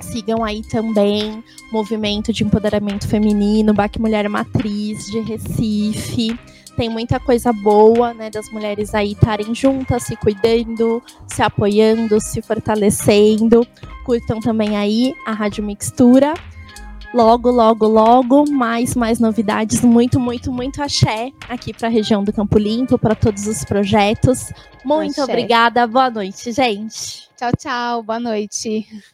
Sigam 0.00 0.44
aí 0.44 0.62
também 0.62 1.42
Movimento 1.72 2.32
de 2.32 2.44
Empoderamento 2.44 3.08
Feminino, 3.08 3.72
Baque 3.72 4.00
Mulher 4.00 4.28
Matriz 4.28 5.06
de 5.06 5.20
Recife. 5.20 6.38
Tem 6.76 6.88
muita 6.88 7.20
coisa 7.20 7.52
boa, 7.52 8.14
né, 8.14 8.30
das 8.30 8.50
mulheres 8.50 8.94
aí 8.94 9.12
estarem 9.12 9.54
juntas, 9.54 10.04
se 10.04 10.16
cuidando, 10.16 11.02
se 11.26 11.42
apoiando, 11.42 12.20
se 12.20 12.40
fortalecendo. 12.40 13.66
Curtam 14.04 14.40
também 14.40 14.76
aí 14.76 15.14
a 15.26 15.32
Rádio 15.32 15.64
Mixtura. 15.64 16.34
Logo, 17.14 17.50
logo, 17.50 17.86
logo, 17.86 18.50
mais, 18.50 18.94
mais 18.94 19.20
novidades. 19.20 19.82
Muito, 19.82 20.18
muito, 20.18 20.50
muito 20.50 20.82
axé 20.82 21.30
aqui 21.46 21.74
para 21.74 21.88
a 21.88 21.90
região 21.90 22.24
do 22.24 22.32
Campo 22.32 22.58
Limpo, 22.58 22.98
para 22.98 23.14
todos 23.14 23.46
os 23.46 23.64
projetos. 23.64 24.50
Muito 24.82 25.20
Axé. 25.20 25.24
obrigada. 25.24 25.86
Boa 25.86 26.08
noite, 26.08 26.52
gente. 26.52 27.28
Tchau, 27.36 27.50
tchau. 27.58 28.02
Boa 28.02 28.18
noite. 28.18 28.86